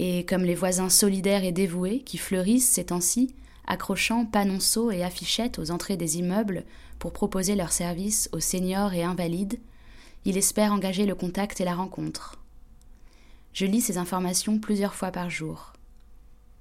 Et 0.00 0.24
comme 0.24 0.42
les 0.42 0.56
voisins 0.56 0.90
solidaires 0.90 1.44
et 1.44 1.52
dévoués 1.52 2.00
qui 2.00 2.18
fleurissent 2.18 2.68
ces 2.68 2.86
temps-ci, 2.86 3.32
accrochant 3.68 4.26
panonceaux 4.26 4.90
et 4.90 5.04
affichettes 5.04 5.60
aux 5.60 5.70
entrées 5.70 5.96
des 5.96 6.18
immeubles 6.18 6.64
pour 6.98 7.12
proposer 7.12 7.54
leurs 7.54 7.70
services 7.70 8.28
aux 8.32 8.40
seniors 8.40 8.92
et 8.92 9.04
invalides, 9.04 9.60
il 10.24 10.36
espère 10.36 10.72
engager 10.72 11.06
le 11.06 11.14
contact 11.14 11.60
et 11.60 11.64
la 11.64 11.74
rencontre. 11.74 12.36
Je 13.52 13.66
lis 13.66 13.80
ces 13.80 13.98
informations 13.98 14.58
plusieurs 14.58 14.94
fois 14.94 15.10
par 15.10 15.30
jour. 15.30 15.72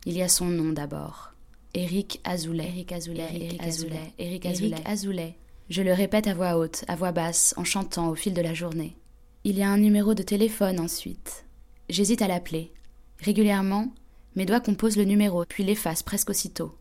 Il 0.06 0.18
y 0.18 0.22
a 0.22 0.28
son 0.28 0.46
nom 0.46 0.74
d'abord. 0.74 1.32
Éric 1.74 2.20
Azoulay. 2.24 2.66
Éric 2.66 2.92
Azoulay. 2.92 3.30
Éric 3.34 3.62
Azoulay. 3.62 4.14
Éric 4.18 4.46
Azoulay. 4.86 5.38
Je 5.70 5.82
le 5.82 5.94
répète 5.94 6.28
à 6.28 6.34
voix 6.34 6.58
haute, 6.58 6.84
à 6.88 6.96
voix 6.96 7.14
basse, 7.14 7.54
en 7.56 7.64
chantant 7.64 8.10
au 8.10 8.16
fil 8.16 8.34
de 8.34 8.42
la 8.42 8.54
journée. 8.54 8.98
Il 9.44 9.58
y 9.58 9.64
a 9.64 9.70
un 9.70 9.78
numéro 9.78 10.14
de 10.14 10.24
téléphone 10.24 10.80
ensuite. 10.80 11.46
j'hésite 11.90 12.22
à 12.22 12.28
l'appeler. 12.28 12.74
Régulièrement, 13.20 13.94
mes 14.36 14.46
doigts 14.46 14.60
composent 14.60 14.98
le 14.98 15.06
numéro, 15.06 15.46
puis 15.46 15.64
l'effacent 15.64 16.04
presque 16.04 16.30
aussitôt. 16.32 16.76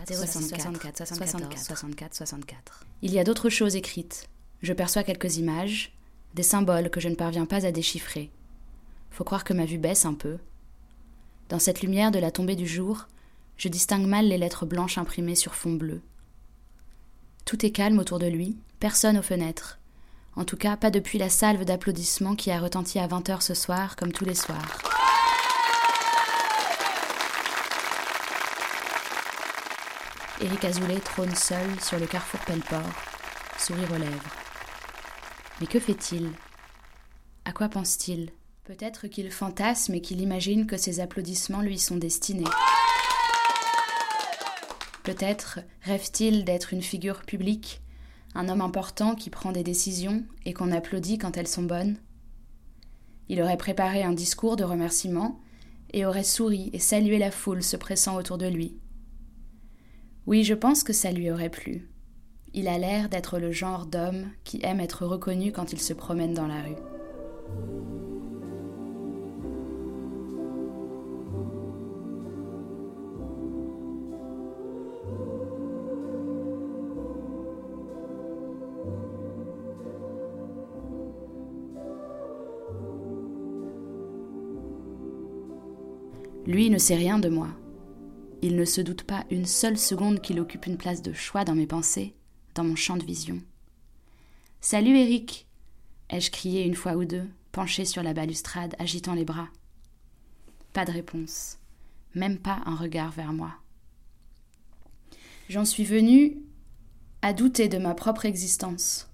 64 0.07 1.07
64 1.07 1.59
64 1.59 2.15
64. 2.15 2.85
Il 3.03 3.13
y 3.13 3.19
a 3.19 3.25
d'autres 3.25 3.51
choses 3.51 3.77
écrites. 3.77 4.29
Je 4.63 4.73
perçois 4.73 5.03
quelques 5.03 5.39
images, 5.39 5.93
des 6.35 6.43
symboles 6.43 6.91
que 6.91 7.01
je 7.01 7.09
ne 7.09 7.15
parviens 7.15 7.47
pas 7.47 7.67
à 7.67 7.73
déchiffrer. 7.73 8.31
Faut 9.11 9.25
croire 9.25 9.45
que 9.45 9.53
ma 9.53 9.65
vue 9.65 9.79
baisse 9.79 10.07
un 10.07 10.15
peu. 10.15 10.39
Dans 11.49 11.59
cette 11.59 11.83
lumière 11.83 12.13
de 12.13 12.21
la 12.21 12.31
tombée 12.31 12.55
du 12.55 12.67
jour, 12.67 13.09
je 13.57 13.69
distingue 13.69 14.07
mal 14.07 14.29
les 14.29 14.39
lettres 14.39 14.67
blanches 14.67 14.99
imprimées 14.99 15.35
sur 15.35 15.55
fond 15.55 15.73
bleu. 15.73 16.01
Tout 17.45 17.67
est 17.67 17.73
calme 17.73 17.99
autour 17.99 18.21
de 18.21 18.27
lui, 18.27 18.57
personne 18.79 19.19
aux 19.19 19.23
fenêtres. 19.23 19.79
En 20.37 20.45
tout 20.45 20.57
cas, 20.57 20.77
pas 20.77 20.91
depuis 20.91 21.19
la 21.19 21.29
salve 21.29 21.65
d'applaudissements 21.65 22.37
qui 22.37 22.53
a 22.53 22.61
retenti 22.61 23.01
à 23.01 23.09
20h 23.09 23.41
ce 23.41 23.55
soir, 23.55 23.97
comme 23.97 24.13
tous 24.13 24.25
les 24.25 24.37
soirs. 24.37 24.90
Éric 30.43 30.65
Azoulay 30.65 31.01
trône 31.01 31.35
seul 31.35 31.81
sur 31.83 31.99
le 31.99 32.07
carrefour 32.07 32.41
Pelleport, 32.41 32.81
sourire 33.59 33.93
aux 33.93 33.99
lèvres. 33.99 34.35
Mais 35.61 35.67
que 35.67 35.79
fait-il? 35.79 36.31
À 37.45 37.53
quoi 37.53 37.69
pense-t-il? 37.69 38.31
Peut-être 38.65 39.07
qu'il 39.07 39.31
fantasme 39.31 39.93
et 39.95 40.01
qu'il 40.01 40.23
imagine 40.23 40.67
que 40.67 40.79
ces 40.79 41.01
applaudissements 41.01 41.61
lui 41.61 41.79
sont 41.79 41.97
destinés. 41.97 42.49
Peut-être 45.03 45.59
rêve-t-il 45.83 46.47
d'être 46.47 46.73
une 46.73 46.83
figure 46.83 47.21
publique, 47.23 47.83
un 48.35 48.49
homme 48.49 48.63
important 48.63 49.15
qui 49.15 49.29
prend 49.29 49.53
des 49.53 49.65
décisions 49.65 50.25
et 50.47 50.55
qu'on 50.55 50.73
applaudit 50.73 51.19
quand 51.19 51.37
elles 51.37 51.49
sont 51.49 51.65
bonnes. 51.65 51.99
Il 53.29 53.43
aurait 53.43 53.59
préparé 53.59 54.03
un 54.05 54.13
discours 54.13 54.57
de 54.57 54.65
remerciement 54.65 55.39
et 55.93 56.07
aurait 56.07 56.25
souri 56.25 56.71
et 56.73 56.79
salué 56.79 57.19
la 57.19 57.31
foule 57.31 57.63
se 57.63 57.77
pressant 57.77 58.17
autour 58.17 58.39
de 58.39 58.47
lui. 58.47 58.80
Oui, 60.31 60.45
je 60.45 60.55
pense 60.55 60.85
que 60.85 60.93
ça 60.93 61.11
lui 61.11 61.29
aurait 61.29 61.51
plu. 61.51 61.89
Il 62.55 62.69
a 62.69 62.79
l'air 62.79 63.09
d'être 63.09 63.41
le 63.41 63.51
genre 63.51 63.85
d'homme 63.85 64.29
qui 64.45 64.61
aime 64.63 64.79
être 64.79 65.05
reconnu 65.05 65.51
quand 65.51 65.73
il 65.73 65.81
se 65.81 65.93
promène 65.93 66.35
dans 66.35 66.47
la 66.47 66.63
rue. 66.63 66.77
Lui 86.47 86.71
ne 86.71 86.79
sait 86.79 86.95
rien 86.95 87.19
de 87.19 87.29
moi. 87.29 87.49
Il 88.43 88.57
ne 88.57 88.65
se 88.65 88.81
doute 88.81 89.03
pas 89.03 89.25
une 89.31 89.47
seule 89.47 89.79
seconde 89.79 90.21
qu'il 90.21 90.41
occupe 90.41 90.67
une 90.67 90.79
place 90.79 91.03
de 91.03 91.13
choix 91.13 91.45
dans 91.45 91.55
mes 91.55 91.67
pensées, 91.67 92.15
dans 92.55 92.65
mon 92.65 92.77
champ 92.77 92.97
de 92.97 93.05
vision. 93.05 93.41
Salut 94.61 94.97
Eric 94.97 95.47
ai-je 96.11 96.31
crié 96.31 96.65
une 96.65 96.75
fois 96.75 96.97
ou 96.97 97.05
deux, 97.05 97.29
penché 97.53 97.85
sur 97.85 98.03
la 98.03 98.13
balustrade, 98.13 98.75
agitant 98.79 99.15
les 99.15 99.25
bras. 99.25 99.49
Pas 100.73 100.85
de 100.85 100.91
réponse, 100.91 101.59
même 102.15 102.39
pas 102.39 102.61
un 102.67 102.75
regard 102.75 103.13
vers 103.13 103.33
moi. 103.33 103.53
J'en 105.49 105.65
suis 105.65 105.85
venu 105.85 106.39
à 107.23 107.33
douter 107.33 107.69
de 107.69 107.79
ma 107.79 107.95
propre 107.95 108.25
existence. 108.25 109.09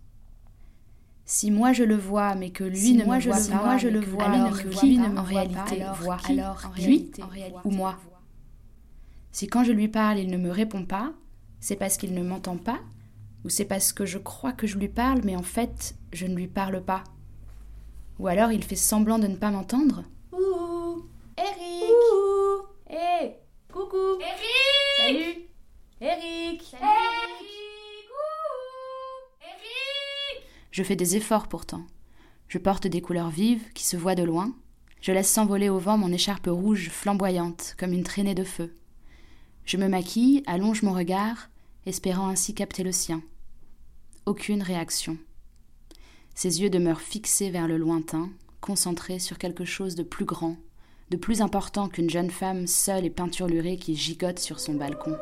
Si 1.27 1.51
moi 1.51 1.73
je 1.73 1.83
le 1.83 1.97
vois, 1.97 2.35
mais 2.35 2.51
que 2.51 2.65
lui 2.65 2.93
ne 2.95 3.05
me 3.05 3.21
voit 3.21 3.37
pas, 3.37 3.63
moi 3.63 3.77
je 3.77 3.89
le 3.89 4.01
vois, 4.01 4.25
alors 4.25 4.59
qui 4.71 4.99
en 5.01 5.23
réalité 5.23 5.83
voit 6.01 6.19
alors 6.29 6.73
lui 6.79 7.11
ou 7.65 7.71
moi 7.71 7.99
si 9.37 9.49
quand 9.49 9.65
je 9.65 9.73
lui 9.73 9.89
parle, 9.89 10.19
il 10.19 10.31
ne 10.31 10.39
me 10.39 10.51
répond 10.51 10.87
pas, 10.87 11.13
c'est 11.61 11.77
parce 11.77 11.99
qu'il 11.99 12.15
ne 12.15 12.23
m'entend 12.23 12.57
pas, 12.57 12.81
ou 13.45 13.51
c'est 13.51 13.67
parce 13.67 13.93
que 13.93 14.07
je 14.07 14.17
crois 14.17 14.55
que 14.55 14.67
je 14.67 14.79
lui 14.79 14.89
parle, 14.89 15.21
mais 15.25 15.37
en 15.37 15.43
fait, 15.43 15.95
je 16.15 16.25
ne 16.25 16.35
lui 16.35 16.47
parle 16.47 16.83
pas. 16.83 17.05
Ou 18.19 18.29
alors 18.29 18.51
il 18.51 18.65
fait 18.65 18.77
semblant 18.77 19.19
de 19.19 19.27
ne 19.27 19.37
pas 19.37 19.51
m'entendre. 19.51 20.05
Ouh 20.33 21.05
Eric 21.37 21.85
Ouh 22.15 22.63
Hé 22.89 23.35
Coucou 23.71 24.19
Eric 24.21 24.97
Salut 24.97 25.49
Eric 26.01 26.63
Salut 26.63 26.87
Eric 27.83 28.09
Eric 29.43 30.45
Je 30.71 30.83
fais 30.83 30.97
des 30.97 31.17
efforts 31.17 31.49
pourtant. 31.49 31.85
Je 32.49 32.57
porte 32.57 32.87
des 32.87 33.03
couleurs 33.03 33.29
vives 33.29 33.71
qui 33.75 33.85
se 33.85 33.99
voient 33.99 34.15
de 34.15 34.25
loin. 34.25 34.57
Je 35.03 35.13
laisse 35.13 35.31
s'envoler 35.31 35.69
au 35.69 35.79
vent 35.79 35.99
mon 35.99 36.11
écharpe 36.11 36.49
rouge 36.51 36.89
flamboyante 36.89 37.75
comme 37.79 37.93
une 37.93 38.03
traînée 38.03 38.35
de 38.35 38.43
feu. 38.43 38.73
Je 39.67 39.77
me 39.77 39.89
maquille, 39.89 40.45
allonge 40.47 40.83
mon 40.83 40.93
regard, 40.93 41.51
espérant 41.87 42.29
ainsi 42.29 42.55
capter 42.55 42.85
le 42.85 42.93
sien. 42.93 43.21
Aucune 44.25 44.63
réaction. 44.63 45.19
Ses 46.37 46.63
yeux 46.63 46.71
demeurent 46.71 47.01
fixés 47.01 47.51
vers 47.51 47.67
le 47.67 47.77
lointain, 47.77 48.31
concentrés 48.61 49.19
sur 49.19 49.39
quelque 49.39 49.65
chose 49.65 49.97
de 49.97 50.05
plus 50.05 50.25
grand, 50.25 50.57
de 51.11 51.17
plus 51.17 51.43
important 51.43 51.89
qu'une 51.89 52.11
jeune 52.11 52.31
femme 52.31 52.69
seule 52.69 53.07
et 53.07 53.11
peinturlurée 53.11 53.77
qui 53.77 53.97
gigote 53.97 54.39
sur 54.39 54.61
son 54.61 54.75
balcon. 54.75 55.17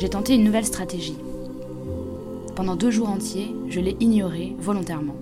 J'ai 0.00 0.08
tenté 0.08 0.34
une 0.34 0.44
nouvelle 0.44 0.64
stratégie. 0.64 1.18
Pendant 2.56 2.74
deux 2.74 2.90
jours 2.90 3.10
entiers, 3.10 3.54
je 3.68 3.80
l'ai 3.80 3.98
ignoré 4.00 4.56
volontairement. 4.58 5.16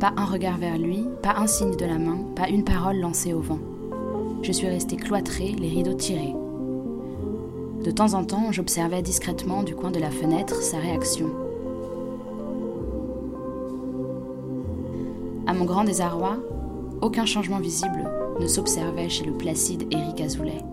Pas 0.00 0.14
un 0.16 0.24
regard 0.24 0.56
vers 0.56 0.78
lui, 0.78 1.04
pas 1.22 1.34
un 1.36 1.46
signe 1.46 1.76
de 1.76 1.84
la 1.84 1.98
main, 1.98 2.16
pas 2.34 2.48
une 2.48 2.64
parole 2.64 2.96
lancée 2.96 3.34
au 3.34 3.40
vent. 3.40 3.58
Je 4.40 4.52
suis 4.52 4.68
restée 4.68 4.96
cloîtrée, 4.96 5.52
les 5.52 5.68
rideaux 5.68 5.92
tirés. 5.92 6.34
De 7.84 7.90
temps 7.90 8.14
en 8.14 8.24
temps, 8.24 8.50
j'observais 8.52 9.02
discrètement 9.02 9.62
du 9.62 9.74
coin 9.74 9.90
de 9.90 10.00
la 10.00 10.10
fenêtre 10.10 10.62
sa 10.62 10.78
réaction. 10.78 11.28
À 15.46 15.52
mon 15.52 15.66
grand 15.66 15.84
désarroi, 15.84 16.38
aucun 17.02 17.26
changement 17.26 17.58
visible 17.58 18.10
ne 18.40 18.46
s'observait 18.46 19.10
chez 19.10 19.26
le 19.26 19.32
placide 19.32 19.86
Éric 19.90 20.22
Azoulay. 20.22 20.64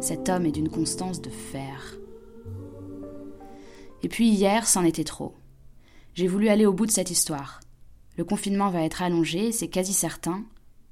Cet 0.00 0.28
homme 0.28 0.46
est 0.46 0.52
d'une 0.52 0.70
constance 0.70 1.22
de 1.22 1.30
fer. 1.30 2.01
Et 4.02 4.08
puis 4.08 4.28
hier, 4.28 4.66
c'en 4.66 4.84
était 4.84 5.04
trop. 5.04 5.34
J'ai 6.14 6.26
voulu 6.26 6.48
aller 6.48 6.66
au 6.66 6.72
bout 6.72 6.86
de 6.86 6.90
cette 6.90 7.10
histoire. 7.10 7.60
Le 8.16 8.24
confinement 8.24 8.70
va 8.70 8.82
être 8.82 9.02
allongé, 9.02 9.52
c'est 9.52 9.68
quasi 9.68 9.92
certain. 9.92 10.44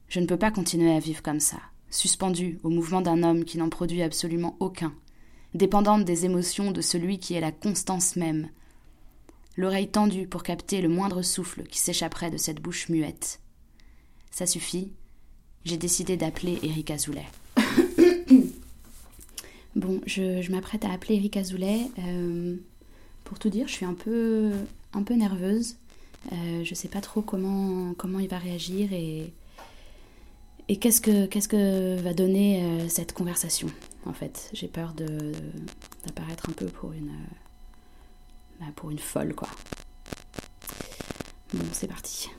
Je 0.08 0.20
ne 0.20 0.26
peux 0.26 0.38
pas 0.38 0.50
continuer 0.50 0.92
à 0.92 0.98
vivre 0.98 1.22
comme 1.22 1.40
ça, 1.40 1.58
suspendue 1.90 2.58
au 2.62 2.70
mouvement 2.70 3.02
d'un 3.02 3.22
homme 3.22 3.44
qui 3.44 3.58
n'en 3.58 3.68
produit 3.68 4.02
absolument 4.02 4.56
aucun, 4.60 4.94
dépendante 5.54 6.04
des 6.04 6.24
émotions 6.24 6.70
de 6.70 6.80
celui 6.80 7.18
qui 7.18 7.34
est 7.34 7.40
la 7.40 7.52
constance 7.52 8.16
même, 8.16 8.48
l'oreille 9.56 9.88
tendue 9.88 10.26
pour 10.26 10.42
capter 10.42 10.80
le 10.80 10.88
moindre 10.88 11.22
souffle 11.22 11.64
qui 11.64 11.78
s'échapperait 11.78 12.30
de 12.30 12.38
cette 12.38 12.60
bouche 12.60 12.88
muette. 12.88 13.40
Ça 14.30 14.46
suffit, 14.46 14.92
j'ai 15.64 15.76
décidé 15.76 16.16
d'appeler 16.16 16.58
Eric 16.62 16.90
Azoulay. 16.90 17.26
bon, 19.76 20.00
je, 20.06 20.50
m'apprête 20.50 20.84
à 20.84 20.92
appeler 20.92 21.16
Eric 21.16 21.36
Azoulay. 21.36 21.90
Euh, 21.98 22.56
pour 23.30 23.38
tout 23.38 23.48
dire, 23.48 23.68
je 23.68 23.72
suis 23.72 23.86
un 23.86 23.94
peu, 23.94 24.50
nerveuse. 25.08 25.76
Euh, 26.32 26.64
je 26.64 26.74
sais 26.74 26.88
pas 26.88 27.00
trop 27.00 27.22
comment, 27.22 27.94
il 28.18 28.28
va 28.28 28.38
réagir 28.38 28.92
et, 28.92 29.32
qu'est-ce 30.80 31.00
que, 31.00 32.00
va 32.02 32.12
donner 32.12 32.64
euh, 32.64 32.88
cette 32.88 33.12
conversation, 33.12 33.68
en 34.04 34.12
fait. 34.12 34.50
J'ai 34.52 34.66
peur 34.66 34.94
d'apparaître 34.94 36.50
un 36.50 36.52
peu 36.52 36.66
pour 36.66 36.92
une, 36.92 37.12
bah, 38.58 38.66
pour 38.74 38.90
une 38.90 38.98
folle, 38.98 39.32
quoi. 39.32 39.48
Bon, 41.54 41.64
c'est 41.72 41.86
parti. 41.86 42.30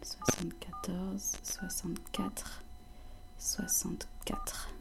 74, 0.00 1.32
64, 1.42 2.62
64. 3.36 4.73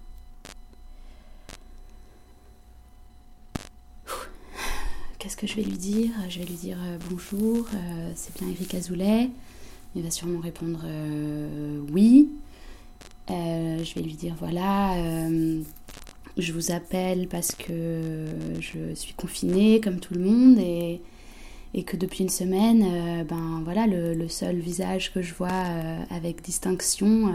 Qu'est-ce 5.24 5.38
que 5.38 5.48
je 5.48 5.56
vais 5.56 5.64
lui 5.64 5.78
dire? 5.78 6.12
Je 6.28 6.40
vais 6.40 6.46
lui 6.46 6.56
dire 6.56 6.78
euh, 6.84 6.98
bonjour, 7.10 7.66
euh, 7.74 8.12
c'est 8.14 8.38
bien 8.38 8.50
Eric 8.50 8.76
Azoulay. 8.76 9.30
Il 9.96 10.04
va 10.04 10.12
sûrement 10.12 10.42
répondre 10.42 10.82
euh, 10.84 11.80
oui. 11.94 12.30
je 13.30 13.94
vais 13.96 14.02
lui 14.02 14.16
dire 14.16 14.36
voilà, 14.38 14.98
je 16.38 16.52
vous 16.52 16.72
appelle 16.72 17.30
parce 17.30 17.56
que 17.56 18.26
je 18.60 18.94
suis 18.96 19.14
confinée 19.14 19.80
comme 19.80 20.02
tout 20.02 20.14
le 20.14 20.20
monde 20.20 20.58
et, 20.60 21.00
et 21.74 21.84
que 21.84 21.96
depuis 21.96 22.24
une 22.24 22.30
semaine, 22.30 23.24
ben 23.24 23.62
voilà, 23.64 23.88
le, 23.88 24.28
seul 24.28 24.58
visage 24.58 25.14
que 25.14 25.22
je 25.22 25.34
vois 25.36 25.64
avec 26.10 26.42
distinction, 26.42 27.34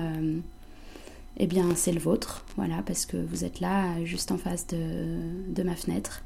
eh 1.38 1.46
bien 1.46 1.74
c'est 1.74 1.92
le 1.92 2.01
vôtre, 2.01 2.44
voilà, 2.57 2.83
parce 2.85 3.07
que 3.07 3.16
vous 3.16 3.44
êtes 3.44 3.61
là, 3.61 4.05
juste 4.05 4.31
en 4.31 4.37
face 4.37 4.66
de, 4.66 5.55
de 5.55 5.62
ma 5.62 5.77
fenêtre. 5.77 6.22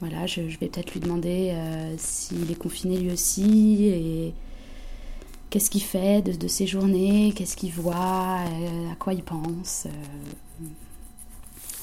Voilà, 0.00 0.26
je, 0.26 0.40
vais 0.40 0.68
peut-être 0.68 0.92
lui 0.92 1.00
demander 1.00 1.54
s'il 1.98 2.50
est 2.50 2.58
confiné 2.58 2.96
lui 2.98 3.12
aussi 3.12 3.86
et 3.86 4.34
qu'est-ce 5.50 5.68
qu'il 5.68 5.82
fait 5.82 6.22
de, 6.22 6.48
ses 6.48 6.66
journées, 6.66 7.32
qu'est-ce 7.34 7.56
qu'il 7.56 7.72
voit, 7.72 8.44
euh, 8.46 8.92
à 8.92 8.94
quoi 8.96 9.12
il 9.12 9.22
pense. 9.22 9.86
Euh, 9.86 10.66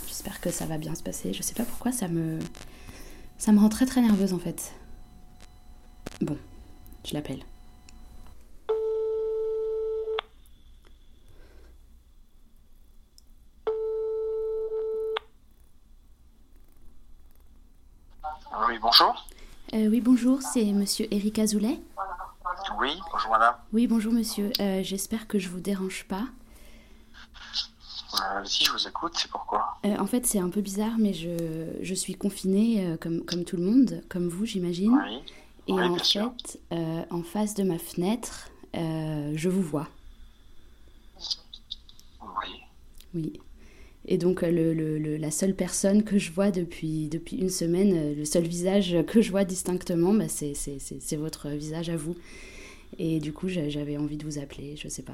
j'espère 0.08 0.40
que 0.42 0.50
ça 0.50 0.66
va 0.66 0.78
bien 0.78 0.96
se 0.96 1.04
passer. 1.04 1.34
Je 1.34 1.44
sais 1.44 1.54
pas 1.54 1.66
pourquoi 1.66 1.92
ça 1.92 2.08
me 2.08 2.40
ça 3.38 3.52
me 3.52 3.60
rend 3.60 3.70
très 3.70 3.86
très 3.86 4.02
nerveuse 4.02 4.34
en 4.34 4.40
fait. 4.40 4.74
Bon, 6.22 6.38
je 7.06 7.14
l'appelle. 7.14 7.44
Oui, 18.68 18.80
bonjour. 19.00 19.26
Euh, 19.74 19.88
oui, 19.88 20.02
bonjour, 20.02 20.42
c'est 20.42 20.66
monsieur 20.66 21.08
Eric 21.12 21.40
Azoulay. 21.40 21.80
Oui, 22.80 23.00
bonjour 23.12 23.32
madame. 23.32 23.56
Oui, 23.74 23.88
bonjour 23.88 24.14
monsieur. 24.14 24.52
Euh, 24.60 24.82
j'espère 24.84 25.28
que 25.28 25.40
je 25.40 25.50
vous 25.50 25.60
dérange 25.60 26.06
pas. 26.06 26.24
Euh, 28.14 28.46
si 28.46 28.64
je 28.66 28.72
vous 28.72 28.88
écoute, 28.88 29.14
c'est 29.16 29.30
pourquoi 29.30 29.78
En 29.84 30.06
fait, 30.08 30.26
c'est 30.26 30.40
un 30.40 30.50
peu 30.50 30.62
bizarre, 30.62 30.98
mais 30.98 31.14
je, 31.14 31.76
je 31.82 31.94
suis 31.94 32.16
confinée 32.16 32.98
comme, 33.02 33.24
comme 33.26 33.44
tout 33.44 33.58
le 33.58 33.64
monde, 33.64 34.04
comme 34.10 34.30
vous, 34.30 34.46
j'imagine. 34.46 34.94
Oui. 34.94 35.22
Et 35.68 35.74
en 35.74 35.96
fait, 35.98 36.60
en 37.12 37.24
face 37.24 37.54
de 37.54 37.64
ma 37.64 37.78
fenêtre, 37.78 38.50
je 38.74 39.50
vous 39.50 39.62
vois. 39.62 39.88
Oui. 42.22 42.62
Oui. 43.14 43.42
Et 44.10 44.18
donc, 44.18 44.42
le, 44.42 44.74
le, 44.74 45.18
la 45.18 45.32
seule 45.32 45.54
personne 45.54 46.04
que 46.04 46.18
je 46.18 46.32
vois 46.32 46.50
depuis, 46.50 47.10
depuis 47.10 47.38
une 47.38 47.50
semaine, 47.50 48.16
le 48.16 48.24
seul 48.26 48.44
visage 48.44 48.96
que 49.06 49.22
je 49.22 49.32
vois 49.32 49.44
distinctement, 49.44 50.14
bah, 50.14 50.30
c'est 50.30 51.16
votre 51.18 51.50
visage 51.50 51.90
à 51.90 51.98
vous. 51.98 52.16
Et 52.98 53.20
du 53.20 53.34
coup, 53.34 53.48
j'avais 53.50 53.98
envie 53.98 54.18
de 54.18 54.24
vous 54.24 54.40
appeler, 54.40 54.78
je 54.78 54.88
sais 54.88 55.04
pas. 55.04 55.14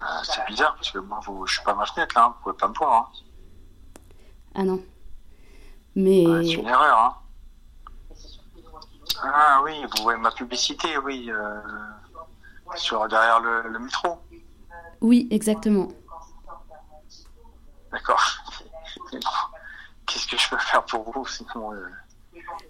Ah, 0.00 0.20
c'est 0.24 0.44
bizarre 0.48 0.74
parce 0.74 0.90
que 0.90 0.98
moi, 0.98 1.20
vous, 1.24 1.46
je 1.46 1.54
suis 1.54 1.64
pas 1.64 1.72
à 1.72 1.74
ma 1.74 1.86
fenêtre 1.86 2.14
là, 2.16 2.24
hein. 2.26 2.34
vous 2.36 2.42
pouvez 2.42 2.56
pas 2.56 2.68
me 2.68 2.74
voir. 2.74 2.92
Hein. 2.92 3.24
Ah 4.54 4.64
non. 4.64 4.82
Mais. 5.94 6.24
c'est 6.44 6.52
une 6.54 6.66
erreur. 6.66 6.98
Hein. 6.98 7.14
Ah 9.22 9.60
oui, 9.64 9.72
vous 9.96 10.02
voyez 10.02 10.20
ma 10.20 10.30
publicité, 10.32 10.98
oui, 10.98 11.30
euh, 11.30 11.60
sur 12.74 13.08
derrière 13.08 13.40
le, 13.40 13.68
le 13.68 13.78
métro. 13.78 14.18
Oui, 15.00 15.28
exactement. 15.30 15.88
D'accord. 18.06 19.52
Qu'est-ce 20.06 20.26
que 20.28 20.36
je 20.36 20.48
peux 20.48 20.58
faire 20.58 20.84
pour 20.84 21.10
vous 21.10 21.26
sinon 21.26 21.72
euh, 21.72 21.88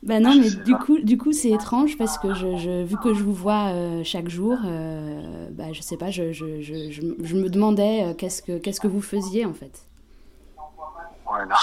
bah 0.03 0.20
non, 0.20 0.35
mais 0.35 0.51
du 0.51 0.77
coup, 0.77 0.99
du 0.99 1.18
coup, 1.18 1.33
c'est 1.33 1.51
étrange 1.51 1.96
parce 1.99 2.18
que 2.18 2.35
je, 2.35 2.85
vu 2.85 2.96
que 2.96 3.14
je 3.14 3.22
vous 3.22 3.33
vois 3.33 3.68
euh, 3.72 4.05
chaque 4.05 4.29
jour, 4.29 4.59
euh, 4.64 5.49
bah, 5.51 5.72
je 5.72 5.81
sais 5.81 5.96
pas, 5.96 6.11
je, 6.11 6.33
je, 6.33 6.61
je, 6.61 6.90
je 6.90 7.37
me 7.37 7.49
demandais 7.49 8.05
euh, 8.05 8.14
qu'est-ce 8.14 8.42
que 8.42 8.59
qu'est-ce 8.59 8.81
que 8.81 8.87
vous 8.87 9.01
faisiez 9.01 9.44
en 9.46 9.55
fait. 9.55 9.87
Ouais, 11.31 11.44
non. 11.46 11.57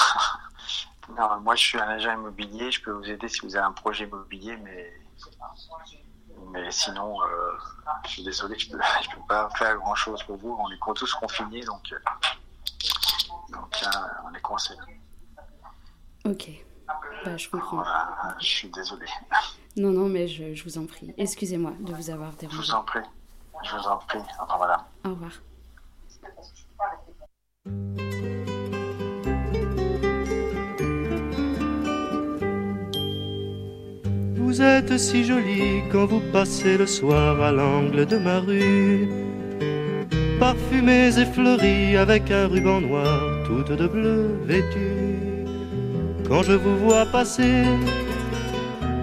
non. 1.18 1.40
moi 1.42 1.56
je 1.56 1.64
suis 1.64 1.80
un 1.80 1.88
agent 1.88 2.14
immobilier, 2.14 2.72
je 2.72 2.82
peux 2.82 2.92
vous 2.92 3.10
aider 3.10 3.28
si 3.30 3.42
vous 3.42 3.56
avez 3.56 3.66
un 3.66 3.72
projet 3.72 4.06
immobilier, 4.06 4.58
mais 4.58 4.94
mais 6.52 6.70
sinon, 6.72 7.18
je 8.06 8.10
suis 8.10 8.24
désolé, 8.24 8.58
je 8.60 8.72
peux, 8.72 8.80
je 9.04 9.16
peux 9.16 9.22
pas 9.28 9.50
faire 9.56 9.78
grand 9.78 9.96
chose 9.96 10.22
pour 10.24 10.38
vous. 10.38 10.58
On 10.60 10.70
est 10.70 10.94
tous 10.96 11.14
confinés, 11.14 11.62
donc 11.62 11.94
donc 13.54 13.84
on 14.30 14.34
est 14.34 14.42
coincés. 14.42 14.74
Ok. 16.26 16.50
Bah, 17.26 17.38
je 17.38 17.50
comprends. 17.50 17.84
je 18.40 18.46
suis 18.46 18.70
désolé. 18.70 19.06
Non, 19.76 19.90
non, 19.90 20.08
mais 20.08 20.28
je, 20.28 20.54
je 20.54 20.64
vous 20.66 20.78
en 20.78 20.86
prie. 20.86 21.16
Excusez-moi 21.18 21.74
de 21.80 21.94
vous 21.94 22.12
avoir 22.12 22.32
dérangé. 22.34 22.62
Je 22.62 22.68
vous 22.68 22.76
en 22.76 22.84
prie. 22.84 23.00
Je 23.64 23.76
vous 23.76 23.88
en 23.88 23.98
prie. 23.98 24.20
Au 24.40 24.44
revoir, 24.44 24.60
madame. 24.60 24.84
Au 25.04 25.10
revoir. 25.10 25.32
Vous 34.36 34.62
êtes 34.62 34.96
si 35.00 35.24
jolie 35.24 35.82
quand 35.92 36.06
vous 36.06 36.22
passez 36.32 36.78
le 36.78 36.86
soir 36.86 37.42
à 37.42 37.52
l'angle 37.52 38.06
de 38.06 38.18
ma 38.18 38.40
rue. 38.40 39.10
Parfumées 40.40 41.18
et 41.18 41.26
fleuries 41.26 41.98
avec 41.98 42.30
un 42.30 42.48
ruban 42.48 42.82
noir, 42.82 43.20
de 43.62 43.88
bleu 43.88 44.30
vêtue. 44.46 45.46
Quand 46.28 46.44
je 46.44 46.54
vous 46.54 46.78
vois 46.78 47.06
passer, 47.06 47.64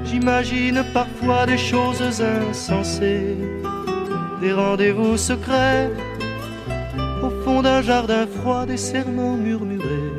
j'imagine 0.05 0.83
parfois 0.93 1.47
des 1.47 1.59
choses 1.59 2.03
insensées, 2.21 3.37
des 4.41 4.53
rendez-vous 4.53 5.17
secrets, 5.17 5.91
au 7.23 7.31
fond 7.43 7.63
d'un 7.63 7.83
jardin 7.83 8.27
froid, 8.27 8.67
des 8.67 8.77
serments 8.77 9.37
murmurés. 9.37 10.13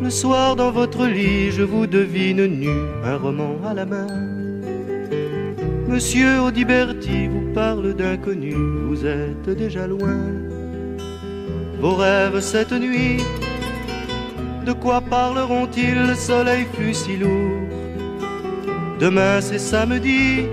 Le 0.00 0.10
soir 0.10 0.56
dans 0.56 0.70
votre 0.70 1.06
lit, 1.06 1.50
je 1.50 1.62
vous 1.62 1.86
devine 1.86 2.46
nu, 2.46 2.76
un 3.04 3.16
roman 3.16 3.56
à 3.66 3.74
la 3.74 3.86
main. 3.86 4.06
Monsieur 5.88 6.40
Audiberti 6.40 7.28
vous 7.28 7.52
parle 7.54 7.94
d'inconnu, 7.94 8.54
vous 8.88 9.06
êtes 9.06 9.48
déjà 9.50 9.86
loin. 9.86 10.18
Vos 11.84 11.96
rêves 11.96 12.40
cette 12.40 12.72
nuit 12.72 13.18
de 14.64 14.72
quoi 14.72 15.02
parleront-ils? 15.02 16.06
Le 16.06 16.14
soleil 16.14 16.64
fut 16.72 16.94
si 16.94 17.18
lourd. 17.18 17.68
Demain 18.98 19.42
c'est 19.42 19.58
samedi. 19.58 20.46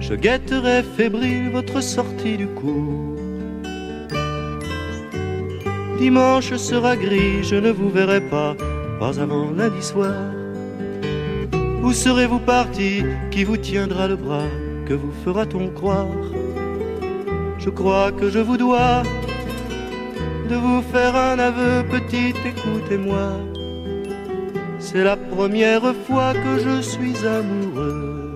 Je 0.00 0.14
guetterai 0.14 0.82
fébrile 0.82 1.50
votre 1.52 1.80
sortie 1.80 2.36
du 2.36 2.48
cours. 2.48 3.14
Dimanche 6.00 6.52
sera 6.56 6.96
gris, 6.96 7.44
je 7.44 7.54
ne 7.54 7.70
vous 7.70 7.88
verrai 7.88 8.22
pas, 8.22 8.56
pas 8.98 9.20
avant 9.20 9.52
lundi 9.56 9.82
soir. 9.82 10.16
Où 11.80 11.92
serez-vous 11.92 12.40
parti? 12.40 13.04
Qui 13.30 13.44
vous 13.44 13.56
tiendra 13.56 14.08
le 14.08 14.16
bras? 14.16 14.50
Que 14.84 14.94
vous 14.94 15.12
fera-t-on 15.24 15.68
croire? 15.68 16.08
Je 17.56 17.70
crois 17.70 18.10
que 18.10 18.30
je 18.30 18.40
vous 18.40 18.56
dois 18.56 19.04
de 20.48 20.56
vous 20.56 20.82
faire 20.82 21.14
un 21.16 21.38
aveu, 21.38 21.84
petite, 21.88 22.36
écoutez-moi. 22.44 23.30
C'est 24.78 25.04
la 25.04 25.16
première 25.16 25.94
fois 26.06 26.32
que 26.34 26.58
je 26.58 26.82
suis 26.82 27.16
amoureux 27.26 28.30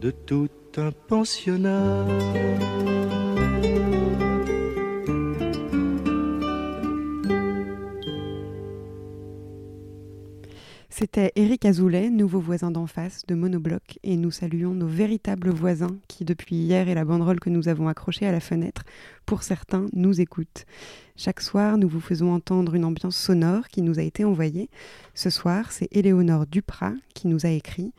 de 0.00 0.10
tout 0.10 0.48
un 0.76 0.90
pensionnat. 1.08 2.06
C'était 11.02 11.32
Eric 11.34 11.64
Azoulay, 11.64 12.10
nouveau 12.10 12.38
voisin 12.38 12.70
d'en 12.70 12.86
face 12.86 13.26
de 13.26 13.34
Monobloc, 13.34 13.98
et 14.04 14.16
nous 14.16 14.30
saluons 14.30 14.72
nos 14.72 14.86
véritables 14.86 15.50
voisins 15.50 15.96
qui, 16.06 16.24
depuis 16.24 16.54
hier 16.54 16.88
et 16.88 16.94
la 16.94 17.04
banderole 17.04 17.40
que 17.40 17.50
nous 17.50 17.66
avons 17.66 17.88
accrochée 17.88 18.24
à 18.24 18.30
la 18.30 18.38
fenêtre, 18.38 18.84
pour 19.26 19.42
certains, 19.42 19.86
nous 19.94 20.20
écoutent. 20.20 20.64
Chaque 21.16 21.40
soir, 21.40 21.76
nous 21.76 21.88
vous 21.88 21.98
faisons 21.98 22.32
entendre 22.32 22.76
une 22.76 22.84
ambiance 22.84 23.16
sonore 23.16 23.66
qui 23.66 23.82
nous 23.82 23.98
a 23.98 24.02
été 24.02 24.24
envoyée. 24.24 24.70
Ce 25.12 25.28
soir, 25.28 25.72
c'est 25.72 25.88
Éléonore 25.90 26.46
Duprat 26.46 26.94
qui 27.14 27.26
nous 27.26 27.46
a 27.46 27.50
écrit 27.50 27.92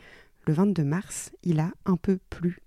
Le 0.48 0.54
22 0.54 0.86
mars, 0.86 1.34
il 1.44 1.60
a 1.60 1.72
un 1.86 1.98
peu 1.98 2.20
plu. 2.30 2.60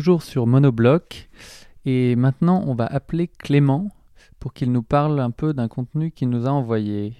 Toujours 0.00 0.22
sur 0.22 0.46
Monobloc. 0.46 1.28
Et 1.84 2.16
maintenant, 2.16 2.64
on 2.66 2.74
va 2.74 2.86
appeler 2.86 3.28
Clément 3.28 3.88
pour 4.38 4.54
qu'il 4.54 4.72
nous 4.72 4.82
parle 4.82 5.20
un 5.20 5.30
peu 5.30 5.52
d'un 5.52 5.68
contenu 5.68 6.10
qu'il 6.10 6.30
nous 6.30 6.46
a 6.46 6.50
envoyé. 6.50 7.12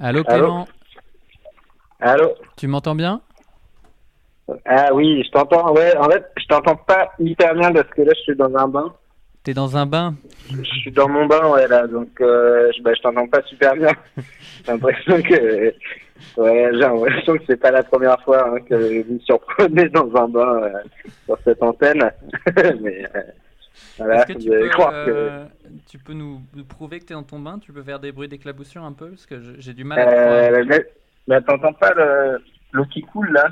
Allô 0.00 0.24
Clément? 0.24 0.66
Allô? 2.00 2.30
Tu 2.56 2.66
m'entends 2.66 2.94
bien? 2.94 3.20
Ah 4.64 4.94
oui, 4.94 5.22
je 5.22 5.30
t'entends. 5.30 5.74
Ouais, 5.74 5.94
en 5.98 6.08
fait, 6.08 6.24
je 6.38 6.46
t'entends 6.46 6.76
pas 6.76 7.10
hyper 7.18 7.54
bien 7.54 7.70
parce 7.70 7.90
que 7.90 8.00
là, 8.00 8.12
je 8.16 8.20
suis 8.22 8.36
dans 8.36 8.56
un 8.56 8.66
bain. 8.66 8.94
T'es 9.42 9.54
dans 9.54 9.76
un 9.76 9.86
bain 9.86 10.14
Je 10.50 10.62
suis 10.62 10.92
dans 10.92 11.08
mon 11.08 11.24
bain, 11.24 11.48
ouais, 11.48 11.66
là, 11.66 11.86
donc 11.86 12.20
euh, 12.20 12.70
je, 12.76 12.82
bah, 12.82 12.92
je 12.94 13.00
t'entends 13.00 13.26
pas 13.26 13.42
super 13.42 13.74
bien. 13.74 13.92
J'ai 14.66 14.72
l'impression 14.72 15.22
que, 15.22 15.74
ouais, 16.36 16.70
j'ai 16.72 16.78
l'impression 16.78 17.36
que 17.38 17.44
c'est 17.46 17.56
pas 17.56 17.70
la 17.70 17.82
première 17.82 18.20
fois 18.22 18.50
hein, 18.50 18.60
que 18.68 19.02
vous 19.02 19.14
me 19.14 19.18
surprenez 19.20 19.88
dans 19.88 20.14
un 20.14 20.28
bain 20.28 20.62
euh, 20.62 20.70
sur 21.24 21.38
cette 21.44 21.62
antenne. 21.62 22.10
Mais 22.82 23.06
euh, 23.16 23.22
voilà, 23.96 24.26
que 24.26 24.34
tu 24.34 24.50
peux, 24.50 24.68
croire 24.68 25.06
que... 25.06 25.44
tu 25.88 25.98
peux 25.98 26.12
nous, 26.12 26.42
prouver 26.68 27.00
que 27.00 27.06
t'es 27.06 27.14
dans 27.14 27.22
ton 27.22 27.38
bain? 27.38 27.58
Tu 27.58 27.72
peux 27.72 27.82
faire 27.82 27.98
des 27.98 28.12
bruits 28.12 28.28
d'éclaboussure 28.28 28.84
un 28.84 28.92
peu? 28.92 29.08
Parce 29.08 29.24
que 29.24 29.40
j'ai 29.58 29.72
du 29.72 29.84
mal 29.84 30.00
à. 30.00 30.50
Mais, 30.64 30.86
mais 31.26 31.40
t'entends 31.40 31.72
pas 31.72 31.94
l'eau 32.72 32.84
qui 32.84 33.00
coule 33.00 33.32
là? 33.32 33.48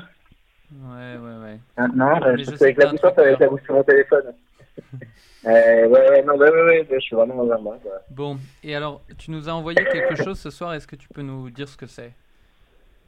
Ouais, 0.71 1.17
ouais, 1.17 1.43
ouais. 1.43 1.59
Ah, 1.77 1.87
non, 1.87 2.13
je, 2.37 2.43
je 2.43 2.55
sais 2.55 2.75
ça 2.75 2.91
va 2.91 3.37
sur 3.37 3.73
mon 3.73 3.83
téléphone. 3.83 4.35
Euh, 5.45 5.87
ouais, 5.87 6.09
ouais, 6.09 6.23
non, 6.23 6.35
ouais, 6.35 6.49
ouais, 6.49 6.87
je 6.91 6.99
suis 6.99 7.15
vraiment 7.15 7.43
dans 7.43 7.53
un 7.53 7.61
bain. 7.61 7.77
Quoi. 7.81 7.93
Bon, 8.09 8.37
et 8.63 8.75
alors, 8.75 9.01
tu 9.17 9.31
nous 9.31 9.47
as 9.47 9.53
envoyé 9.53 9.77
quelque 9.85 10.15
chose 10.15 10.37
ce 10.37 10.49
soir, 10.49 10.73
est-ce 10.73 10.87
que 10.87 10.97
tu 10.97 11.07
peux 11.07 11.21
nous 11.21 11.49
dire 11.49 11.67
ce 11.69 11.77
que 11.77 11.87
c'est? 11.87 12.11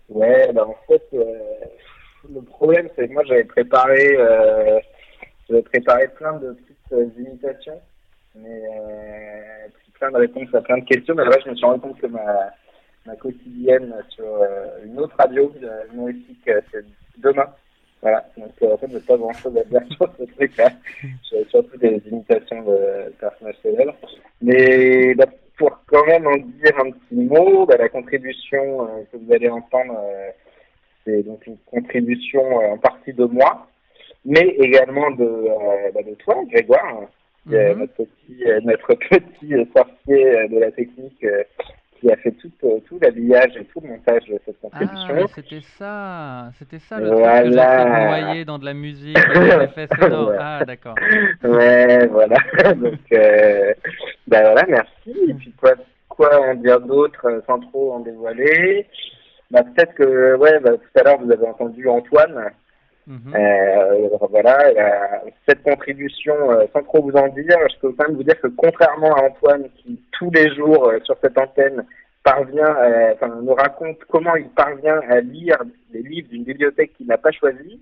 Ouais, 0.08 0.52
bah 0.54 0.66
en 0.66 0.78
fait, 0.88 1.04
euh, 1.14 1.24
le 2.34 2.42
problème, 2.42 2.88
c'est 2.96 3.08
que 3.08 3.14
moi, 3.14 3.24
j'avais 3.26 3.44
préparé, 3.44 4.16
euh, 4.18 4.80
j'avais 5.50 5.62
préparé 5.62 6.08
plein 6.10 6.34
de 6.38 6.54
petites 6.54 6.94
euh, 6.94 7.08
imitations, 7.18 7.82
mais 8.36 8.62
plein 9.94 10.12
de 10.12 10.18
réponses 10.18 10.54
à 10.54 10.62
plein 10.62 10.78
de 10.78 10.86
questions, 10.86 11.14
mais 11.16 11.26
là, 11.26 11.38
je 11.44 11.50
me 11.50 11.56
suis 11.56 11.66
rendu 11.66 11.82
compte 11.82 12.00
que 12.00 12.08
ma, 12.08 12.52
ma 13.06 13.16
quotidienne 13.18 13.94
sur 14.10 14.26
une 14.84 15.00
autre 15.00 15.16
radio 15.18 15.54
humoristique, 15.94 16.50
c'est 16.72 16.86
demain. 17.18 17.48
Voilà, 18.02 18.26
donc 18.36 18.52
euh, 18.64 18.74
en 18.74 18.78
fait, 18.78 18.88
j'ai 18.92 19.00
pas 19.00 19.18
grand 19.18 19.34
chose 19.34 19.56
à 19.58 19.64
dire 19.64 19.82
sur 19.96 20.12
ce 20.18 20.24
truc-là. 20.24 20.72
J'ai 21.30 21.46
surtout 21.46 21.78
des 21.78 22.02
imitations 22.10 22.64
de 22.64 23.14
personnages 23.20 23.58
célèbres. 23.62 23.96
Mais 24.42 25.14
bah, 25.14 25.26
pour 25.58 25.80
quand 25.86 26.06
même 26.08 26.26
en 26.26 26.38
dire 26.38 26.80
un 26.80 26.92
petit 26.92 27.16
mot, 27.16 27.66
bah, 27.68 27.78
la 27.78 27.90
contribution 27.90 28.88
euh, 28.88 29.04
que 29.12 29.18
vous 29.18 29.32
allez 29.32 29.50
entendre, 29.50 29.96
euh, 30.04 30.30
c'est 31.06 31.22
donc 31.24 31.46
une 31.46 31.58
contribution 31.68 32.44
en 32.56 32.78
partie 32.80 33.14
de 33.14 33.26
moi, 33.26 33.68
mais 34.26 34.48
également 34.60 35.12
de, 35.12 35.48
bah, 35.94 36.02
de 36.02 36.16
toi, 36.16 36.36
Grégoire, 36.50 37.02
mm 37.02 37.08
notre 37.46 38.04
petit, 38.04 38.44
notre 38.64 38.94
petit 38.96 39.54
sorcier 39.76 40.48
de 40.48 40.60
la 40.60 40.72
technique 40.72 41.26
qui 42.02 42.12
a 42.12 42.18
fait 42.18 42.32
tout, 42.32 42.52
euh, 42.64 42.80
tout 42.88 42.98
l'habillage 43.00 43.56
et 43.56 43.66
tout 43.66 43.80
le 43.80 43.90
montage 43.90 44.26
de 44.26 44.40
cette 44.44 44.60
contribution. 44.60 45.16
Ah, 45.20 45.28
c'était 45.36 45.62
ça, 45.62 46.52
c'était 46.58 46.80
ça 46.80 47.00
le 47.00 47.10
truc 47.10 47.20
que 47.20 48.08
noyer 48.08 48.44
dans 48.44 48.58
de 48.58 48.66
la 48.66 48.74
musique 48.74 49.18
et 49.18 49.40
des 49.40 49.64
effets 49.64 49.88
sonores. 50.00 50.34
Ah, 50.38 50.66
d'accord. 50.66 50.96
Ouais, 51.44 52.08
voilà. 52.08 52.38
Donc, 52.76 53.00
euh, 53.14 53.74
ben 54.28 54.42
voilà, 54.42 54.66
merci. 54.68 55.16
Et 55.30 55.34
puis 55.36 55.54
quoi, 55.54 55.74
quoi 56.10 56.42
en 56.50 56.56
dire 56.56 56.82
d'autre 56.82 57.28
euh, 57.28 57.42
sans 57.46 57.60
trop 57.60 57.94
en 57.94 58.00
dévoiler? 58.00 58.88
Bah, 59.52 59.62
Peut-être 59.64 59.94
que, 59.94 60.36
ouais, 60.38 60.60
bah, 60.60 60.72
tout 60.72 61.00
à 61.00 61.04
l'heure 61.04 61.20
vous 61.22 61.32
avez 61.32 61.46
entendu 61.46 61.88
Antoine. 61.88 62.52
Euh, 63.10 64.10
voilà, 64.30 65.22
cette 65.48 65.64
contribution, 65.64 66.36
euh, 66.52 66.66
sans 66.74 66.84
trop 66.84 67.02
vous 67.02 67.16
en 67.18 67.28
dire, 67.30 67.58
je 67.74 67.80
peux 67.80 67.94
quand 67.94 68.08
même 68.08 68.18
vous 68.18 68.24
dire 68.24 68.40
que 68.40 68.48
contrairement 68.48 69.14
à 69.16 69.24
Antoine, 69.24 69.70
qui 69.78 70.02
tous 70.12 70.32
les 70.32 70.54
jours 70.56 70.88
euh, 70.88 71.00
sur 71.04 71.18
cette 71.22 71.38
antenne 71.38 71.86
parvient, 72.24 72.76
enfin, 73.14 73.40
nous 73.42 73.56
raconte 73.56 73.98
comment 74.08 74.36
il 74.36 74.50
parvient 74.50 75.02
à 75.10 75.22
lire 75.22 75.58
les 75.92 76.04
livres 76.04 76.30
d'une 76.30 76.44
bibliothèque 76.44 76.94
qu'il 76.96 77.08
n'a 77.08 77.18
pas 77.18 77.32
choisie, 77.32 77.80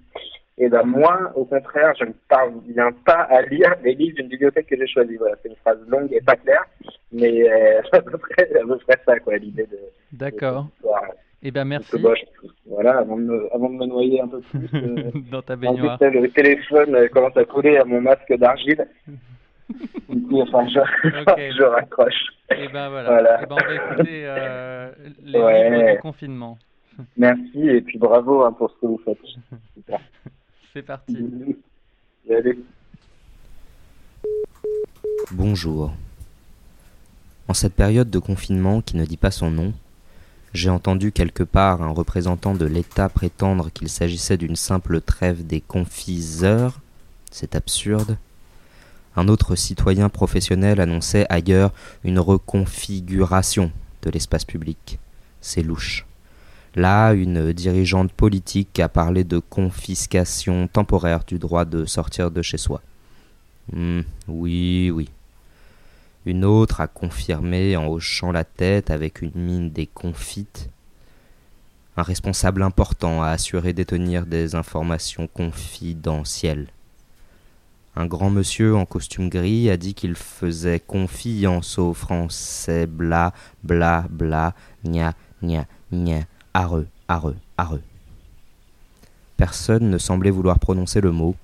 et 0.58 0.70
ben 0.70 0.84
moi, 0.84 1.32
au 1.36 1.44
contraire, 1.44 1.94
je 2.00 2.06
ne 2.06 2.14
parviens 2.30 2.92
pas 3.06 3.28
à 3.30 3.42
lire 3.42 3.76
les 3.84 3.96
livres 3.96 4.16
d'une 4.16 4.30
bibliothèque 4.30 4.68
que 4.68 4.78
j'ai 4.78 4.88
choisie. 4.88 5.18
Voilà, 5.18 5.36
c'est 5.42 5.50
une 5.50 5.56
phrase 5.58 5.80
longue 5.88 6.12
et 6.14 6.22
pas 6.22 6.38
claire, 6.38 6.66
mais 7.12 7.50
à 7.92 8.02
peu 8.02 8.18
près, 8.18 8.50
à 8.56 8.66
peu 8.66 8.78
près 8.78 8.98
ça, 9.06 9.20
quoi, 9.20 9.36
l'idée 9.36 9.66
de. 9.66 9.80
D'accord. 10.14 10.68
Eh 11.42 11.52
bien, 11.52 11.64
merci. 11.64 11.96
voilà, 12.66 12.98
avant 12.98 13.16
de, 13.16 13.22
me, 13.24 13.56
avant 13.56 13.70
de 13.70 13.76
me 13.76 13.86
noyer 13.86 14.20
un 14.22 14.28
peu 14.28 14.42
plus. 14.42 14.70
Euh, 14.74 15.12
Dans 15.32 15.42
ta 15.42 15.56
baignoire. 15.56 15.98
Le 16.02 16.28
téléphone 16.28 16.96
euh, 16.96 17.08
commence 17.08 17.38
à 17.38 17.46
coller 17.46 17.78
à 17.78 17.86
mon 17.86 18.02
masque 18.02 18.34
d'argile. 18.34 18.86
du 20.10 20.22
coup, 20.24 20.42
enfin, 20.42 20.68
je, 20.68 20.80
je 21.10 21.64
raccroche. 21.64 22.14
Et 22.52 22.66
eh 22.66 22.68
ben 22.68 22.90
voilà. 22.90 23.10
voilà. 23.10 23.40
Et 23.40 23.44
eh 23.44 23.46
ben, 23.46 23.56
on 23.56 23.68
va 23.68 23.76
écouter 23.76 24.22
euh, 24.26 24.92
les 25.24 25.40
ouais. 25.40 25.70
livres 25.70 25.92
du 25.94 26.00
confinement. 26.00 26.58
Merci 27.16 27.70
et 27.70 27.82
puis 27.82 27.98
bravo 27.98 28.44
hein, 28.44 28.52
pour 28.52 28.70
ce 28.72 28.76
que 28.82 28.86
vous 28.88 29.02
faites. 29.06 29.20
Super. 29.76 30.00
C'est 30.74 30.82
parti. 30.82 31.18
Allez. 32.30 32.60
Bonjour. 35.32 35.94
En 37.48 37.54
cette 37.54 37.74
période 37.76 38.10
de 38.10 38.20
confinement 38.20 38.82
qui 38.82 38.98
ne 38.98 39.06
dit 39.06 39.18
pas 39.18 39.32
son 39.32 39.50
nom, 39.50 39.74
j'ai 40.54 40.70
entendu 40.70 41.12
quelque 41.12 41.44
part 41.44 41.82
un 41.82 41.92
représentant 41.92 42.56
de 42.56 42.66
l'État 42.66 43.10
prétendre 43.10 43.70
qu'il 43.72 43.90
s'agissait 43.90 44.38
d'une 44.38 44.56
simple 44.56 45.02
trêve 45.02 45.46
des 45.46 45.62
confiseurs. 45.62 46.80
C'est 47.32 47.56
absurde. 47.56 48.18
Un 49.16 49.28
autre 49.28 49.56
citoyen 49.56 50.10
professionnel 50.10 50.80
annonçait 50.82 51.26
ailleurs 51.30 51.72
une 52.04 52.20
reconfiguration 52.20 53.72
de 54.02 54.10
l'espace 54.10 54.46
public. 54.46 55.00
C'est 55.42 55.62
louche. 55.62 56.06
Là, 56.76 57.14
une 57.14 57.52
dirigeante 57.52 58.12
politique 58.12 58.80
a 58.80 58.90
parlé 58.90 59.24
de 59.24 59.40
confiscation 59.40 60.68
temporaire 60.68 61.24
du 61.26 61.40
droit 61.40 61.66
de 61.66 61.86
sortir 61.86 62.32
de 62.32 62.42
chez 62.42 62.58
soi. 62.58 62.82
Hmm, 63.72 64.02
oui, 64.28 64.92
oui. 64.92 65.10
Une 66.30 66.46
autre 66.46 66.80
a 66.80 66.88
confirmé 66.88 67.76
en 67.76 67.88
hochant 67.88 68.32
la 68.32 68.44
tête 68.44 68.92
avec 68.92 69.24
une 69.24 69.32
mine 69.34 69.72
déconfite. 69.72 70.70
Un 71.98 72.04
responsable 72.04 72.62
important 72.62 73.24
a 73.24 73.30
assuré 73.30 73.74
détenir 73.74 74.28
des 74.28 74.54
informations 74.54 75.26
confidentielles. 75.26 76.68
Un 77.96 78.06
grand 78.06 78.30
monsieur 78.30 78.76
en 78.76 78.86
costume 78.86 79.28
gris 79.28 79.72
a 79.72 79.78
dit 79.78 79.96
qu'il 79.96 80.14
faisait 80.14 80.80
confiance 80.80 81.80
aux 81.80 81.96
Français, 81.96 82.86
bla, 82.86 83.34
bla, 83.64 84.06
bla, 84.12 84.54
gna, 84.86 85.16
gna, 85.42 85.66
gna, 85.92 86.20
areux, 86.54 86.86
areux, 87.08 87.38
areux. 87.58 87.82
Personne 89.36 89.90
ne 89.90 89.98
semblait 89.98 90.30
vouloir 90.30 90.60
prononcer 90.60 91.02
le 91.02 91.12
mot, 91.12 91.36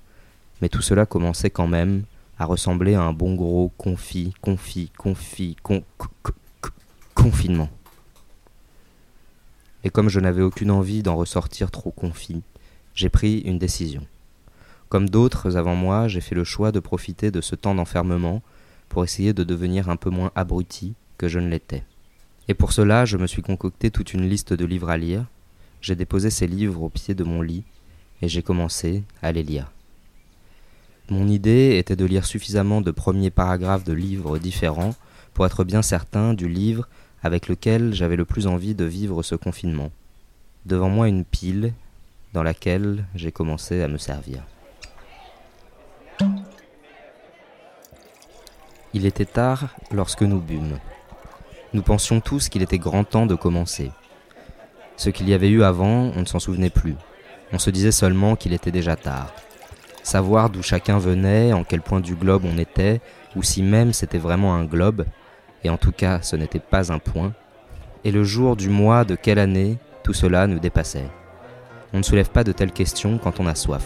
mais 0.62 0.68
tout 0.68 0.80
cela 0.80 1.06
commençait 1.06 1.50
quand 1.50 1.66
même 1.66 2.04
à 2.38 2.44
ressembler 2.44 2.94
à 2.94 3.02
un 3.02 3.12
bon 3.12 3.34
gros 3.34 3.72
confit, 3.76 4.34
confit, 4.40 4.90
confit, 4.96 5.56
con, 5.62 5.82
confinement. 7.14 7.70
Et 9.84 9.90
comme 9.90 10.08
je 10.08 10.20
n'avais 10.20 10.42
aucune 10.42 10.70
envie 10.70 11.02
d'en 11.02 11.16
ressortir 11.16 11.70
trop 11.70 11.90
confit, 11.90 12.42
j'ai 12.94 13.08
pris 13.08 13.38
une 13.40 13.58
décision. 13.58 14.06
Comme 14.88 15.08
d'autres 15.08 15.56
avant 15.56 15.74
moi, 15.74 16.08
j'ai 16.08 16.20
fait 16.20 16.34
le 16.34 16.44
choix 16.44 16.72
de 16.72 16.80
profiter 16.80 17.30
de 17.30 17.40
ce 17.40 17.54
temps 17.54 17.74
d'enfermement 17.74 18.42
pour 18.88 19.04
essayer 19.04 19.32
de 19.32 19.44
devenir 19.44 19.88
un 19.88 19.96
peu 19.96 20.10
moins 20.10 20.30
abruti 20.34 20.94
que 21.18 21.28
je 21.28 21.38
ne 21.38 21.48
l'étais. 21.48 21.84
Et 22.48 22.54
pour 22.54 22.72
cela, 22.72 23.04
je 23.04 23.16
me 23.16 23.26
suis 23.26 23.42
concocté 23.42 23.90
toute 23.90 24.14
une 24.14 24.28
liste 24.28 24.52
de 24.52 24.64
livres 24.64 24.90
à 24.90 24.96
lire, 24.96 25.26
j'ai 25.80 25.96
déposé 25.96 26.30
ces 26.30 26.46
livres 26.46 26.82
au 26.82 26.88
pied 26.88 27.14
de 27.14 27.24
mon 27.24 27.42
lit, 27.42 27.64
et 28.22 28.28
j'ai 28.28 28.42
commencé 28.42 29.02
à 29.22 29.32
les 29.32 29.42
lire. 29.42 29.70
Mon 31.08 31.28
idée 31.28 31.78
était 31.78 31.94
de 31.94 32.04
lire 32.04 32.26
suffisamment 32.26 32.80
de 32.80 32.90
premiers 32.90 33.30
paragraphes 33.30 33.84
de 33.84 33.92
livres 33.92 34.38
différents 34.38 34.94
pour 35.34 35.46
être 35.46 35.62
bien 35.62 35.82
certain 35.82 36.34
du 36.34 36.48
livre 36.48 36.88
avec 37.22 37.46
lequel 37.46 37.94
j'avais 37.94 38.16
le 38.16 38.24
plus 38.24 38.48
envie 38.48 38.74
de 38.74 38.84
vivre 38.84 39.22
ce 39.22 39.36
confinement. 39.36 39.92
Devant 40.64 40.88
moi 40.88 41.06
une 41.06 41.24
pile 41.24 41.72
dans 42.32 42.42
laquelle 42.42 43.04
j'ai 43.14 43.30
commencé 43.30 43.82
à 43.82 43.88
me 43.88 43.98
servir. 43.98 44.42
Il 48.92 49.06
était 49.06 49.26
tard 49.26 49.76
lorsque 49.92 50.22
nous 50.22 50.40
bûmes. 50.40 50.78
Nous 51.72 51.82
pensions 51.82 52.20
tous 52.20 52.48
qu'il 52.48 52.62
était 52.62 52.78
grand 52.78 53.04
temps 53.04 53.26
de 53.26 53.34
commencer. 53.36 53.92
Ce 54.96 55.10
qu'il 55.10 55.28
y 55.28 55.34
avait 55.34 55.50
eu 55.50 55.62
avant, 55.62 56.10
on 56.16 56.20
ne 56.20 56.24
s'en 56.24 56.40
souvenait 56.40 56.70
plus. 56.70 56.96
On 57.52 57.60
se 57.60 57.70
disait 57.70 57.92
seulement 57.92 58.34
qu'il 58.34 58.52
était 58.52 58.72
déjà 58.72 58.96
tard. 58.96 59.32
Savoir 60.06 60.50
d'où 60.50 60.62
chacun 60.62 60.98
venait, 60.98 61.52
en 61.52 61.64
quel 61.64 61.80
point 61.80 61.98
du 61.98 62.14
globe 62.14 62.44
on 62.44 62.58
était, 62.58 63.00
ou 63.34 63.42
si 63.42 63.60
même 63.60 63.92
c'était 63.92 64.18
vraiment 64.18 64.54
un 64.54 64.64
globe, 64.64 65.04
et 65.64 65.68
en 65.68 65.78
tout 65.78 65.90
cas 65.90 66.22
ce 66.22 66.36
n'était 66.36 66.60
pas 66.60 66.92
un 66.92 67.00
point, 67.00 67.32
et 68.04 68.12
le 68.12 68.22
jour 68.22 68.54
du 68.54 68.68
mois 68.68 69.04
de 69.04 69.16
quelle 69.16 69.40
année, 69.40 69.78
tout 70.04 70.12
cela 70.12 70.46
nous 70.46 70.60
dépassait? 70.60 71.08
On 71.92 71.98
ne 71.98 72.04
soulève 72.04 72.30
pas 72.30 72.44
de 72.44 72.52
telles 72.52 72.70
questions 72.70 73.18
quand 73.18 73.40
on 73.40 73.48
a 73.48 73.56
soif. 73.56 73.82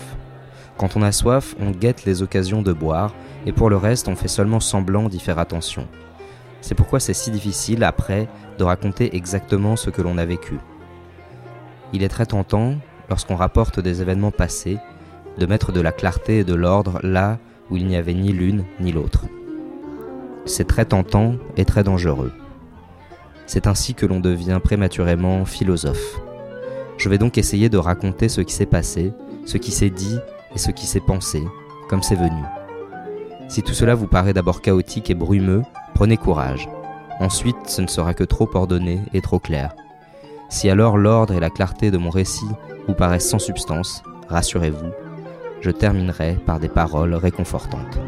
Quand 0.77 0.95
on 0.95 1.01
a 1.01 1.11
soif, 1.11 1.57
on 1.59 1.71
guette 1.71 2.05
les 2.05 2.21
occasions 2.21 2.61
de 2.61 2.75
boire, 2.75 3.15
et 3.47 3.53
pour 3.53 3.71
le 3.71 3.79
reste, 3.79 4.07
on 4.07 4.15
fait 4.15 4.29
seulement 4.29 4.61
semblant 4.61 5.09
d'y 5.09 5.21
faire 5.21 5.39
attention. 5.39 5.89
C'est 6.61 6.75
pourquoi 6.75 7.01
c'est 7.01 7.15
si 7.15 7.31
difficile, 7.31 7.83
après, 7.83 8.29
de 8.59 8.65
raconter 8.65 9.17
exactement 9.17 9.75
ce 9.75 9.89
que 9.89 10.03
l'on 10.03 10.19
a 10.19 10.27
vécu. 10.27 10.59
Il 11.95 12.03
est 12.03 12.11
très 12.11 12.27
tentant, 12.27 12.75
lorsqu'on 13.09 13.37
rapporte 13.37 13.81
des 13.81 14.03
événements 14.03 14.33
passés, 14.33 14.77
de 15.41 15.47
mettre 15.47 15.73
de 15.73 15.81
la 15.81 15.91
clarté 15.91 16.41
et 16.41 16.45
de 16.45 16.55
l'ordre 16.55 17.01
là 17.03 17.39
où 17.71 17.77
il 17.77 17.87
n'y 17.87 17.97
avait 17.97 18.15
ni 18.15 18.33
l'une 18.33 18.65
ni 18.79 18.93
l'autre. 18.93 19.25
C'est 20.45 20.67
très 20.67 20.85
tentant 20.85 21.35
et 21.57 21.65
très 21.65 21.83
dangereux. 21.83 22.33
C'est 23.47 23.67
ainsi 23.67 23.95
que 23.95 24.07
l'on 24.07 24.21
devient 24.21 24.61
prématurément 24.63 25.45
philosophe. 25.45 26.21
Je 26.99 27.09
vais 27.09 27.19
donc 27.19 27.39
essayer 27.39 27.69
de 27.69 27.79
raconter 27.79 28.29
ce 28.29 28.43
qui 28.43 28.53
s'est 28.53 28.67
passé, 28.67 29.13
ce 29.47 29.57
qui 29.57 29.73
s'est 29.73 29.91
dit 29.91 30.19
et 30.55 30.59
ce 30.59 30.71
qui 30.71 30.87
s'est 30.87 31.01
pensé, 31.01 31.43
comme 31.89 32.03
c'est 32.03 32.15
venu. 32.15 32.43
Si 33.49 33.63
tout 33.63 33.73
cela 33.73 33.95
vous 33.95 34.07
paraît 34.07 34.35
d'abord 34.35 34.61
chaotique 34.61 35.11
et 35.11 35.15
brumeux, 35.15 35.63
prenez 35.95 36.19
courage. 36.19 36.69
Ensuite, 37.19 37.57
ce 37.67 37.81
ne 37.81 37.87
sera 37.87 38.13
que 38.13 38.25
trop 38.25 38.49
ordonné 38.55 39.01
et 39.15 39.23
trop 39.23 39.39
clair. 39.39 39.75
Si 40.51 40.69
alors 40.69 40.99
l'ordre 40.99 41.33
et 41.33 41.41
la 41.41 41.51
clarté 41.51 41.91
de 41.91 41.99
mon 41.99 42.11
récit 42.11 42.49
vous 42.87 42.95
paraissent 42.95 43.29
sans 43.29 43.39
substance, 43.39 44.03
rassurez-vous, 44.29 44.91
je 45.61 45.71
terminerai 45.71 46.37
par 46.47 46.59
des 46.59 46.69
paroles 46.69 47.15
réconfortantes. 47.15 47.99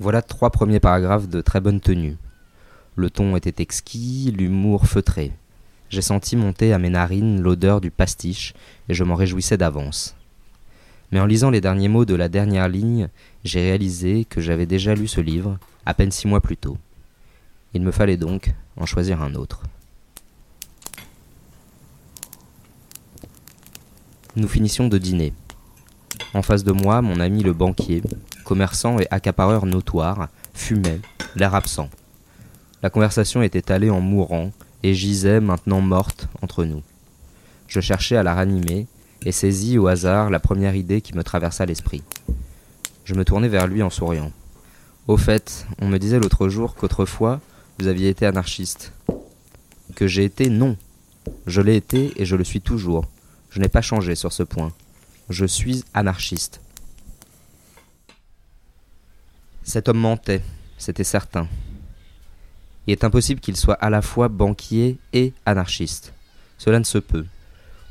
Voilà 0.00 0.20
trois 0.20 0.50
premiers 0.50 0.80
paragraphes 0.80 1.28
de 1.28 1.40
très 1.40 1.60
bonne 1.60 1.80
tenue. 1.80 2.16
Le 2.96 3.08
ton 3.08 3.36
était 3.36 3.62
exquis, 3.62 4.34
l'humour 4.36 4.86
feutré. 4.86 5.32
J'ai 5.90 6.02
senti 6.02 6.34
monter 6.36 6.72
à 6.72 6.78
mes 6.78 6.90
narines 6.90 7.40
l'odeur 7.40 7.80
du 7.80 7.90
pastiche, 7.90 8.52
et 8.88 8.94
je 8.94 9.04
m'en 9.04 9.14
réjouissais 9.14 9.56
d'avance. 9.56 10.16
Mais 11.12 11.20
en 11.20 11.26
lisant 11.26 11.50
les 11.50 11.60
derniers 11.60 11.88
mots 11.88 12.04
de 12.04 12.14
la 12.14 12.28
dernière 12.28 12.68
ligne, 12.68 13.08
j'ai 13.44 13.60
réalisé 13.60 14.24
que 14.24 14.40
j'avais 14.40 14.66
déjà 14.66 14.94
lu 14.94 15.06
ce 15.06 15.20
livre, 15.20 15.58
à 15.86 15.94
peine 15.94 16.10
six 16.10 16.26
mois 16.26 16.40
plus 16.40 16.56
tôt. 16.56 16.78
Il 17.74 17.82
me 17.82 17.92
fallait 17.92 18.16
donc 18.16 18.52
en 18.76 18.86
choisir 18.86 19.22
un 19.22 19.34
autre. 19.34 19.62
Nous 24.34 24.48
finissions 24.48 24.88
de 24.88 24.98
dîner. 24.98 25.34
En 26.34 26.42
face 26.42 26.64
de 26.64 26.72
moi, 26.72 27.02
mon 27.02 27.20
ami 27.20 27.42
le 27.42 27.52
banquier, 27.52 28.02
commerçant 28.44 28.98
et 28.98 29.06
accapareur 29.10 29.66
notoire, 29.66 30.28
fumait, 30.54 31.00
l'air 31.36 31.54
absent. 31.54 31.90
La 32.82 32.90
conversation 32.90 33.42
était 33.42 33.70
allée 33.70 33.90
en 33.90 34.00
mourant, 34.00 34.50
et 34.82 34.94
gisait 34.94 35.40
maintenant 35.40 35.80
morte 35.80 36.28
entre 36.40 36.64
nous. 36.64 36.82
Je 37.68 37.80
cherchais 37.80 38.16
à 38.16 38.22
la 38.22 38.34
ranimer 38.34 38.86
et 39.24 39.32
saisis 39.32 39.78
au 39.78 39.86
hasard 39.86 40.30
la 40.30 40.40
première 40.40 40.74
idée 40.74 41.00
qui 41.00 41.14
me 41.14 41.22
traversa 41.22 41.66
l'esprit. 41.66 42.02
Je 43.04 43.14
me 43.14 43.24
tournai 43.24 43.48
vers 43.48 43.66
lui 43.66 43.82
en 43.82 43.90
souriant. 43.90 44.32
Au 45.08 45.16
fait, 45.16 45.66
on 45.80 45.88
me 45.88 45.98
disait 45.98 46.18
l'autre 46.18 46.48
jour 46.48 46.74
qu'autrefois 46.74 47.40
vous 47.78 47.86
aviez 47.86 48.08
été 48.08 48.26
anarchiste. 48.26 48.92
Que 49.94 50.06
j'ai 50.06 50.24
été, 50.24 50.48
non. 50.48 50.76
Je 51.46 51.60
l'ai 51.60 51.76
été 51.76 52.12
et 52.16 52.24
je 52.24 52.36
le 52.36 52.44
suis 52.44 52.60
toujours. 52.60 53.04
Je 53.52 53.60
n'ai 53.60 53.68
pas 53.68 53.82
changé 53.82 54.14
sur 54.14 54.32
ce 54.32 54.42
point. 54.42 54.72
Je 55.28 55.44
suis 55.44 55.84
anarchiste. 55.92 56.62
Cet 59.62 59.88
homme 59.90 59.98
mentait, 59.98 60.42
c'était 60.78 61.04
certain. 61.04 61.46
Il 62.86 62.92
est 62.92 63.04
impossible 63.04 63.40
qu'il 63.40 63.56
soit 63.56 63.74
à 63.74 63.90
la 63.90 64.00
fois 64.00 64.28
banquier 64.28 64.98
et 65.12 65.34
anarchiste. 65.44 66.14
Cela 66.56 66.78
ne 66.78 66.84
se 66.84 66.96
peut. 66.96 67.26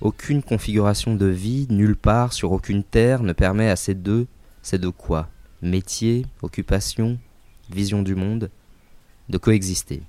Aucune 0.01 0.41
configuration 0.41 1.15
de 1.15 1.27
vie, 1.27 1.67
nulle 1.69 1.95
part, 1.95 2.33
sur 2.33 2.51
aucune 2.51 2.83
terre, 2.83 3.21
ne 3.21 3.31
permet 3.31 3.69
à 3.69 3.75
ces 3.75 3.93
deux, 3.93 4.25
c'est 4.63 4.81
de 4.81 4.89
quoi? 4.89 5.29
Métier, 5.61 6.25
occupation, 6.41 7.19
vision 7.69 8.01
du 8.01 8.15
monde, 8.15 8.49
de 9.29 9.37
coexister. 9.37 10.01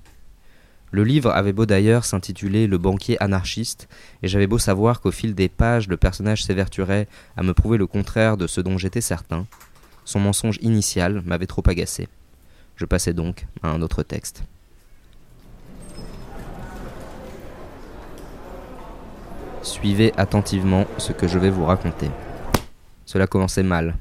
Le 0.93 1.03
livre 1.03 1.31
avait 1.31 1.53
beau 1.53 1.65
d'ailleurs 1.65 2.05
s'intituler 2.05 2.67
Le 2.67 2.77
banquier 2.77 3.21
anarchiste, 3.21 3.89
et 4.21 4.27
j'avais 4.27 4.45
beau 4.45 4.59
savoir 4.59 5.01
qu'au 5.01 5.09
fil 5.09 5.33
des 5.33 5.49
pages 5.49 5.87
le 5.87 5.97
personnage 5.97 6.43
s'évertuerait 6.43 7.07
à 7.35 7.41
me 7.41 7.55
prouver 7.55 7.79
le 7.79 7.87
contraire 7.87 8.37
de 8.37 8.45
ce 8.45 8.61
dont 8.61 8.77
j'étais 8.77 9.01
certain, 9.01 9.47
son 10.05 10.19
mensonge 10.19 10.59
initial 10.61 11.23
m'avait 11.25 11.47
trop 11.47 11.63
agacé. 11.65 12.07
Je 12.75 12.85
passais 12.85 13.13
donc 13.13 13.47
à 13.63 13.69
un 13.69 13.81
autre 13.81 14.03
texte. 14.03 14.43
Suivez 19.63 20.13
attentivement 20.15 20.85
ce 20.99 21.11
que 21.11 21.27
je 21.27 21.39
vais 21.39 21.49
vous 21.49 21.65
raconter. 21.65 22.11
Cela 23.07 23.25
commençait 23.25 23.63
mal. 23.63 23.95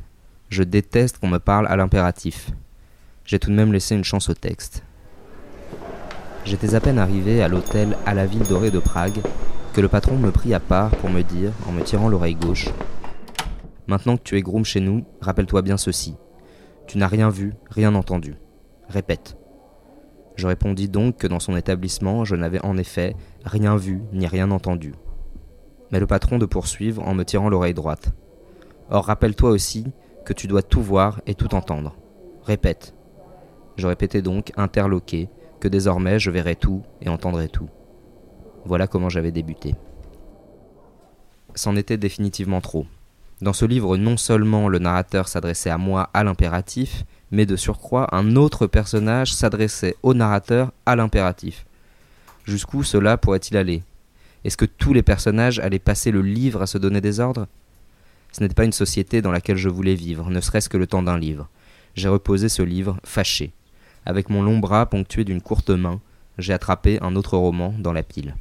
Je 0.51 0.63
déteste 0.63 1.17
qu'on 1.17 1.29
me 1.29 1.39
parle 1.39 1.69
à 1.69 1.77
l'impératif. 1.77 2.51
J'ai 3.25 3.39
tout 3.39 3.49
de 3.49 3.57
même 3.57 3.73
laissé 3.73 3.95
une 3.95 4.05
chance 4.05 4.29
au 4.29 4.35
texte. 4.35 4.83
J'étais 6.45 6.75
à 6.75 6.81
peine 6.81 6.99
arrivé 6.99 7.43
à 7.43 7.49
l'hôtel 7.49 7.97
à 8.07 8.15
la 8.15 8.27
ville 8.27 8.47
dorée 8.47 8.71
de 8.71 8.79
Prague 8.79 9.21
que 9.73 9.81
le 9.81 9.89
patron 9.89 10.17
me 10.17 10.31
prit 10.31 10.55
à 10.55 10.61
part 10.61 10.91
pour 10.97 11.11
me 11.11 11.23
dire, 11.23 11.53
en 11.69 11.73
me 11.73 11.83
tirant 11.83 12.09
l'oreille 12.09 12.35
gauche, 12.35 12.69
Maintenant 13.87 14.17
que 14.17 14.23
tu 14.23 14.37
es 14.37 14.43
groom 14.43 14.65
chez 14.65 14.81
nous, 14.81 15.05
rappelle-toi 15.21 15.63
bien 15.63 15.77
ceci. 15.77 16.15
Tu 16.87 16.99
n'as 16.99 17.09
rien 17.09 17.31
vu, 17.31 17.55
rien 17.71 17.95
entendu. 17.95 18.37
Répète. 18.89 19.37
Je 20.37 20.47
répondis 20.47 20.89
donc 20.89 21.17
que 21.17 21.27
dans 21.27 21.41
son 21.41 21.57
établissement, 21.57 22.25
je 22.25 22.37
n'avais 22.37 22.65
en 22.65 22.77
effet 22.77 23.17
rien 23.45 23.77
vu 23.77 24.01
ni 24.13 24.27
rien 24.27 24.51
entendu 24.51 24.95
mais 25.93 26.01
le 26.01 26.07
patron 26.07 26.39
de 26.39 26.47
poursuivre 26.47 27.07
en 27.07 27.15
me 27.15 27.25
tirant 27.25 27.51
l'oreille 27.51 27.75
droite. 27.75 28.13
Or 28.91 29.05
rappelle-toi 29.05 29.51
aussi 29.51 29.87
que 30.25 30.33
tu 30.33 30.47
dois 30.49 30.63
tout 30.63 30.83
voir 30.83 31.21
et 31.27 31.35
tout 31.35 31.55
entendre. 31.55 31.95
Répète. 32.43 32.95
Je 33.77 33.87
répétais 33.87 34.23
donc, 34.23 34.53
interloqué, 34.57 35.29
que 35.63 35.69
désormais 35.69 36.19
je 36.19 36.33
verrais 36.33 36.57
tout 36.57 36.83
et 37.01 37.09
entendrais 37.09 37.47
tout. 37.47 37.69
Voilà 38.65 38.89
comment 38.89 39.09
j'avais 39.09 39.31
débuté. 39.31 39.77
C'en 41.55 41.77
était 41.77 41.97
définitivement 41.97 42.61
trop. 42.61 42.85
Dans 43.41 43.53
ce 43.53 43.65
livre, 43.65 43.97
non 43.97 44.17
seulement 44.17 44.69
le 44.69 44.81
narrateur 44.81 45.29
s'adressait 45.29 45.71
à 45.71 45.79
moi 45.79 46.11
à 46.15 46.25
l'impératif, 46.25 47.05
mais 47.31 47.47
de 47.47 47.55
surcroît, 47.55 48.13
un 48.13 48.35
autre 48.35 48.67
personnage 48.67 49.33
s'adressait 49.33 49.95
au 50.03 50.15
narrateur 50.15 50.73
à 50.85 50.97
l'impératif. 50.97 51.65
Jusqu'où 52.45 52.83
cela 52.83 53.17
pourrait-il 53.17 53.57
aller? 53.57 53.85
Est-ce 54.43 54.57
que 54.57 54.65
tous 54.65 54.93
les 54.93 55.05
personnages 55.05 55.61
allaient 55.61 55.79
passer 55.79 56.11
le 56.11 56.23
livre 56.23 56.63
à 56.63 56.67
se 56.67 56.79
donner 56.79 57.01
des 57.01 57.21
ordres? 57.21 57.47
Ce 58.33 58.43
n'était 58.43 58.55
pas 58.55 58.65
une 58.65 58.73
société 58.73 59.23
dans 59.23 59.31
laquelle 59.31 59.59
je 59.59 59.69
voulais 59.69 59.95
vivre, 59.95 60.29
ne 60.29 60.41
serait-ce 60.41 60.69
que 60.69 60.77
le 60.77 60.89
temps 60.89 61.05
d'un 61.05 61.19
livre. 61.19 61.49
J'ai 61.95 62.09
reposé 62.09 62.49
ce 62.49 62.63
livre, 62.63 62.97
fâché. 63.05 63.53
Avec 64.05 64.31
mon 64.31 64.43
long 64.43 64.59
bras 64.59 64.87
ponctué 64.87 65.25
d'une 65.25 65.41
courte 65.41 65.71
main, 65.71 66.01
j'ai 66.39 66.53
attrapé 66.53 66.99
un 67.03 67.15
autre 67.17 67.37
roman 67.37 67.75
dans 67.79 67.93
la 67.93 68.03
pile. 68.03 68.35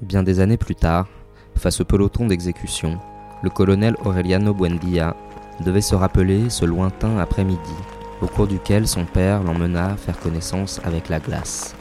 Bien 0.00 0.22
des 0.22 0.40
années 0.40 0.56
plus 0.56 0.74
tard, 0.74 1.08
face 1.56 1.80
au 1.80 1.84
peloton 1.84 2.26
d'exécution, 2.26 2.98
le 3.42 3.50
colonel 3.50 3.96
Aureliano 4.04 4.52
Buendia 4.52 5.16
devait 5.64 5.80
se 5.80 5.94
rappeler 5.94 6.50
ce 6.50 6.64
lointain 6.64 7.18
après-midi 7.18 7.74
au 8.22 8.26
cours 8.26 8.46
duquel 8.46 8.86
son 8.86 9.04
père 9.04 9.42
l'emmena 9.42 9.96
faire 9.96 10.18
connaissance 10.18 10.80
avec 10.84 11.08
la 11.08 11.18
glace. 11.18 11.74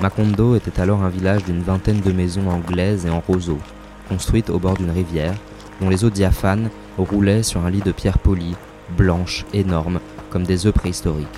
Macondo 0.00 0.56
était 0.56 0.80
alors 0.80 1.02
un 1.02 1.10
village 1.10 1.44
d'une 1.44 1.62
vingtaine 1.62 2.00
de 2.00 2.12
maisons 2.12 2.48
anglaises 2.48 3.06
et 3.06 3.10
en 3.10 3.20
roseaux, 3.20 3.60
construites 4.08 4.50
au 4.50 4.58
bord 4.58 4.76
d'une 4.76 4.90
rivière, 4.90 5.34
dont 5.80 5.88
les 5.88 6.04
eaux 6.04 6.10
diaphanes 6.10 6.70
roulaient 6.96 7.42
sur 7.42 7.64
un 7.64 7.70
lit 7.70 7.82
de 7.82 7.92
pierre 7.92 8.18
polie, 8.18 8.56
blanche, 8.94 9.44
énorme, 9.52 10.00
comme 10.30 10.44
des 10.44 10.66
œufs 10.66 10.74
préhistoriques. 10.74 11.28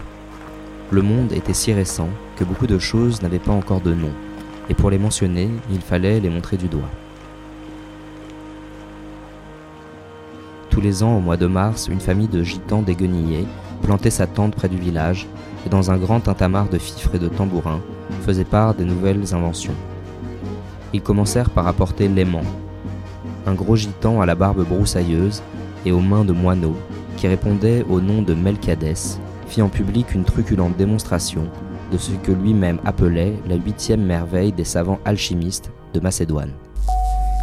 Le 0.91 1.03
monde 1.03 1.33
était 1.33 1.55
si 1.55 1.73
récent 1.73 2.09
que 2.37 2.45
beaucoup 2.45 2.67
de 2.67 2.79
choses 2.79 3.23
n'avaient 3.23 3.39
pas 3.39 3.53
encore 3.53 3.81
de 3.81 3.95
nom, 3.95 4.13
et 4.69 4.75
pour 4.75 4.91
les 4.91 4.99
mentionner, 4.99 5.51
il 5.71 5.81
fallait 5.81 6.21
les 6.21 6.31
montrer 6.31 6.57
du 6.57 6.69
doigt. 6.69 6.91
Tous 10.71 10.81
les 10.81 11.03
ans, 11.03 11.17
au 11.17 11.21
mois 11.21 11.37
de 11.37 11.47
mars, 11.47 11.89
une 11.89 12.01
famille 12.01 12.29
de 12.29 12.43
gitans 12.43 12.83
déguenillés 12.83 13.47
plantait 13.83 14.11
sa 14.11 14.27
tente 14.27 14.55
près 14.55 14.69
du 14.69 14.77
village 14.77 15.27
et 15.65 15.69
dans 15.69 15.91
un 15.91 15.97
grand 15.97 16.21
tintamarre 16.21 16.69
de 16.69 16.79
fifres 16.79 17.15
et 17.15 17.19
de 17.19 17.29
tambourins 17.29 17.81
faisait 18.23 18.45
part 18.45 18.75
des 18.75 18.85
nouvelles 18.85 19.35
inventions. 19.35 19.75
Ils 20.93 21.03
commencèrent 21.03 21.51
par 21.51 21.67
apporter 21.67 22.09
l'aimant, 22.09 22.45
un 23.47 23.55
gros 23.55 23.77
gitan 23.77 24.21
à 24.21 24.27
la 24.27 24.35
barbe 24.35 24.67
broussailleuse 24.67 25.43
et 25.85 25.93
aux 25.93 26.01
mains 26.01 26.25
de 26.25 26.33
moineau, 26.33 26.77
qui 27.17 27.29
répondait 27.29 27.85
au 27.89 28.01
nom 28.01 28.23
de 28.23 28.35
Melchadès, 28.35 29.19
fit 29.49 29.63
en 29.63 29.69
public 29.69 30.15
une 30.15 30.25
truculente 30.25 30.77
démonstration 30.77 31.49
de 31.93 31.99
ce 31.99 32.13
que 32.13 32.33
lui-même 32.33 32.79
appelait 32.85 33.35
la 33.49 33.57
huitième 33.57 34.03
merveille 34.03 34.53
des 34.53 34.65
savants 34.65 34.99
alchimistes 35.05 35.71
de 35.95 36.01
Macédoine. 36.01 36.53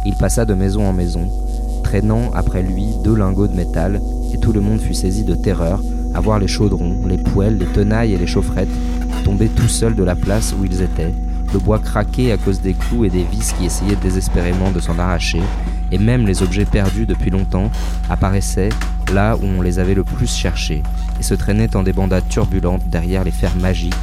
Il 0.06 0.14
passa 0.16 0.44
de 0.44 0.54
maison 0.54 0.86
en 0.86 0.92
maison, 0.92 1.28
traînant 1.82 2.30
après 2.34 2.62
lui 2.62 2.88
deux 3.02 3.14
lingots 3.14 3.48
de 3.48 3.56
métal, 3.56 4.00
et 4.32 4.38
tout 4.38 4.52
le 4.52 4.60
monde 4.60 4.80
fut 4.80 4.94
saisi 4.94 5.24
de 5.24 5.34
terreur 5.34 5.80
à 6.14 6.20
voir 6.20 6.38
les 6.38 6.48
chaudrons, 6.48 7.06
les 7.06 7.18
poêles, 7.18 7.58
les 7.58 7.66
tenailles 7.66 8.14
et 8.14 8.18
les 8.18 8.26
chaufferettes 8.26 8.68
tomber 9.24 9.48
tout 9.48 9.68
seuls 9.68 9.96
de 9.96 10.04
la 10.04 10.14
place 10.14 10.54
où 10.58 10.64
ils 10.64 10.82
étaient, 10.82 11.14
le 11.52 11.58
bois 11.58 11.78
craquer 11.78 12.30
à 12.30 12.36
cause 12.36 12.60
des 12.60 12.74
clous 12.74 13.04
et 13.04 13.10
des 13.10 13.24
vis 13.24 13.54
qui 13.58 13.66
essayaient 13.66 13.96
désespérément 13.96 14.70
de 14.70 14.80
s'en 14.80 14.98
arracher, 14.98 15.40
et 15.90 15.98
même 15.98 16.26
les 16.26 16.42
objets 16.42 16.66
perdus 16.66 17.06
depuis 17.06 17.30
longtemps 17.30 17.70
apparaissaient 18.10 18.70
là 19.14 19.36
où 19.36 19.44
on 19.44 19.62
les 19.62 19.78
avait 19.78 19.94
le 19.94 20.02
plus 20.02 20.26
cherchés, 20.26 20.82
et 21.20 21.22
se 21.22 21.34
traînaient 21.34 21.76
en 21.76 21.84
des 21.84 21.92
bandades 21.92 22.28
turbulentes 22.28 22.88
derrière 22.88 23.22
les 23.22 23.30
fers 23.30 23.54
magiques 23.56 23.94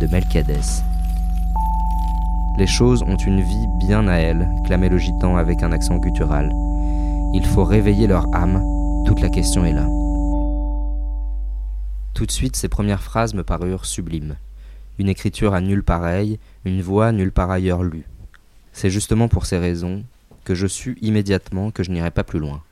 de 0.00 0.06
Melchadès. 0.06 0.82
Les 2.56 2.66
choses 2.66 3.02
ont 3.02 3.16
une 3.16 3.42
vie 3.42 3.66
bien 3.78 4.08
à 4.08 4.14
elles, 4.14 4.48
clamait 4.64 4.88
le 4.88 4.96
gitan 4.96 5.36
avec 5.36 5.62
un 5.62 5.72
accent 5.72 5.98
guttural. 5.98 6.50
Il 7.34 7.44
faut 7.44 7.64
réveiller 7.64 8.06
leur 8.06 8.26
âme, 8.34 8.62
toute 9.06 9.20
la 9.20 9.28
question 9.28 9.66
est 9.66 9.72
là. 9.72 9.86
Tout 12.14 12.24
de 12.24 12.30
suite, 12.30 12.56
ces 12.56 12.68
premières 12.68 13.02
phrases 13.02 13.34
me 13.34 13.42
parurent 13.42 13.84
sublimes. 13.84 14.36
Une 14.98 15.08
écriture 15.08 15.52
à 15.52 15.60
nulle 15.60 15.82
pareille, 15.82 16.38
une 16.64 16.80
voix 16.80 17.12
nulle 17.12 17.32
par 17.32 17.50
ailleurs 17.50 17.82
lue. 17.82 18.06
C'est 18.72 18.90
justement 18.90 19.28
pour 19.28 19.44
ces 19.44 19.58
raisons 19.58 20.04
que 20.44 20.54
je 20.54 20.66
sus 20.66 20.96
immédiatement 21.02 21.70
que 21.70 21.82
je 21.82 21.90
n'irais 21.90 22.12
pas 22.12 22.24
plus 22.24 22.38
loin. 22.38 22.62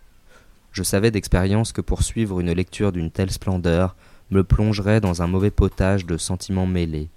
Je 0.72 0.82
savais 0.82 1.10
d'expérience 1.10 1.72
que 1.72 1.82
pour 1.82 2.02
suivre 2.02 2.40
une 2.40 2.52
lecture 2.52 2.92
d'une 2.92 3.10
telle 3.10 3.30
splendeur 3.30 3.94
me 4.30 4.42
plongerait 4.42 5.02
dans 5.02 5.20
un 5.20 5.26
mauvais 5.26 5.50
potage 5.50 6.06
de 6.06 6.16
sentiments 6.16 6.66
mêlés, 6.66 7.10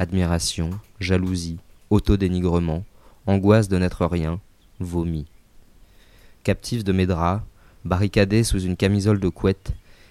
admiration, 0.00 0.70
jalousie, 0.98 1.58
autodénigrement, 1.90 2.84
angoisse 3.26 3.68
de 3.68 3.78
n'être 3.78 4.04
rien, 4.06 4.40
vomi. 4.80 5.26
Captif 6.42 6.82
de 6.82 6.90
mes 6.90 7.06
draps, 7.06 7.44
barricadé 7.84 8.42
sous 8.42 8.60
une 8.60 8.76
camisole 8.76 9.20
de 9.20 9.28
couette, 9.28 9.70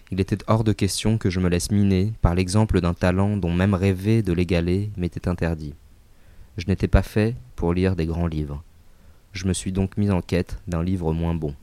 il 0.10 0.22
était 0.22 0.38
hors 0.48 0.64
de 0.64 0.72
question 0.72 1.18
que 1.18 1.30
je 1.30 1.42
me 1.42 1.50
laisse 1.50 1.72
miner 1.72 2.14
par 2.22 2.34
l'exemple 2.34 2.80
d'un 2.80 2.94
talent 2.94 3.36
dont 3.36 3.52
même 3.52 3.74
rêver 3.74 4.22
de 4.22 4.32
l'égaler 4.32 4.90
m'était 4.96 5.28
interdit. 5.28 5.74
Je 6.58 6.68
n'étais 6.68 6.88
pas 6.88 7.02
fait 7.02 7.36
pour 7.58 7.74
lire 7.74 7.98
des 7.98 8.06
grands 8.06 8.28
livres. 8.28 8.64
Je 9.34 9.48
me 9.48 9.54
suis 9.54 9.74
donc 9.74 9.98
mis 9.98 10.12
en 10.12 10.22
quête 10.22 10.60
d'un 10.68 10.84
livre 10.84 11.12
moins 11.12 11.36
bon. 11.36 11.54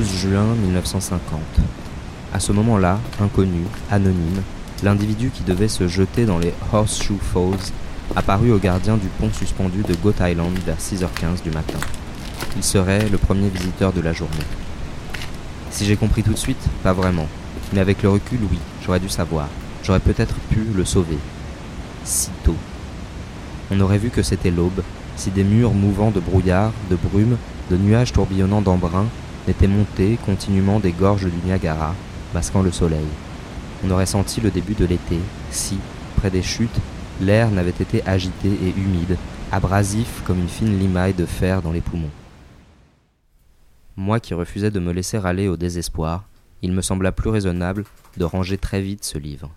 12 0.00 0.09
juin 0.20 0.54
1950. 0.54 1.40
À 2.34 2.40
ce 2.40 2.52
moment-là, 2.52 2.98
inconnu, 3.22 3.64
anonyme, 3.90 4.42
l'individu 4.82 5.30
qui 5.30 5.42
devait 5.44 5.66
se 5.66 5.88
jeter 5.88 6.26
dans 6.26 6.38
les 6.38 6.52
Horseshoe 6.72 7.18
Falls 7.32 7.72
apparut 8.14 8.52
au 8.52 8.58
gardien 8.58 8.98
du 8.98 9.06
pont 9.06 9.32
suspendu 9.32 9.82
de 9.82 9.94
Goat 9.94 10.20
Island 10.20 10.52
vers 10.66 10.76
6h15 10.76 11.42
du 11.42 11.50
matin. 11.50 11.78
Il 12.56 12.62
serait 12.62 13.08
le 13.08 13.16
premier 13.16 13.48
visiteur 13.48 13.94
de 13.94 14.02
la 14.02 14.12
journée. 14.12 14.34
Si 15.70 15.86
j'ai 15.86 15.96
compris 15.96 16.22
tout 16.22 16.34
de 16.34 16.38
suite, 16.38 16.68
pas 16.82 16.92
vraiment. 16.92 17.28
Mais 17.72 17.80
avec 17.80 18.02
le 18.02 18.10
recul, 18.10 18.40
oui, 18.50 18.58
j'aurais 18.84 19.00
dû 19.00 19.08
savoir. 19.08 19.48
J'aurais 19.84 20.00
peut-être 20.00 20.34
pu 20.50 20.66
le 20.76 20.84
sauver. 20.84 21.18
Si 22.04 22.28
tôt. 22.44 22.56
On 23.70 23.80
aurait 23.80 23.98
vu 23.98 24.10
que 24.10 24.22
c'était 24.22 24.50
l'aube, 24.50 24.82
si 25.16 25.30
des 25.30 25.44
murs 25.44 25.72
mouvants 25.72 26.10
de 26.10 26.20
brouillard, 26.20 26.72
de 26.90 26.96
brume, 26.96 27.38
de 27.70 27.78
nuages 27.78 28.12
tourbillonnants 28.12 28.60
d'embrun 28.60 29.06
n'étaient 29.46 29.68
montés 29.68 30.18
continuellement 30.24 30.80
des 30.80 30.92
gorges 30.92 31.24
du 31.24 31.46
Niagara, 31.46 31.94
masquant 32.34 32.62
le 32.62 32.70
soleil. 32.70 33.06
On 33.84 33.90
aurait 33.90 34.06
senti 34.06 34.40
le 34.40 34.50
début 34.50 34.74
de 34.74 34.84
l'été, 34.84 35.18
si, 35.50 35.78
près 36.16 36.30
des 36.30 36.42
chutes, 36.42 36.80
l'air 37.20 37.50
n'avait 37.50 37.70
été 37.70 38.06
agité 38.06 38.48
et 38.48 38.70
humide, 38.78 39.16
abrasif 39.52 40.22
comme 40.24 40.40
une 40.40 40.48
fine 40.48 40.78
limaille 40.78 41.14
de 41.14 41.26
fer 41.26 41.62
dans 41.62 41.72
les 41.72 41.80
poumons. 41.80 42.10
Moi 43.96 44.20
qui 44.20 44.34
refusais 44.34 44.70
de 44.70 44.80
me 44.80 44.92
laisser 44.92 45.18
aller 45.18 45.48
au 45.48 45.56
désespoir, 45.56 46.24
il 46.62 46.72
me 46.72 46.82
sembla 46.82 47.12
plus 47.12 47.30
raisonnable 47.30 47.84
de 48.16 48.24
ranger 48.24 48.58
très 48.58 48.82
vite 48.82 49.04
ce 49.04 49.18
livre 49.18 49.50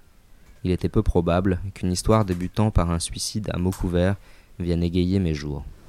il 0.63 0.71
était 0.71 0.89
peu 0.89 1.03
probable 1.03 1.59
qu'une 1.73 1.91
histoire 1.91 2.25
débutant 2.25 2.71
par 2.71 2.91
un 2.91 2.99
suicide 2.99 3.49
à 3.53 3.57
mots 3.57 3.71
couverts 3.71 4.15
vienne 4.59 4.83
égayer 4.83 5.19
mes 5.19 5.33
jours.« 5.33 5.65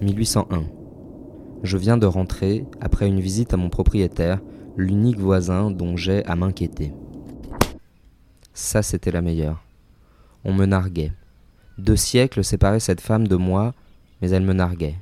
1801. 0.00 0.64
Je 1.62 1.76
viens 1.76 1.96
de 1.96 2.06
rentrer 2.06 2.64
après 2.80 3.06
une 3.06 3.20
visite 3.20 3.52
à 3.52 3.56
mon 3.56 3.68
propriétaire, 3.68 4.40
l'unique 4.76 5.18
voisin 5.18 5.70
dont 5.70 5.96
j'ai 5.96 6.24
à 6.26 6.36
m'inquiéter. 6.36 6.92
Ça, 8.54 8.82
c'était 8.82 9.12
la 9.12 9.22
meilleure. 9.22 9.62
On 10.44 10.52
me 10.52 10.66
narguait. 10.66 11.12
Deux 11.78 11.96
siècles 11.96 12.44
séparaient 12.44 12.80
cette 12.80 13.00
femme 13.00 13.28
de 13.28 13.36
moi, 13.36 13.74
mais 14.20 14.30
elle 14.30 14.42
me 14.42 14.52
narguait 14.52 14.96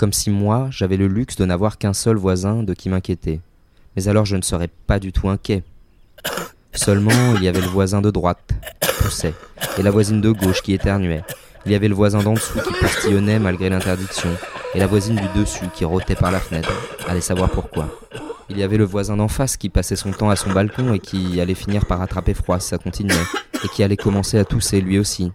comme 0.00 0.14
si 0.14 0.30
moi 0.30 0.68
j'avais 0.70 0.96
le 0.96 1.08
luxe 1.08 1.36
de 1.36 1.44
n'avoir 1.44 1.76
qu'un 1.76 1.92
seul 1.92 2.16
voisin 2.16 2.62
de 2.62 2.72
qui 2.72 2.88
m'inquiéter. 2.88 3.42
Mais 3.94 4.08
alors 4.08 4.24
je 4.24 4.34
ne 4.34 4.40
serais 4.40 4.70
pas 4.86 4.98
du 4.98 5.12
tout 5.12 5.28
inquiet. 5.28 5.62
Seulement 6.72 7.34
il 7.36 7.42
y 7.42 7.48
avait 7.48 7.60
le 7.60 7.66
voisin 7.66 8.00
de 8.00 8.10
droite 8.10 8.50
qui 8.80 9.02
poussait, 9.02 9.34
et 9.76 9.82
la 9.82 9.90
voisine 9.90 10.22
de 10.22 10.30
gauche 10.30 10.62
qui 10.62 10.72
éternuait. 10.72 11.22
Il 11.66 11.72
y 11.72 11.74
avait 11.74 11.88
le 11.88 11.94
voisin 11.94 12.20
d'en 12.20 12.34
dessous 12.34 12.58
qui 12.60 12.72
postillonnait 12.72 13.38
malgré 13.38 13.68
l'interdiction, 13.68 14.30
et 14.74 14.78
la 14.78 14.86
voisine 14.86 15.16
du 15.16 15.40
dessus 15.40 15.66
qui 15.74 15.84
rotait 15.84 16.14
par 16.14 16.30
la 16.30 16.40
fenêtre. 16.40 16.72
Allez 17.08 17.20
savoir 17.20 17.50
pourquoi. 17.50 17.88
Il 18.48 18.58
y 18.58 18.62
avait 18.62 18.78
le 18.78 18.84
voisin 18.84 19.16
d'en 19.16 19.28
face 19.28 19.56
qui 19.56 19.68
passait 19.68 19.96
son 19.96 20.10
temps 20.10 20.30
à 20.30 20.36
son 20.36 20.50
balcon 20.50 20.92
et 20.94 20.98
qui 20.98 21.40
allait 21.40 21.54
finir 21.54 21.86
par 21.86 22.02
attraper 22.02 22.34
froid 22.34 22.58
si 22.58 22.68
ça 22.68 22.78
continuait, 22.78 23.14
et 23.64 23.68
qui 23.68 23.82
allait 23.82 23.96
commencer 23.96 24.38
à 24.38 24.44
tousser 24.44 24.80
lui 24.80 24.98
aussi, 24.98 25.32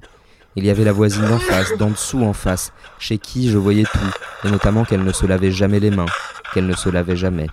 il 0.57 0.65
y 0.65 0.69
avait 0.69 0.85
la 0.85 0.93
voisine 0.93 1.27
d'en 1.27 1.37
face, 1.37 1.75
d'en 1.77 1.89
dessous 1.89 2.23
en 2.23 2.31
face, 2.31 2.71
chez 2.97 3.17
qui 3.17 3.49
je 3.49 3.57
voyais 3.57 3.83
tout, 3.83 4.47
et 4.47 4.51
notamment 4.51 4.85
qu'elle 4.85 5.03
ne 5.03 5.11
se 5.11 5.25
lavait 5.25 5.51
jamais 5.51 5.81
les 5.81 5.91
mains, 5.91 6.05
qu'elle 6.53 6.65
ne 6.65 6.75
se 6.75 6.87
lavait 6.87 7.17
jamais. 7.17 7.47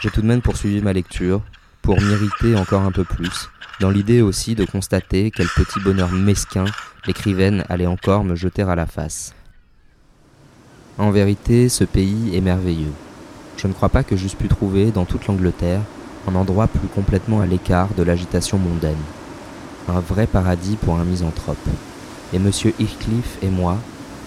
J'ai 0.00 0.10
tout 0.10 0.22
de 0.22 0.26
même 0.26 0.40
poursuivi 0.40 0.80
ma 0.82 0.92
lecture, 0.92 1.42
pour 1.82 2.00
m'irriter 2.00 2.54
encore 2.56 2.82
un 2.82 2.92
peu 2.92 3.02
plus, 3.02 3.50
dans 3.82 3.90
l'idée 3.90 4.22
aussi 4.22 4.54
de 4.54 4.64
constater 4.64 5.32
quel 5.32 5.48
petit 5.48 5.80
bonheur 5.80 6.12
mesquin 6.12 6.66
l'écrivaine 7.04 7.64
allait 7.68 7.88
encore 7.88 8.22
me 8.22 8.36
jeter 8.36 8.62
à 8.62 8.76
la 8.76 8.86
face. 8.86 9.34
En 10.98 11.10
vérité, 11.10 11.68
ce 11.68 11.82
pays 11.82 12.36
est 12.36 12.40
merveilleux. 12.40 12.92
Je 13.56 13.66
ne 13.66 13.72
crois 13.72 13.88
pas 13.88 14.04
que 14.04 14.16
j'eusse 14.16 14.36
pu 14.36 14.46
trouver 14.46 14.92
dans 14.92 15.04
toute 15.04 15.26
l'Angleterre 15.26 15.80
un 16.28 16.36
endroit 16.36 16.68
plus 16.68 16.86
complètement 16.86 17.40
à 17.40 17.46
l'écart 17.46 17.92
de 17.94 18.04
l'agitation 18.04 18.56
mondaine. 18.56 19.02
Un 19.88 19.98
vrai 19.98 20.28
paradis 20.28 20.76
pour 20.76 21.00
un 21.00 21.04
misanthrope 21.04 21.68
et 22.32 22.36
M. 22.36 22.50
Heathcliff 22.78 23.38
et 23.42 23.50
moi 23.50 23.78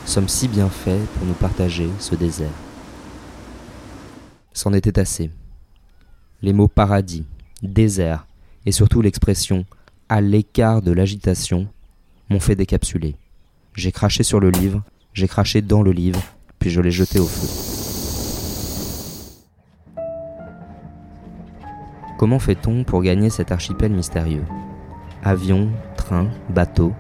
sommes 0.06 0.28
si 0.28 0.50
bien 0.50 0.68
faits 0.68 1.08
pour 1.12 1.26
nous 1.26 1.34
partager 1.34 1.90
ce 2.00 2.16
désert. 2.16 2.50
C'en 4.52 4.74
était 4.74 5.00
assez. 5.00 5.32
Les 6.42 6.52
mots 6.52 6.68
paradis, 6.68 7.24
désert 7.64 8.26
et 8.66 8.72
surtout 8.72 9.02
l'expression 9.02 9.66
à 10.10 10.22
l'écart 10.22 10.82
de 10.82 10.92
l'agitation 10.92 11.68
m'ont 12.30 12.40
fait 12.40 12.56
décapsuler. 12.56 13.16
J'ai 13.74 13.92
craché 13.92 14.24
sur 14.24 14.40
le 14.40 14.50
livre, 14.50 14.84
j'ai 15.14 15.28
craché 15.28 15.62
dans 15.62 15.82
le 15.82 15.92
livre, 15.92 16.22
puis 16.60 16.70
je 16.70 16.82
l'ai 16.82 16.92
jeté 16.92 17.20
au 17.20 17.28
feu. 17.28 17.48
Comment 22.18 22.40
fait-on 22.40 22.84
pour 22.84 23.02
gagner 23.02 23.30
cet 23.30 23.52
archipel 23.52 23.92
mystérieux? 23.92 24.46
Avion, 25.24 25.70
train, 25.98 26.30
bateau, 26.50 26.94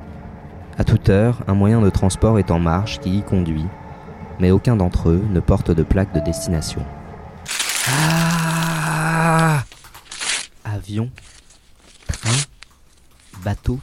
à 0.77 0.83
toute 0.83 1.07
heure, 1.07 1.41
un 1.47 1.53
moyen 1.53 1.79
de 1.79 1.89
transport 1.89 2.37
est 2.37 2.51
en 2.51 2.59
marche 2.59 2.99
qui 2.99 3.19
y 3.19 3.23
conduit, 3.23 3.65
mais 4.41 4.51
aucun 4.51 4.75
d'entre 4.75 5.09
eux 5.09 5.23
ne 5.31 5.39
porte 5.39 5.71
de 5.71 5.83
plaque 5.83 6.13
de 6.13 6.19
destination. 6.19 6.81
Ah 7.87 9.63
Avion, 10.65 11.09
bateau. 13.45 13.79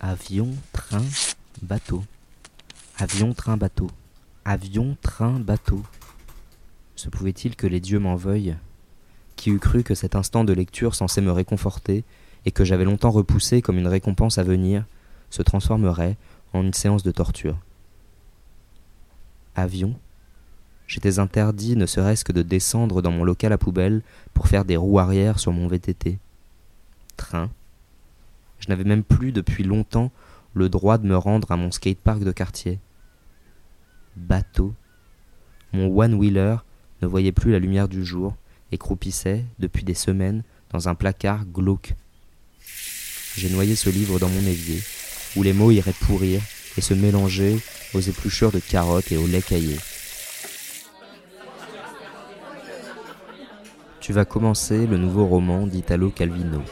Avion, 0.00 0.48
train, 0.72 1.04
bateau. 1.60 2.02
Avion, 2.96 3.34
train, 3.34 3.58
bateau. 3.58 3.90
Avion, 4.46 4.96
train, 5.02 5.38
bateau. 5.38 5.82
Se 6.96 7.10
pouvait-il 7.10 7.54
que 7.54 7.66
les 7.66 7.80
dieux 7.80 7.98
m'en 7.98 8.16
veuillent 8.16 8.56
Qui 9.36 9.50
eût 9.50 9.58
cru 9.58 9.82
que 9.82 9.94
cet 9.94 10.16
instant 10.16 10.42
de 10.42 10.54
lecture 10.54 10.94
censé 10.94 11.20
me 11.20 11.30
réconforter, 11.30 12.02
et 12.46 12.50
que 12.50 12.64
j'avais 12.64 12.86
longtemps 12.86 13.10
repoussé 13.10 13.60
comme 13.60 13.76
une 13.76 13.86
récompense 13.86 14.38
à 14.38 14.42
venir, 14.42 14.86
se 15.28 15.42
transformerait 15.42 16.16
en 16.54 16.62
une 16.62 16.72
séance 16.72 17.02
de 17.02 17.10
torture 17.10 17.58
Avion 19.54 19.94
J'étais 20.86 21.18
interdit 21.18 21.76
ne 21.76 21.84
serait-ce 21.84 22.24
que 22.24 22.32
de 22.32 22.40
descendre 22.40 23.02
dans 23.02 23.12
mon 23.12 23.22
local 23.22 23.52
à 23.52 23.58
poubelle 23.58 24.00
pour 24.32 24.48
faire 24.48 24.64
des 24.64 24.78
roues 24.78 24.98
arrière 24.98 25.38
sur 25.38 25.52
mon 25.52 25.68
VTT. 25.68 26.18
Train 27.18 27.50
Je 28.60 28.68
n'avais 28.68 28.84
même 28.84 29.02
plus 29.02 29.32
depuis 29.32 29.64
longtemps 29.64 30.12
le 30.54 30.68
droit 30.68 30.98
de 30.98 31.06
me 31.06 31.16
rendre 31.16 31.50
à 31.50 31.56
mon 31.56 31.70
skatepark 31.70 32.22
de 32.22 32.32
quartier. 32.32 32.78
Bateau 34.16 34.74
Mon 35.72 35.86
one-wheeler 35.86 36.56
ne 37.02 37.06
voyait 37.06 37.32
plus 37.32 37.52
la 37.52 37.58
lumière 37.58 37.88
du 37.88 38.04
jour 38.04 38.36
et 38.72 38.78
croupissait, 38.78 39.44
depuis 39.58 39.84
des 39.84 39.94
semaines, 39.94 40.42
dans 40.70 40.88
un 40.88 40.94
placard 40.94 41.44
glauque. 41.44 41.94
J'ai 43.36 43.50
noyé 43.50 43.74
ce 43.74 43.90
livre 43.90 44.18
dans 44.18 44.28
mon 44.28 44.40
évier, 44.40 44.80
où 45.36 45.42
les 45.42 45.52
mots 45.52 45.70
iraient 45.70 45.92
pourrir 45.92 46.40
et 46.76 46.80
se 46.80 46.94
mélanger 46.94 47.58
aux 47.94 48.00
épluchures 48.00 48.52
de 48.52 48.60
carottes 48.60 49.10
et 49.10 49.16
au 49.16 49.26
lait 49.26 49.42
caillé. 49.42 49.76
Tu 54.00 54.12
vas 54.12 54.24
commencer 54.24 54.86
le 54.86 54.96
nouveau 54.96 55.26
roman 55.26 55.66
d'Italo 55.66 56.10
Calvino, 56.10 56.62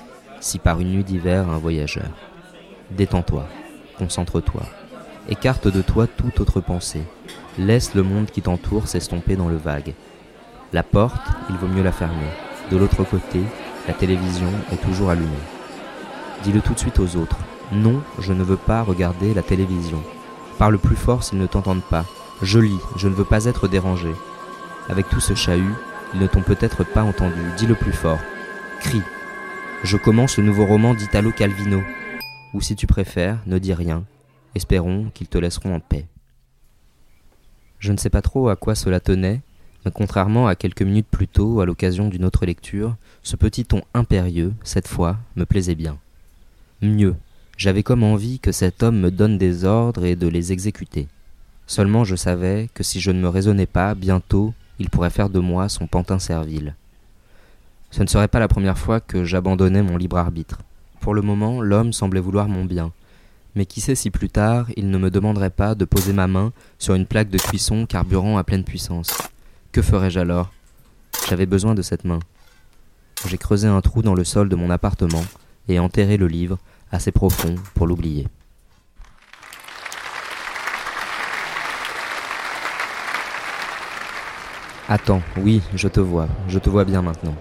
si 0.41 0.59
par 0.59 0.80
une 0.80 0.93
nuit 0.93 1.05
d'hiver 1.05 1.49
un 1.49 1.59
voyageur. 1.59 2.09
Détends-toi, 2.91 3.47
concentre-toi, 3.99 4.62
écarte 5.28 5.68
de 5.68 5.82
toi 5.82 6.07
toute 6.07 6.41
autre 6.41 6.61
pensée, 6.61 7.03
laisse 7.59 7.95
le 7.95 8.03
monde 8.03 8.30
qui 8.30 8.43
t'entoure 8.43 8.89
s'estomper 8.89 9.36
dans 9.36 9.49
le 9.49 9.57
vague. 9.57 9.95
La 10.72 10.82
porte, 10.82 11.26
il 11.51 11.57
vaut 11.57 11.66
mieux 11.66 11.82
la 11.82 11.93
fermer. 11.93 12.28
De 12.70 12.76
l'autre 12.76 13.05
côté, 13.05 13.41
la 13.86 13.95
télévision 13.95 14.51
est 14.72 14.82
toujours 14.82 15.11
allumée. 15.11 15.28
Dis-le 16.45 16.61
tout 16.61 16.74
de 16.74 16.78
suite 16.78 16.99
aux 16.99 17.16
autres. 17.16 17.39
Non, 17.72 18.03
je 18.18 18.32
ne 18.32 18.43
veux 18.43 18.57
pas 18.57 18.82
regarder 18.82 19.34
la 19.34 19.43
télévision. 19.43 20.03
Parle 20.59 20.78
plus 20.78 20.97
fort 20.97 21.24
s'ils 21.24 21.39
ne 21.39 21.47
t'entendent 21.47 21.82
pas. 21.82 22.05
Je 22.43 22.59
lis, 22.59 22.80
je 22.97 23.09
ne 23.09 23.14
veux 23.14 23.24
pas 23.24 23.47
être 23.47 23.68
dérangé. 23.68 24.12
Avec 24.89 25.09
tout 25.09 25.20
ce 25.20 25.34
chahut, 25.34 25.74
ils 26.14 26.20
ne 26.20 26.26
t'ont 26.26 26.43
peut-être 26.43 26.84
pas 26.84 27.03
entendu. 27.03 27.41
Dis-le 27.57 27.74
plus 27.74 27.93
fort. 27.93 28.18
Crie. 28.80 29.03
Je 29.85 29.97
commence 29.97 30.39
le 30.39 30.45
nouveau 30.45 30.66
roman 30.66 30.93
d'Italo 30.93 31.31
Calvino. 31.31 31.83
Ou 32.53 32.61
si 32.61 32.74
tu 32.74 32.89
préfères, 32.89 33.39
ne 33.47 33.59
dis 33.59 33.72
rien. 33.72 34.05
Espérons 34.57 35.11
qu'ils 35.14 35.29
te 35.29 35.39
laisseront 35.39 35.72
en 35.72 35.79
paix. 35.79 36.07
Je 37.79 37.93
ne 37.93 37.97
sais 37.97 38.11
pas 38.11 38.20
trop 38.20 38.49
à 38.49 38.57
quoi 38.57 38.74
cela 38.74 38.99
tenait, 38.99 39.41
mais 39.85 39.93
contrairement 39.93 40.49
à 40.49 40.57
quelques 40.57 40.83
minutes 40.83 41.07
plus 41.09 41.29
tôt, 41.29 41.61
à 41.61 41.66
l'occasion 41.66 42.09
d'une 42.09 42.24
autre 42.24 42.45
lecture, 42.45 42.97
ce 43.22 43.37
petit 43.37 43.64
ton 43.64 43.83
impérieux, 43.95 44.53
cette 44.64 44.89
fois, 44.89 45.16
me 45.37 45.47
plaisait 45.47 45.76
bien. 45.76 45.97
Mieux, 46.83 47.14
j'avais 47.57 47.85
comme 47.85 48.03
envie 48.03 48.41
que 48.41 48.51
cet 48.51 48.83
homme 48.83 48.99
me 48.99 49.12
donne 49.12 49.39
des 49.39 49.64
ordres 49.64 50.05
et 50.05 50.16
de 50.16 50.26
les 50.26 50.51
exécuter. 50.51 51.07
Seulement 51.68 52.03
je 52.03 52.16
savais 52.16 52.68
que 52.74 52.83
si 52.83 53.01
je 53.01 53.12
ne 53.12 53.20
me 53.20 53.29
raisonnais 53.29 53.66
pas, 53.66 53.95
bientôt, 53.95 54.55
il 54.81 54.91
pourrait 54.91 55.11
faire 55.11 55.31
de 55.31 55.39
moi 55.39 55.68
son 55.68 55.87
pantin 55.87 56.18
servile. 56.18 56.74
Ce 57.91 58.03
ne 58.03 58.09
serait 58.09 58.28
pas 58.28 58.39
la 58.39 58.49
première 58.49 58.78
fois 58.78 59.01
que 59.01 59.24
j'abandonnais 59.24 59.82
mon 59.82 59.97
libre 59.97 60.18
arbitre. 60.18 60.59
Pour 61.01 61.14
le 61.14 61.22
moment, 61.22 61.61
l'homme 61.61 61.93
semblait 61.93 62.20
vouloir 62.20 62.49
mon 62.49 62.64
bien. 62.64 62.93
Mais 63.55 63.66
qui 63.66 63.80
sait 63.80 63.95
si 63.95 64.11
plus 64.11 64.28
tard, 64.28 64.66
il 64.76 64.91
ne 64.91 64.99
me 64.99 65.11
demanderait 65.11 65.51
pas 65.51 65.74
de 65.74 65.84
poser 65.84 66.12
ma 66.12 66.26
main 66.26 66.53
sur 66.78 66.95
une 66.95 67.07
plaque 67.07 67.30
de 67.30 67.39
cuisson 67.39 67.86
carburant 67.86 68.36
à 68.36 68.45
pleine 68.45 68.64
puissance. 68.64 69.16
Que 69.72 69.82
ferais-je 69.82 70.20
alors? 70.20 70.53
J'avais 71.28 71.47
besoin 71.47 71.74
de 71.74 71.82
cette 71.82 72.05
main. 72.05 72.20
J'ai 73.26 73.39
creusé 73.39 73.66
un 73.66 73.80
trou 73.80 74.03
dans 74.03 74.14
le 74.14 74.24
sol 74.24 74.49
de 74.49 74.57
mon 74.57 74.70
appartement 74.70 75.24
et 75.68 75.78
enterré 75.78 76.16
le 76.16 76.28
livre 76.28 76.59
assez 76.93 77.11
profond 77.11 77.55
pour 77.74 77.86
l'oublier. 77.86 78.28
Attends, 84.89 85.20
oui, 85.36 85.61
je 85.74 85.89
te 85.89 86.01
vois, 86.01 86.28
je 86.49 86.59
te 86.59 86.70
vois 86.70 86.84
bien 86.84 87.03
maintenant. 87.03 87.34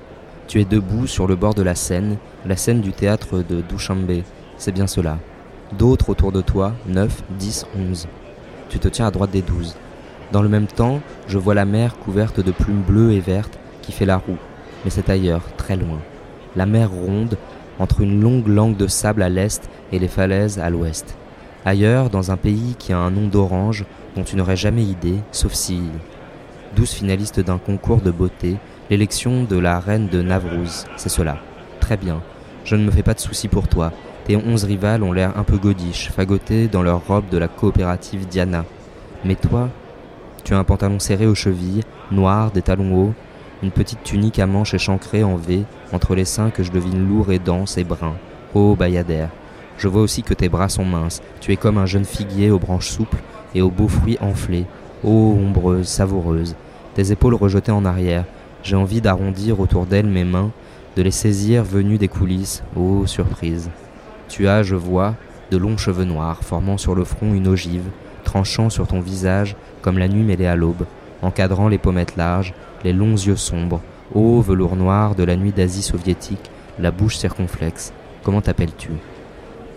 Tu 0.47 0.61
es 0.61 0.65
debout 0.65 1.07
sur 1.07 1.27
le 1.27 1.35
bord 1.35 1.55
de 1.55 1.61
la 1.61 1.75
Seine, 1.75 2.15
la 2.45 2.55
scène 2.55 2.79
du 2.79 2.93
théâtre 2.93 3.43
de 3.43 3.59
Douchambé, 3.59 4.23
c'est 4.57 4.71
bien 4.71 4.87
cela. 4.87 5.19
D'autres 5.77 6.09
autour 6.09 6.31
de 6.31 6.39
toi, 6.39 6.73
9, 6.87 7.23
10, 7.37 7.65
11. 7.77 8.07
Tu 8.69 8.79
te 8.79 8.87
tiens 8.87 9.07
à 9.07 9.11
droite 9.11 9.31
des 9.31 9.41
douze. 9.41 9.75
Dans 10.31 10.41
le 10.41 10.47
même 10.47 10.67
temps, 10.67 11.01
je 11.27 11.37
vois 11.37 11.53
la 11.53 11.65
mer 11.65 11.97
couverte 11.97 12.39
de 12.39 12.51
plumes 12.51 12.81
bleues 12.81 13.11
et 13.11 13.19
vertes 13.19 13.59
qui 13.81 13.91
fait 13.91 14.05
la 14.05 14.15
roue, 14.15 14.37
mais 14.85 14.89
c'est 14.89 15.09
ailleurs, 15.09 15.43
très 15.57 15.75
loin. 15.75 15.99
La 16.55 16.65
mer 16.65 16.91
ronde, 16.91 17.37
entre 17.77 17.99
une 17.99 18.21
longue 18.21 18.47
langue 18.47 18.77
de 18.77 18.87
sable 18.87 19.23
à 19.23 19.29
l'est 19.29 19.69
et 19.91 19.99
les 19.99 20.07
falaises 20.07 20.59
à 20.59 20.69
l'ouest. 20.69 21.17
Ailleurs, 21.65 22.09
dans 22.09 22.31
un 22.31 22.37
pays 22.37 22.75
qui 22.79 22.93
a 22.93 22.99
un 22.99 23.11
nom 23.11 23.27
d'orange 23.27 23.83
dont 24.15 24.23
tu 24.23 24.37
n'aurais 24.37 24.55
jamais 24.55 24.83
idée, 24.83 25.17
sauf 25.33 25.51
si... 25.51 25.81
Douze 26.75 26.91
finalistes 26.91 27.39
d'un 27.39 27.57
concours 27.57 28.01
de 28.01 28.11
beauté, 28.11 28.57
l'élection 28.89 29.43
de 29.43 29.57
la 29.57 29.79
reine 29.79 30.07
de 30.07 30.21
Navrouz, 30.21 30.85
c'est 30.95 31.09
cela. 31.09 31.38
Très 31.79 31.97
bien, 31.97 32.21
je 32.63 32.75
ne 32.75 32.85
me 32.85 32.91
fais 32.91 33.03
pas 33.03 33.13
de 33.13 33.19
soucis 33.19 33.47
pour 33.47 33.67
toi. 33.67 33.91
Tes 34.25 34.35
onze 34.35 34.63
rivales 34.63 35.03
ont 35.03 35.11
l'air 35.11 35.38
un 35.38 35.43
peu 35.43 35.57
godiches, 35.57 36.11
fagotés 36.11 36.67
dans 36.67 36.83
leurs 36.83 37.05
robes 37.05 37.29
de 37.29 37.38
la 37.38 37.47
coopérative 37.47 38.27
Diana. 38.27 38.65
Mais 39.25 39.35
toi, 39.35 39.69
tu 40.43 40.53
as 40.53 40.57
un 40.57 40.63
pantalon 40.63 40.99
serré 40.99 41.27
aux 41.27 41.35
chevilles, 41.35 41.83
noir, 42.11 42.51
des 42.51 42.61
talons 42.61 42.95
hauts, 42.95 43.13
une 43.63 43.71
petite 43.71 44.03
tunique 44.03 44.39
à 44.39 44.47
manches 44.47 44.73
échancrées 44.73 45.23
en 45.23 45.35
V, 45.35 45.63
entre 45.91 46.15
les 46.15 46.25
seins 46.25 46.49
que 46.49 46.63
je 46.63 46.71
devine 46.71 47.07
lourds 47.07 47.31
et 47.31 47.39
denses 47.39 47.77
et 47.77 47.83
bruns. 47.83 48.17
Oh, 48.53 48.75
Bayadère, 48.77 49.29
je 49.77 49.88
vois 49.88 50.01
aussi 50.01 50.23
que 50.23 50.33
tes 50.33 50.49
bras 50.49 50.69
sont 50.69 50.85
minces, 50.85 51.21
tu 51.41 51.51
es 51.51 51.57
comme 51.57 51.77
un 51.77 51.85
jeune 51.85 52.05
figuier 52.05 52.51
aux 52.51 52.59
branches 52.59 52.89
souples 52.89 53.21
et 53.53 53.61
aux 53.61 53.71
beaux 53.71 53.88
fruits 53.88 54.17
enflés. 54.21 54.65
Oh, 55.03 55.38
ombreuse, 55.39 55.88
savoureuse, 55.88 56.55
tes 56.95 57.11
épaules 57.11 57.35
rejetées 57.35 57.71
en 57.71 57.85
arrière, 57.85 58.25
j'ai 58.68 58.76
envie 58.76 58.99
d'arrondir 58.99 59.61
autour 59.61 59.86
d'elles 59.86 60.07
mes 60.07 60.26
mains, 60.26 60.51
de 60.97 61.01
les 61.01 61.11
saisir 61.11 61.63
venues 61.63 61.97
des 61.97 62.09
coulisses. 62.09 62.63
Ô 62.76 63.05
surprise. 63.05 63.70
Tu 64.28 64.49
as, 64.49 64.61
je 64.61 64.76
vois, 64.76 65.15
de 65.51 65.57
longs 65.57 65.78
cheveux 65.78 66.03
noirs 66.03 66.43
formant 66.43 66.78
sur 66.78 66.93
le 66.93 67.05
front 67.05 67.34
une 67.34 67.47
ogive, 67.47 67.86
tranchant 68.26 68.70
sur 68.70 68.86
ton 68.86 68.99
visage 68.99 69.55
comme 69.82 69.97
la 69.97 70.09
nuit 70.09 70.24
mêlée 70.24 70.47
à 70.47 70.57
l'aube, 70.57 70.86
encadrant 71.22 71.70
les 71.70 71.78
pommettes 71.78 72.18
larges, 72.18 72.53
les 72.84 72.91
longs 72.91 73.15
yeux 73.15 73.38
sombres, 73.38 73.80
ô 74.13 74.41
velours 74.41 74.76
noir 74.76 75.15
de 75.15 75.24
la 75.24 75.38
nuit 75.38 75.53
d'Asie 75.53 75.82
soviétique, 75.82 76.51
la 76.78 76.91
bouche 76.91 77.15
circonflexe. 77.15 77.93
Comment 78.22 78.41
t'appelles-tu? 78.41 78.91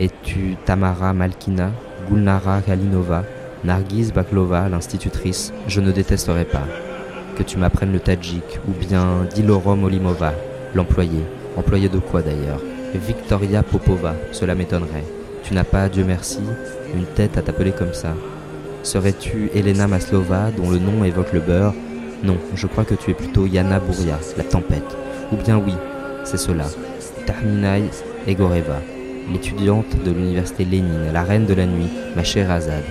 Es-tu 0.01 0.57
Tamara 0.64 1.12
Malkina, 1.12 1.70
Gulnara 2.09 2.61
Kalinova, 2.61 3.22
Nargis 3.62 4.11
Baklova, 4.12 4.68
l'institutrice? 4.68 5.53
Je 5.68 5.80
ne 5.80 5.93
détesterai 5.93 6.45
pas. 6.45 6.66
Que 7.41 7.45
tu 7.47 7.57
m'apprennes 7.57 7.93
le 7.93 8.01
tadjik, 8.01 8.61
ou 8.68 8.72
bien 8.72 9.26
Dilorom 9.34 9.84
Olimova, 9.84 10.34
l'employé. 10.74 11.24
Employé 11.57 11.88
de 11.88 11.97
quoi 11.97 12.20
d'ailleurs? 12.20 12.61
Victoria 12.95 13.62
Popova, 13.62 14.14
cela 14.30 14.55
m'étonnerait. 14.55 15.07
Tu 15.43 15.55
n'as 15.55 15.64
pas, 15.64 15.88
Dieu 15.88 16.05
merci, 16.07 16.41
une 16.95 17.07
tête 17.07 17.38
à 17.38 17.41
t'appeler 17.41 17.72
comme 17.72 17.95
ça. 17.95 18.12
Serais-tu 18.82 19.51
Elena 19.55 19.88
Maslova, 19.88 20.51
dont 20.55 20.68
le 20.68 20.76
nom 20.76 21.03
évoque 21.03 21.32
le 21.32 21.41
beurre? 21.41 21.72
Non, 22.22 22.36
je 22.55 22.66
crois 22.66 22.84
que 22.84 22.95
tu 22.95 23.11
es 23.11 23.14
plutôt 23.14 23.47
Yana 23.47 23.80
Bouria, 23.80 24.18
la 24.36 24.45
tempête. 24.45 24.95
Ou 25.32 25.36
bien 25.36 25.57
oui, 25.57 25.72
c'est 26.24 26.36
cela. 26.36 26.66
Tarminai 27.24 27.84
Egoreva, 28.26 28.82
l'étudiante 29.32 29.97
de 30.05 30.11
l'université 30.11 30.66
Lénine, 30.66 31.11
la 31.11 31.22
reine 31.22 31.47
de 31.47 31.55
la 31.55 31.64
nuit, 31.64 31.88
ma 32.14 32.22
chère 32.22 32.51
Azad. 32.51 32.84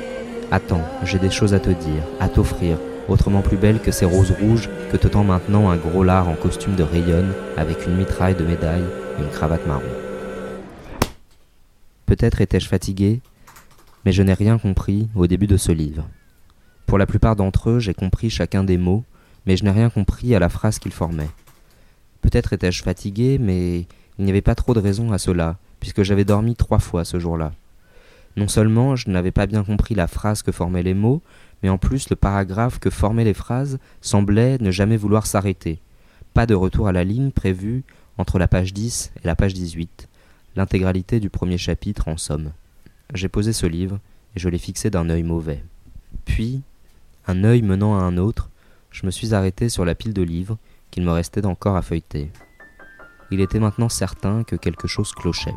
Attends, 0.50 0.82
j'ai 1.04 1.20
des 1.20 1.30
choses 1.30 1.54
à 1.54 1.60
te 1.60 1.70
dire, 1.70 2.02
à 2.20 2.30
t'offrir, 2.30 2.78
autrement 3.10 3.42
plus 3.42 3.58
belles 3.58 3.82
que 3.82 3.92
ces 3.92 4.06
roses 4.06 4.34
rouges 4.40 4.70
que 4.92 4.98
te 4.98 5.08
tend 5.08 5.24
maintenant 5.24 5.70
un 5.70 5.78
gros 5.78 6.04
lard 6.04 6.30
en 6.30 6.36
costume 6.36 6.76
de 6.76 6.84
rayonne, 6.84 7.34
avec 7.58 7.86
une 7.86 7.96
mitraille 7.96 8.36
de 8.36 8.46
médailles 8.46 8.86
et 9.18 9.22
une 9.22 9.30
cravate 9.30 9.66
marron. 9.68 9.84
Peut-être 12.06 12.42
étais-je 12.42 12.68
fatigué, 12.68 13.22
mais 14.06 14.12
je 14.12 14.24
n'ai 14.24 14.34
rien 14.34 14.58
compris 14.58 15.08
au 15.16 15.28
début 15.28 15.48
de 15.48 15.58
ce 15.58 15.72
livre. 15.72 16.08
Pour 16.86 16.98
la 16.98 17.06
plupart 17.06 17.36
d'entre 17.36 17.70
eux, 17.70 17.80
j'ai 17.80 17.94
compris 17.94 18.30
chacun 18.30 18.64
des 18.64 18.78
mots, 18.78 19.04
mais 19.46 19.58
je 19.58 19.64
n'ai 19.64 19.72
rien 19.72 19.90
compris 19.90 20.34
à 20.34 20.40
la 20.40 20.50
phrase 20.50 20.80
qu'ils 20.80 20.92
formaient. 20.92 21.30
Peut-être 22.22 22.54
étais-je 22.54 22.84
fatigué, 22.84 23.38
mais 23.40 23.86
il 24.18 24.26
n'y 24.26 24.32
avait 24.32 24.42
pas 24.42 24.56
trop 24.56 24.74
de 24.74 24.80
raison 24.80 25.12
à 25.12 25.18
cela, 25.18 25.58
puisque 25.80 26.04
j'avais 26.04 26.26
dormi 26.26 26.56
trois 26.56 26.80
fois 26.80 27.06
ce 27.06 27.20
jour-là. 27.20 27.52
Non 28.36 28.48
seulement 28.48 28.96
je 28.96 29.10
n'avais 29.10 29.32
pas 29.32 29.48
bien 29.48 29.64
compris 29.64 29.96
la 29.96 30.08
phrase 30.08 30.42
que 30.42 30.52
formaient 30.52 30.84
les 30.84 30.94
mots, 30.94 31.22
mais 31.62 31.70
en 31.70 31.78
plus 31.78 32.10
le 32.10 32.16
paragraphe 32.16 32.80
que 32.80 32.90
formaient 32.90 33.24
les 33.24 33.34
phrases 33.34 33.80
semblait 34.02 34.58
ne 34.60 34.72
jamais 34.72 34.98
vouloir 34.98 35.26
s'arrêter. 35.26 35.80
Pas 36.34 36.46
de 36.46 36.56
retour 36.56 36.88
à 36.88 36.92
la 36.92 37.04
ligne 37.04 37.32
prévu 37.32 37.84
entre 38.18 38.40
la 38.40 38.48
page 38.48 38.74
10 38.74 39.12
et 39.24 39.28
la 39.28 39.36
page 39.36 39.54
18, 39.54 40.08
l'intégralité 40.56 41.20
du 41.20 41.30
premier 41.30 41.58
chapitre 41.58 42.08
en 42.08 42.18
somme. 42.18 42.52
J'ai 43.14 43.30
posé 43.30 43.54
ce 43.54 43.66
livre 43.66 44.00
et 44.36 44.40
je 44.40 44.50
l'ai 44.50 44.58
fixé 44.58 44.90
d'un 44.90 45.10
œil 45.10 45.24
mauvais. 45.24 45.64
Puis, 46.26 46.62
un 47.28 47.44
œil 47.44 47.62
menant 47.62 47.98
à 47.98 48.04
un 48.04 48.18
autre, 48.18 48.50
je 48.92 49.06
me 49.06 49.12
suis 49.12 49.34
arrêté 49.34 49.70
sur 49.70 49.86
la 49.86 49.96
pile 49.96 50.14
de 50.14 50.22
livres 50.22 50.58
qu'il 50.92 51.04
me 51.04 51.12
restait 51.12 51.46
encore 51.46 51.76
à 51.76 51.82
feuilleter. 51.82 52.32
il 53.32 53.42
était 53.42 53.60
maintenant 53.60 53.90
certain 53.90 54.44
que 54.44 54.56
quelque 54.56 54.88
chose 54.88 55.12
clochait. 55.12 55.54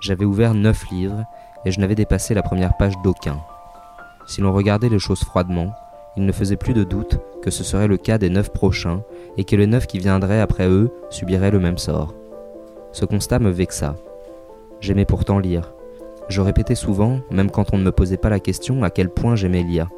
J'avais 0.00 0.24
ouvert 0.24 0.54
neuf 0.54 0.88
livres 0.90 1.24
et 1.64 1.70
je 1.70 1.80
n'avais 1.80 1.94
dépassé 1.94 2.34
la 2.34 2.42
première 2.42 2.76
page 2.76 2.94
d'aucun. 3.02 3.40
Si 4.28 4.42
l'on 4.42 4.52
regardait 4.52 4.90
les 4.90 4.98
choses 4.98 5.24
froidement, 5.24 5.72
il 6.16 6.26
ne 6.26 6.32
faisait 6.32 6.56
plus 6.56 6.74
de 6.74 6.84
doute 6.84 7.18
que 7.42 7.50
ce 7.50 7.64
serait 7.64 7.88
le 7.88 7.96
cas 7.96 8.18
des 8.18 8.28
neuf 8.28 8.50
prochains 8.50 9.02
et 9.38 9.44
que 9.44 9.56
les 9.56 9.66
neuf 9.66 9.86
qui 9.86 9.98
viendraient 9.98 10.40
après 10.40 10.68
eux 10.68 10.90
subiraient 11.08 11.50
le 11.50 11.58
même 11.58 11.78
sort. 11.78 12.14
Ce 12.92 13.06
constat 13.06 13.38
me 13.38 13.50
vexa. 13.50 13.96
J'aimais 14.80 15.06
pourtant 15.06 15.38
lire. 15.38 15.72
Je 16.28 16.42
répétais 16.42 16.74
souvent, 16.74 17.20
même 17.30 17.50
quand 17.50 17.72
on 17.72 17.78
ne 17.78 17.84
me 17.84 17.90
posait 17.90 18.18
pas 18.18 18.28
la 18.28 18.38
question, 18.38 18.82
à 18.82 18.90
quel 18.90 19.08
point 19.08 19.34
j'aimais 19.34 19.62
lire. 19.62 19.88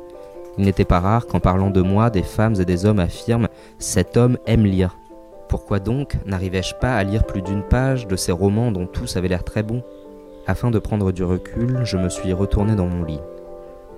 Il 0.58 0.64
n'était 0.64 0.84
pas 0.84 1.00
rare 1.00 1.26
qu'en 1.26 1.40
parlant 1.40 1.70
de 1.70 1.82
moi, 1.82 2.08
des 2.08 2.22
femmes 2.22 2.54
et 2.60 2.64
des 2.64 2.86
hommes 2.86 3.00
affirment 3.00 3.48
Cet 3.80 4.16
homme 4.16 4.38
aime 4.46 4.64
lire. 4.64 4.96
Pourquoi 5.48 5.80
donc 5.80 6.16
n'arrivais-je 6.24 6.76
pas 6.76 6.94
à 6.94 7.02
lire 7.02 7.24
plus 7.24 7.42
d'une 7.42 7.64
page 7.64 8.06
de 8.06 8.14
ces 8.14 8.30
romans 8.30 8.70
dont 8.70 8.86
tous 8.86 9.16
avaient 9.16 9.26
l'air 9.26 9.42
très 9.42 9.64
bons? 9.64 9.82
Afin 10.46 10.70
de 10.70 10.78
prendre 10.78 11.10
du 11.10 11.24
recul, 11.24 11.80
je 11.82 11.96
me 11.96 12.08
suis 12.08 12.32
retourné 12.32 12.76
dans 12.76 12.86
mon 12.86 13.02
lit. 13.02 13.20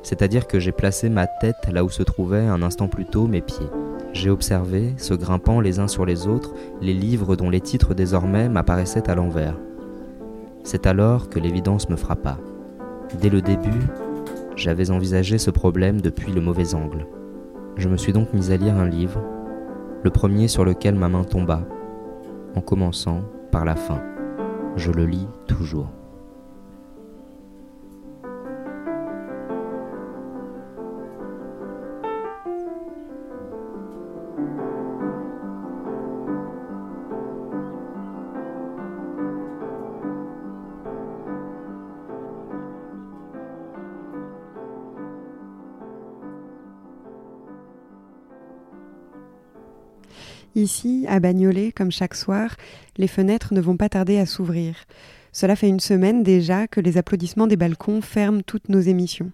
C'est-à-dire 0.02 0.46
que 0.46 0.58
j'ai 0.58 0.72
placé 0.72 1.08
ma 1.08 1.26
tête 1.26 1.68
là 1.70 1.84
où 1.84 1.90
se 1.90 2.02
trouvaient 2.02 2.46
un 2.46 2.62
instant 2.62 2.88
plus 2.88 3.04
tôt 3.04 3.26
mes 3.26 3.40
pieds. 3.40 3.68
J'ai 4.12 4.30
observé, 4.30 4.94
se 4.98 5.14
grimpant 5.14 5.60
les 5.60 5.78
uns 5.78 5.88
sur 5.88 6.04
les 6.04 6.26
autres, 6.26 6.54
les 6.80 6.92
livres 6.92 7.36
dont 7.36 7.50
les 7.50 7.60
titres 7.60 7.94
désormais 7.94 8.48
m'apparaissaient 8.48 9.08
à 9.08 9.14
l'envers. 9.14 9.56
C'est 10.64 10.86
alors 10.86 11.28
que 11.28 11.38
l'évidence 11.38 11.88
me 11.88 11.96
frappa. 11.96 12.38
Dès 13.20 13.30
le 13.30 13.40
début, 13.40 13.86
j'avais 14.56 14.90
envisagé 14.90 15.38
ce 15.38 15.50
problème 15.50 16.00
depuis 16.00 16.32
le 16.32 16.40
mauvais 16.40 16.74
angle. 16.74 17.06
Je 17.76 17.88
me 17.88 17.96
suis 17.96 18.12
donc 18.12 18.32
mis 18.34 18.52
à 18.52 18.56
lire 18.56 18.76
un 18.76 18.88
livre 18.88 19.22
le 20.02 20.10
premier 20.10 20.48
sur 20.48 20.64
lequel 20.64 20.96
ma 20.96 21.08
main 21.08 21.22
tomba, 21.22 21.62
en 22.56 22.60
commençant 22.60 23.22
par 23.52 23.64
la 23.64 23.76
fin. 23.76 24.02
Je 24.76 24.90
le 24.90 25.06
lis 25.06 25.28
toujours. 25.46 26.01
Ici, 50.54 51.06
à 51.08 51.18
Bagnolet, 51.18 51.72
comme 51.72 51.90
chaque 51.90 52.14
soir, 52.14 52.56
les 52.98 53.08
fenêtres 53.08 53.54
ne 53.54 53.60
vont 53.60 53.78
pas 53.78 53.88
tarder 53.88 54.18
à 54.18 54.26
s'ouvrir. 54.26 54.74
Cela 55.32 55.56
fait 55.56 55.68
une 55.68 55.80
semaine 55.80 56.22
déjà 56.22 56.68
que 56.68 56.80
les 56.80 56.98
applaudissements 56.98 57.46
des 57.46 57.56
balcons 57.56 58.02
ferment 58.02 58.42
toutes 58.42 58.68
nos 58.68 58.80
émissions. 58.80 59.30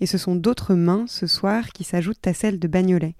Et 0.00 0.06
ce 0.06 0.18
sont 0.18 0.34
d'autres 0.34 0.74
mains 0.74 1.04
ce 1.06 1.28
soir 1.28 1.68
qui 1.68 1.84
s'ajoutent 1.84 2.26
à 2.26 2.34
celles 2.34 2.58
de 2.58 2.66
Bagnolet. 2.66 3.14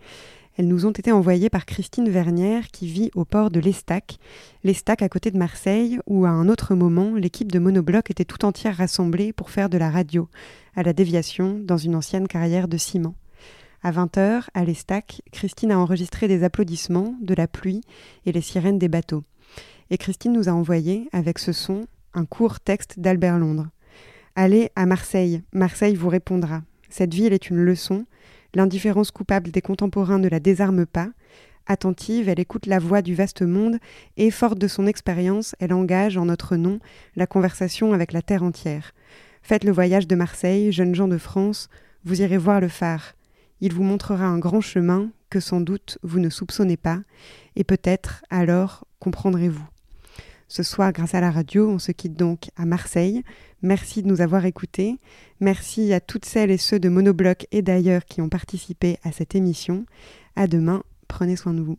Elles 0.56 0.66
nous 0.66 0.86
ont 0.86 0.90
été 0.90 1.12
envoyées 1.12 1.50
par 1.50 1.66
Christine 1.66 2.10
Vernière 2.10 2.66
qui 2.68 2.88
vit 2.88 3.12
au 3.14 3.24
port 3.24 3.50
de 3.50 3.60
l'Estac, 3.60 4.18
l'Estac 4.64 5.00
à 5.00 5.08
côté 5.08 5.30
de 5.30 5.38
Marseille, 5.38 6.00
où 6.06 6.26
à 6.26 6.30
un 6.30 6.48
autre 6.48 6.74
moment 6.74 7.14
l'équipe 7.14 7.52
de 7.52 7.60
Monobloc 7.60 8.10
était 8.10 8.24
tout 8.24 8.44
entière 8.44 8.76
rassemblée 8.76 9.32
pour 9.32 9.50
faire 9.50 9.68
de 9.68 9.78
la 9.78 9.90
radio, 9.90 10.28
à 10.74 10.82
la 10.82 10.92
déviation, 10.92 11.60
dans 11.62 11.76
une 11.76 11.94
ancienne 11.94 12.26
carrière 12.26 12.66
de 12.66 12.76
ciment. 12.76 13.14
À 13.82 13.92
20h, 13.92 14.44
à 14.52 14.64
l'Estac, 14.64 15.22
Christine 15.32 15.72
a 15.72 15.78
enregistré 15.78 16.28
des 16.28 16.44
applaudissements, 16.44 17.14
de 17.22 17.34
la 17.34 17.48
pluie 17.48 17.80
et 18.26 18.32
les 18.32 18.42
sirènes 18.42 18.78
des 18.78 18.88
bateaux. 18.88 19.24
Et 19.88 19.96
Christine 19.96 20.34
nous 20.34 20.50
a 20.50 20.52
envoyé, 20.52 21.08
avec 21.12 21.38
ce 21.38 21.52
son, 21.52 21.86
un 22.12 22.26
court 22.26 22.60
texte 22.60 23.00
d'Albert 23.00 23.38
Londres. 23.38 23.68
Allez 24.36 24.70
à 24.76 24.84
Marseille, 24.84 25.42
Marseille 25.54 25.94
vous 25.96 26.10
répondra. 26.10 26.60
Cette 26.90 27.14
ville 27.14 27.32
est 27.32 27.48
une 27.48 27.62
leçon, 27.62 28.04
l'indifférence 28.54 29.10
coupable 29.10 29.50
des 29.50 29.62
contemporains 29.62 30.18
ne 30.18 30.28
la 30.28 30.40
désarme 30.40 30.84
pas. 30.84 31.08
Attentive, 31.66 32.28
elle 32.28 32.40
écoute 32.40 32.66
la 32.66 32.80
voix 32.80 33.00
du 33.00 33.14
vaste 33.14 33.42
monde 33.42 33.78
et, 34.18 34.30
forte 34.30 34.58
de 34.58 34.68
son 34.68 34.86
expérience, 34.86 35.54
elle 35.58 35.72
engage 35.72 36.18
en 36.18 36.26
notre 36.26 36.56
nom 36.56 36.80
la 37.16 37.26
conversation 37.26 37.94
avec 37.94 38.12
la 38.12 38.20
terre 38.20 38.42
entière. 38.42 38.92
Faites 39.42 39.64
le 39.64 39.72
voyage 39.72 40.06
de 40.06 40.16
Marseille, 40.16 40.70
jeunes 40.70 40.94
gens 40.94 41.08
de 41.08 41.16
France, 41.16 41.68
vous 42.04 42.20
irez 42.20 42.38
voir 42.38 42.60
le 42.60 42.68
phare. 42.68 43.14
Il 43.60 43.74
vous 43.74 43.82
montrera 43.82 44.26
un 44.26 44.38
grand 44.38 44.60
chemin 44.60 45.10
que 45.28 45.40
sans 45.40 45.60
doute 45.60 45.98
vous 46.02 46.18
ne 46.18 46.30
soupçonnez 46.30 46.76
pas, 46.76 47.00
et 47.56 47.64
peut-être 47.64 48.24
alors 48.30 48.86
comprendrez-vous. 48.98 49.66
Ce 50.48 50.64
soir, 50.64 50.92
grâce 50.92 51.14
à 51.14 51.20
la 51.20 51.30
radio, 51.30 51.70
on 51.70 51.78
se 51.78 51.92
quitte 51.92 52.14
donc 52.14 52.50
à 52.56 52.66
Marseille. 52.66 53.22
Merci 53.62 54.02
de 54.02 54.08
nous 54.08 54.20
avoir 54.20 54.44
écoutés. 54.46 54.98
Merci 55.38 55.92
à 55.92 56.00
toutes 56.00 56.24
celles 56.24 56.50
et 56.50 56.58
ceux 56.58 56.80
de 56.80 56.88
Monobloc 56.88 57.46
et 57.52 57.62
d'ailleurs 57.62 58.04
qui 58.04 58.20
ont 58.20 58.28
participé 58.28 58.98
à 59.04 59.12
cette 59.12 59.36
émission. 59.36 59.86
À 60.34 60.48
demain, 60.48 60.82
prenez 61.06 61.36
soin 61.36 61.54
de 61.54 61.60
vous. 61.60 61.78